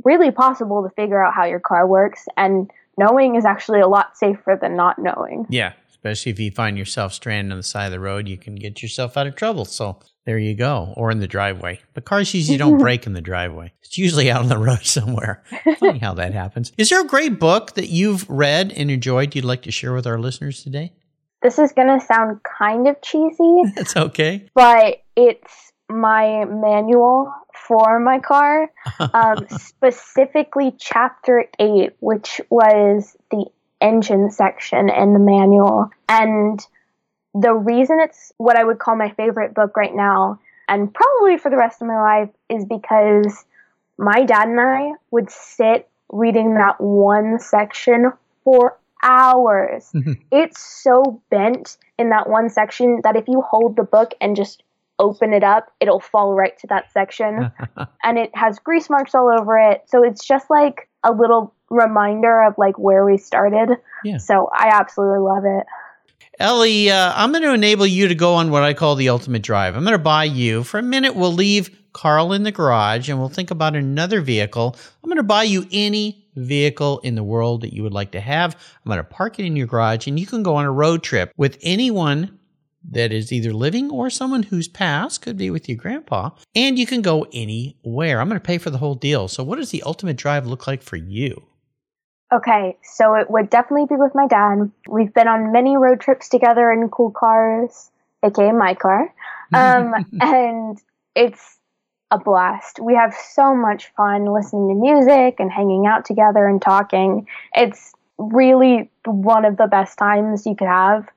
really 0.04 0.32
possible 0.32 0.84
to 0.84 0.90
figure 0.96 1.24
out 1.24 1.34
how 1.34 1.46
your 1.46 1.60
car 1.60 1.86
works 1.88 2.26
and 2.38 2.72
knowing 2.98 3.36
is 3.36 3.46
actually 3.46 3.80
a 3.80 3.88
lot 3.88 4.18
safer 4.18 4.58
than 4.62 4.76
not 4.76 4.98
knowing 5.00 5.46
Yeah. 5.50 5.74
Especially 6.04 6.32
if 6.32 6.40
you 6.40 6.50
find 6.50 6.80
yourself 6.80 7.14
stranded 7.14 7.52
on 7.52 7.58
the 7.60 7.64
side 7.64 7.86
of 7.86 7.92
the 7.92 8.00
road, 8.00 8.28
you 8.28 8.36
can 8.36 8.56
get 8.56 8.82
yourself 8.82 9.18
out 9.18 9.28
of 9.28 9.36
trouble. 9.36 9.66
So 9.66 10.00
there 10.26 10.40
you 10.40 10.56
go. 10.56 10.96
Or 10.98 11.12
in 11.12 11.20
the 11.20 11.28
driveway. 11.28 11.80
But 11.94 12.06
cars 12.06 12.34
usually 12.34 12.58
don't 12.58 12.78
break 12.80 13.06
in 13.06 13.14
the 13.14 13.22
driveway. 13.22 13.72
It's 13.84 14.00
usually 14.00 14.32
out 14.32 14.42
on 14.42 14.50
the 14.50 14.58
road 14.58 14.84
somewhere. 14.86 15.44
Funny 15.78 16.00
how 16.00 16.16
that 16.16 16.34
happens. 16.34 16.72
Is 16.76 16.90
there 16.90 17.02
a 17.02 17.06
great 17.06 17.38
book 17.40 17.76
that 17.76 17.90
you've 17.90 18.28
read 18.28 18.72
and 18.72 18.90
enjoyed 18.90 19.36
you'd 19.36 19.46
like 19.46 19.62
to 19.62 19.72
share 19.72 19.94
with 19.94 20.08
our 20.08 20.18
listeners 20.18 20.64
today? 20.64 20.94
This 21.42 21.60
is 21.60 21.72
going 21.72 22.00
to 22.00 22.06
sound 22.06 22.42
kind 22.44 22.88
of 22.88 23.02
cheesy 23.02 23.62
That's 23.76 23.96
okay. 23.96 24.50
but 24.54 25.02
it's 25.16 25.72
my 25.90 26.46
manual 26.46 27.34
for 27.54 28.00
my 28.00 28.20
car, 28.20 28.72
um, 29.14 29.46
specifically 29.50 30.74
chapter 30.78 31.46
8, 31.60 31.92
which 32.00 32.42
was 32.50 33.16
the 33.30 33.46
engine 33.80 34.30
section 34.32 34.90
in 34.90 35.14
the 35.14 35.20
manual. 35.20 35.90
And 36.08 36.60
the 37.34 37.54
reason 37.54 38.00
it's 38.00 38.32
what 38.38 38.58
I 38.58 38.64
would 38.64 38.80
call 38.80 38.96
my 38.96 39.12
favorite 39.12 39.54
book 39.54 39.76
right 39.78 39.94
now, 39.94 40.40
and 40.68 40.94
probably 40.94 41.38
for 41.38 41.50
the 41.50 41.58
rest 41.58 41.82
of 41.82 41.88
my 41.88 42.02
life, 42.02 42.30
is 42.50 42.66
because 42.66 43.46
my 43.98 44.24
dad 44.24 44.48
and 44.48 44.60
I 44.60 44.92
would 45.12 45.30
sit 45.30 45.90
reading 46.10 46.56
that 46.56 46.80
one 46.80 47.40
section 47.40 48.12
for 48.44 48.78
hours. 49.04 49.92
it's 50.32 50.60
so 50.60 51.22
bent 51.30 51.78
in 51.98 52.10
that 52.10 52.30
one 52.30 52.50
section 52.50 53.02
that 53.04 53.16
if 53.16 53.28
you 53.28 53.42
hold 53.42 53.76
the 53.76 53.84
book 53.84 54.14
and 54.22 54.36
just 54.36 54.64
open 55.00 55.34
it 55.34 55.44
up, 55.44 55.72
it'll 55.80 56.00
fall 56.00 56.34
right 56.34 56.58
to 56.60 56.68
that 56.68 56.92
section. 56.92 57.52
and 58.04 58.18
it 58.18 58.30
has 58.36 58.60
grease 58.60 58.90
marks 58.90 59.16
all 59.16 59.30
over 59.30 59.58
it. 59.58 59.84
So 59.88 60.04
it's 60.04 60.26
just 60.26 60.50
like 60.50 60.90
a 61.04 61.12
little 61.12 61.54
reminder 61.70 62.44
of 62.44 62.56
like 62.58 62.78
where 62.78 63.04
we 63.04 63.18
started. 63.18 63.78
Yeah. 64.04 64.18
So 64.18 64.50
I 64.54 64.70
absolutely 64.74 65.20
love 65.20 65.44
it. 65.46 65.66
Ellie, 66.40 66.90
uh, 66.90 67.14
I'm 67.16 67.32
going 67.32 67.44
to 67.44 67.54
enable 67.54 67.86
you 67.86 68.08
to 68.08 68.16
go 68.16 68.36
on 68.36 68.52
what 68.52 68.64
I 68.64 68.74
call 68.74 68.96
the 68.96 69.10
ultimate 69.10 69.44
drive. 69.44 69.76
I'm 69.76 69.84
going 69.84 69.94
to 69.94 70.00
buy 70.00 70.24
you. 70.24 70.64
For 70.64 70.80
a 70.80 70.84
minute, 70.84 71.16
we'll 71.16 71.34
leave 71.34 71.78
Carl 71.94 72.34
in 72.34 72.44
the 72.44 72.52
garage 72.52 73.10
and 73.10 73.20
we'll 73.20 73.30
think 73.30 73.52
about 73.52 73.76
another 73.76 74.22
vehicle. 74.22 74.76
I'm 75.04 75.10
going 75.10 75.18
to 75.18 75.24
buy 75.24 75.44
you 75.44 75.66
any 75.72 76.26
vehicle 76.36 77.00
in 77.00 77.16
the 77.16 77.24
world 77.24 77.62
that 77.62 77.74
you 77.74 77.84
would 77.84 77.94
like 77.94 78.12
to 78.12 78.22
have. 78.22 78.56
I'm 78.56 78.90
going 78.90 78.98
to 78.98 79.04
park 79.04 79.40
it 79.40 79.46
in 79.46 79.56
your 79.56 79.68
garage 79.68 80.08
and 80.08 80.20
you 80.20 80.26
can 80.26 80.44
go 80.44 80.56
on 80.56 80.66
a 80.66 80.72
road 80.72 81.04
trip 81.04 81.34
with 81.38 81.58
anyone 81.62 82.40
that 82.90 83.12
is 83.12 83.32
either 83.32 83.54
living 83.54 83.92
or 83.92 84.10
someone 84.10 84.44
who's 84.44 84.68
passed, 84.68 85.22
could 85.22 85.38
be 85.38 85.52
with 85.52 85.70
your 85.70 85.78
grandpa, 85.78 86.32
and 86.56 86.80
you 86.80 86.86
can 86.86 87.02
go 87.02 87.28
anywhere. 87.32 88.20
I'm 88.20 88.28
going 88.28 88.40
to 88.40 88.46
pay 88.46 88.58
for 88.58 88.70
the 88.70 88.80
whole 88.80 88.96
deal. 88.96 89.28
So, 89.28 89.44
what 89.44 89.58
does 89.58 89.70
the 89.70 89.84
ultimate 89.84 90.18
drive 90.18 90.48
look 90.48 90.66
like 90.68 90.82
for 90.82 90.96
you? 90.96 91.46
Okay, 92.34 92.78
so 92.82 93.16
it 93.16 93.30
would 93.30 93.50
definitely 93.50 93.88
be 93.88 94.00
with 94.00 94.14
my 94.16 94.26
dad. 94.26 94.72
We've 94.88 95.14
been 95.14 95.28
on 95.28 95.52
many 95.52 95.76
road 95.76 96.00
trips 96.00 96.30
together 96.30 96.72
in 96.72 96.90
cool 96.90 97.12
cars, 97.12 97.92
aka 98.24 98.52
my 98.52 98.74
car. 98.74 99.14
Um, 99.54 99.94
and 100.22 100.78
it's 101.14 101.58
a 102.12 102.20
blast. 102.20 102.80
We 102.80 102.94
have 102.96 103.16
so 103.16 103.56
much 103.56 103.92
fun 103.96 104.26
listening 104.26 104.68
to 104.68 104.76
music 104.76 105.40
and 105.40 105.50
hanging 105.50 105.88
out 105.88 106.06
together 106.06 106.46
and 106.46 106.62
talking. 106.62 107.26
It's 107.56 107.94
really 108.18 108.92
one 109.06 109.46
of 109.46 109.58
the 109.58 109.68
best 109.68 109.98
times 109.98 110.46
you 110.46 110.56
could 110.56 110.68
have. 110.68 111.10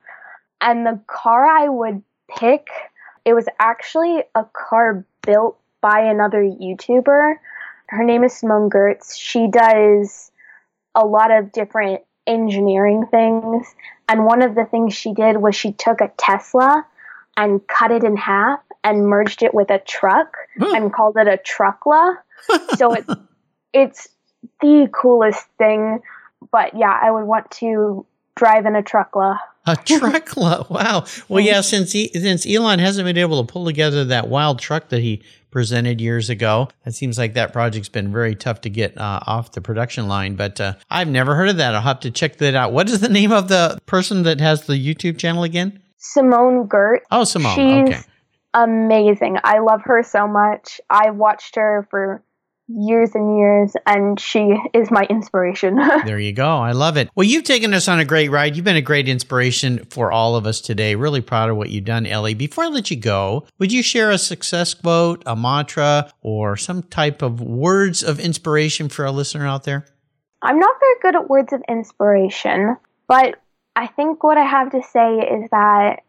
And 0.61 0.85
the 0.85 0.99
car 1.05 1.45
I 1.45 1.67
would 1.67 2.01
pick, 2.29 2.67
it 3.25 3.33
was 3.33 3.45
actually 3.59 4.23
a 4.33 4.45
car 4.53 5.05
built 5.21 5.59
by 5.81 5.99
another 5.99 6.41
YouTuber. 6.41 7.35
Her 7.87 8.03
name 8.03 8.23
is 8.23 8.33
Simone 8.33 8.69
Giertz. 8.69 9.17
She 9.19 9.47
does 9.51 10.31
a 10.95 11.05
lot 11.05 11.29
of 11.29 11.51
different 11.51 12.01
engineering 12.25 13.05
things. 13.11 13.67
And 14.07 14.25
one 14.25 14.41
of 14.41 14.55
the 14.55 14.65
things 14.65 14.95
she 14.95 15.13
did 15.13 15.37
was 15.37 15.55
she 15.55 15.73
took 15.73 15.99
a 15.99 16.11
Tesla 16.17 16.85
and 17.37 17.67
cut 17.67 17.91
it 17.91 18.03
in 18.03 18.15
half 18.15 18.61
and 18.85 19.07
merged 19.07 19.41
it 19.41 19.53
with 19.53 19.71
a 19.71 19.79
truck 19.79 20.37
and 20.59 20.93
called 20.93 21.17
it 21.17 21.27
a 21.27 21.37
truckla. 21.37 22.17
so 22.77 22.93
it's 22.93 23.09
it's 23.73 24.07
the 24.61 24.87
coolest 24.93 25.43
thing. 25.57 25.99
But 26.51 26.77
yeah, 26.77 26.97
I 27.01 27.09
would 27.09 27.25
want 27.25 27.49
to 27.59 28.05
drive 28.35 28.65
in 28.67 28.75
a 28.75 28.83
truckla. 28.83 29.39
A 29.65 29.71
truckla, 29.75 30.69
wow. 30.69 31.05
Well, 31.27 31.43
yeah, 31.43 31.61
since 31.61 31.91
he, 31.91 32.09
since 32.13 32.45
Elon 32.45 32.77
hasn't 32.77 33.05
been 33.05 33.17
able 33.17 33.43
to 33.43 33.51
pull 33.51 33.65
together 33.65 34.05
that 34.05 34.27
wild 34.27 34.59
truck 34.59 34.89
that 34.89 35.01
he 35.01 35.23
presented 35.49 35.99
years 35.99 36.29
ago, 36.29 36.69
it 36.85 36.93
seems 36.93 37.17
like 37.17 37.33
that 37.33 37.51
project's 37.51 37.89
been 37.89 38.11
very 38.11 38.35
tough 38.35 38.61
to 38.61 38.69
get 38.69 38.95
uh, 38.99 39.21
off 39.25 39.53
the 39.53 39.61
production 39.61 40.07
line. 40.07 40.35
But 40.35 40.61
uh, 40.61 40.73
I've 40.91 41.07
never 41.07 41.33
heard 41.33 41.49
of 41.49 41.57
that. 41.57 41.73
I'll 41.73 41.81
have 41.81 42.01
to 42.01 42.11
check 42.11 42.37
that 42.37 42.53
out. 42.53 42.71
What 42.73 42.87
is 42.87 42.99
the 42.99 43.09
name 43.09 43.31
of 43.31 43.47
the 43.47 43.79
person 43.87 44.23
that 44.23 44.39
has 44.39 44.67
the 44.67 44.73
YouTube 44.73 45.17
channel 45.17 45.43
again? 45.43 45.81
Simone 45.97 46.67
Gert. 46.67 47.01
Oh, 47.09 47.23
Simone. 47.23 47.55
She's 47.55 47.95
okay. 47.95 48.05
Amazing. 48.55 49.37
I 49.43 49.59
love 49.59 49.81
her 49.83 50.01
so 50.01 50.27
much. 50.27 50.81
I 50.89 51.11
watched 51.11 51.55
her 51.57 51.87
for 51.91 52.23
years 52.67 53.11
and 53.13 53.37
years, 53.37 53.73
and 53.85 54.19
she 54.19 54.57
is 54.73 54.89
my 54.89 55.03
inspiration. 55.03 55.79
There 56.05 56.19
you 56.19 56.33
go. 56.33 56.47
I 56.47 56.71
love 56.71 56.97
it. 56.97 57.09
Well, 57.15 57.25
you've 57.25 57.43
taken 57.43 57.73
us 57.73 57.87
on 57.87 57.99
a 57.99 58.05
great 58.05 58.29
ride. 58.29 58.55
You've 58.55 58.65
been 58.65 58.75
a 58.75 58.81
great 58.81 59.07
inspiration 59.07 59.85
for 59.89 60.11
all 60.11 60.35
of 60.35 60.45
us 60.45 60.61
today. 60.61 60.95
Really 60.95 61.21
proud 61.21 61.49
of 61.49 61.57
what 61.57 61.69
you've 61.69 61.85
done, 61.85 62.05
Ellie. 62.05 62.33
Before 62.33 62.63
I 62.63 62.67
let 62.67 62.89
you 62.89 62.97
go, 62.97 63.45
would 63.59 63.71
you 63.71 63.83
share 63.83 64.11
a 64.11 64.17
success 64.17 64.73
quote, 64.73 65.23
a 65.25 65.35
mantra, 65.35 66.11
or 66.21 66.57
some 66.57 66.83
type 66.83 67.21
of 67.21 67.41
words 67.41 68.03
of 68.03 68.19
inspiration 68.19 68.87
for 68.89 69.05
a 69.05 69.11
listener 69.11 69.47
out 69.47 69.63
there? 69.63 69.85
I'm 70.41 70.59
not 70.59 70.75
very 70.79 70.95
good 71.01 71.15
at 71.15 71.29
words 71.29 71.53
of 71.53 71.61
inspiration, 71.67 72.77
but 73.07 73.35
I 73.75 73.87
think 73.87 74.23
what 74.23 74.37
I 74.37 74.45
have 74.45 74.71
to 74.71 74.81
say 74.81 75.19
is 75.19 75.49
that 75.51 76.01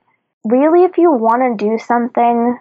really, 0.50 0.84
if 0.84 0.98
you 0.98 1.12
want 1.12 1.58
to 1.58 1.64
do 1.64 1.78
something, 1.78 2.58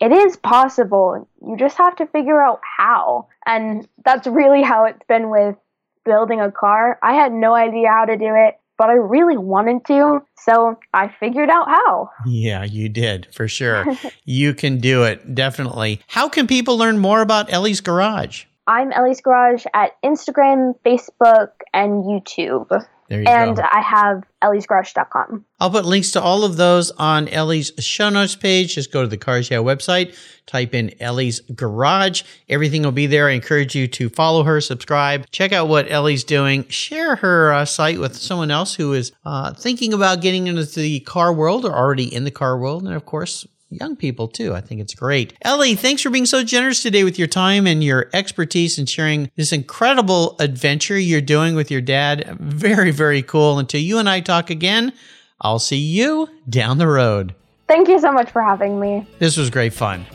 it 0.00 0.12
is 0.12 0.36
possible. 0.36 1.28
You 1.46 1.56
just 1.56 1.78
have 1.78 1.96
to 1.96 2.06
figure 2.06 2.40
out 2.40 2.60
how. 2.78 3.28
And 3.46 3.86
that's 4.04 4.26
really 4.26 4.62
how 4.62 4.86
it's 4.86 5.04
been 5.08 5.30
with 5.30 5.56
building 6.04 6.40
a 6.40 6.50
car. 6.50 6.98
I 7.02 7.14
had 7.14 7.32
no 7.32 7.54
idea 7.54 7.88
how 7.88 8.04
to 8.04 8.16
do 8.16 8.34
it, 8.34 8.58
but 8.76 8.90
I 8.90 8.94
really 8.94 9.36
wanted 9.36 9.84
to. 9.86 10.22
So 10.36 10.78
I 10.92 11.08
figured 11.08 11.48
out 11.48 11.68
how. 11.68 12.10
Yeah, 12.26 12.64
you 12.64 12.88
did 12.88 13.28
for 13.32 13.48
sure. 13.48 13.86
you 14.24 14.54
can 14.54 14.78
do 14.78 15.04
it. 15.04 15.34
Definitely. 15.34 16.00
How 16.08 16.28
can 16.28 16.46
people 16.46 16.76
learn 16.76 16.98
more 16.98 17.22
about 17.22 17.52
Ellie's 17.52 17.80
Garage? 17.80 18.44
I'm 18.66 18.92
Ellie's 18.92 19.20
Garage 19.20 19.66
at 19.74 20.00
Instagram, 20.02 20.74
Facebook, 20.84 21.50
and 21.72 22.04
YouTube. 22.04 22.86
There 23.08 23.20
you 23.20 23.26
and 23.26 23.56
go. 23.56 23.62
I 23.70 23.80
have 23.80 24.24
elliesgarage.com. 24.42 25.44
I'll 25.60 25.70
put 25.70 25.84
links 25.84 26.12
to 26.12 26.22
all 26.22 26.44
of 26.44 26.56
those 26.56 26.90
on 26.92 27.28
Ellie's 27.28 27.72
show 27.78 28.08
notes 28.08 28.34
page. 28.34 28.74
Just 28.74 28.92
go 28.92 29.02
to 29.02 29.08
the 29.08 29.16
Cars 29.16 29.50
Yeah 29.50 29.58
website, 29.58 30.16
type 30.46 30.74
in 30.74 30.94
Ellie's 31.00 31.40
Garage. 31.40 32.22
Everything 32.48 32.82
will 32.82 32.92
be 32.92 33.06
there. 33.06 33.28
I 33.28 33.32
encourage 33.32 33.74
you 33.74 33.86
to 33.88 34.08
follow 34.08 34.42
her, 34.44 34.60
subscribe, 34.60 35.30
check 35.30 35.52
out 35.52 35.68
what 35.68 35.90
Ellie's 35.90 36.24
doing, 36.24 36.66
share 36.68 37.16
her 37.16 37.52
uh, 37.52 37.64
site 37.64 37.98
with 37.98 38.16
someone 38.16 38.50
else 38.50 38.74
who 38.74 38.92
is 38.94 39.12
uh, 39.24 39.52
thinking 39.52 39.92
about 39.92 40.22
getting 40.22 40.46
into 40.46 40.64
the 40.64 41.00
car 41.00 41.32
world 41.32 41.64
or 41.64 41.72
already 41.72 42.12
in 42.12 42.24
the 42.24 42.30
car 42.30 42.58
world. 42.58 42.84
And 42.84 42.94
of 42.94 43.04
course, 43.04 43.46
young 43.70 43.96
people 43.96 44.28
too. 44.28 44.54
I 44.54 44.60
think 44.60 44.80
it's 44.80 44.94
great. 44.94 45.34
Ellie, 45.42 45.74
thanks 45.74 46.02
for 46.02 46.10
being 46.10 46.26
so 46.26 46.44
generous 46.44 46.82
today 46.82 47.04
with 47.04 47.18
your 47.18 47.28
time 47.28 47.66
and 47.66 47.82
your 47.82 48.08
expertise 48.12 48.78
and 48.78 48.88
sharing 48.88 49.30
this 49.36 49.52
incredible 49.52 50.36
adventure 50.38 50.98
you're 50.98 51.20
doing 51.20 51.54
with 51.54 51.70
your 51.70 51.80
dad. 51.80 52.36
Very, 52.40 52.90
very 52.90 53.22
cool. 53.22 53.58
Until 53.58 53.80
you 53.80 53.98
and 53.98 54.08
I 54.08 54.20
talk 54.20 54.50
again, 54.50 54.92
I'll 55.40 55.58
see 55.58 55.76
you 55.76 56.28
down 56.48 56.78
the 56.78 56.86
road. 56.88 57.34
Thank 57.66 57.88
you 57.88 57.98
so 57.98 58.12
much 58.12 58.30
for 58.30 58.42
having 58.42 58.78
me. 58.78 59.06
This 59.18 59.36
was 59.36 59.50
great 59.50 59.72
fun. 59.72 60.06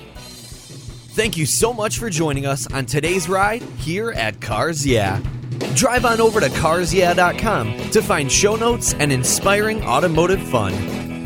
Thank 1.13 1.35
you 1.35 1.45
so 1.45 1.73
much 1.73 1.97
for 1.97 2.09
joining 2.09 2.45
us 2.45 2.71
on 2.71 2.85
today's 2.85 3.27
ride 3.27 3.61
here 3.61 4.11
at 4.11 4.39
Cars 4.39 4.85
Yeah. 4.85 5.21
Drive 5.75 6.05
on 6.05 6.21
over 6.21 6.39
to 6.39 6.47
carsyeah.com 6.47 7.89
to 7.89 8.01
find 8.01 8.31
show 8.31 8.55
notes 8.55 8.93
and 8.93 9.11
inspiring 9.11 9.83
automotive 9.83 10.41
fun. 10.49 11.18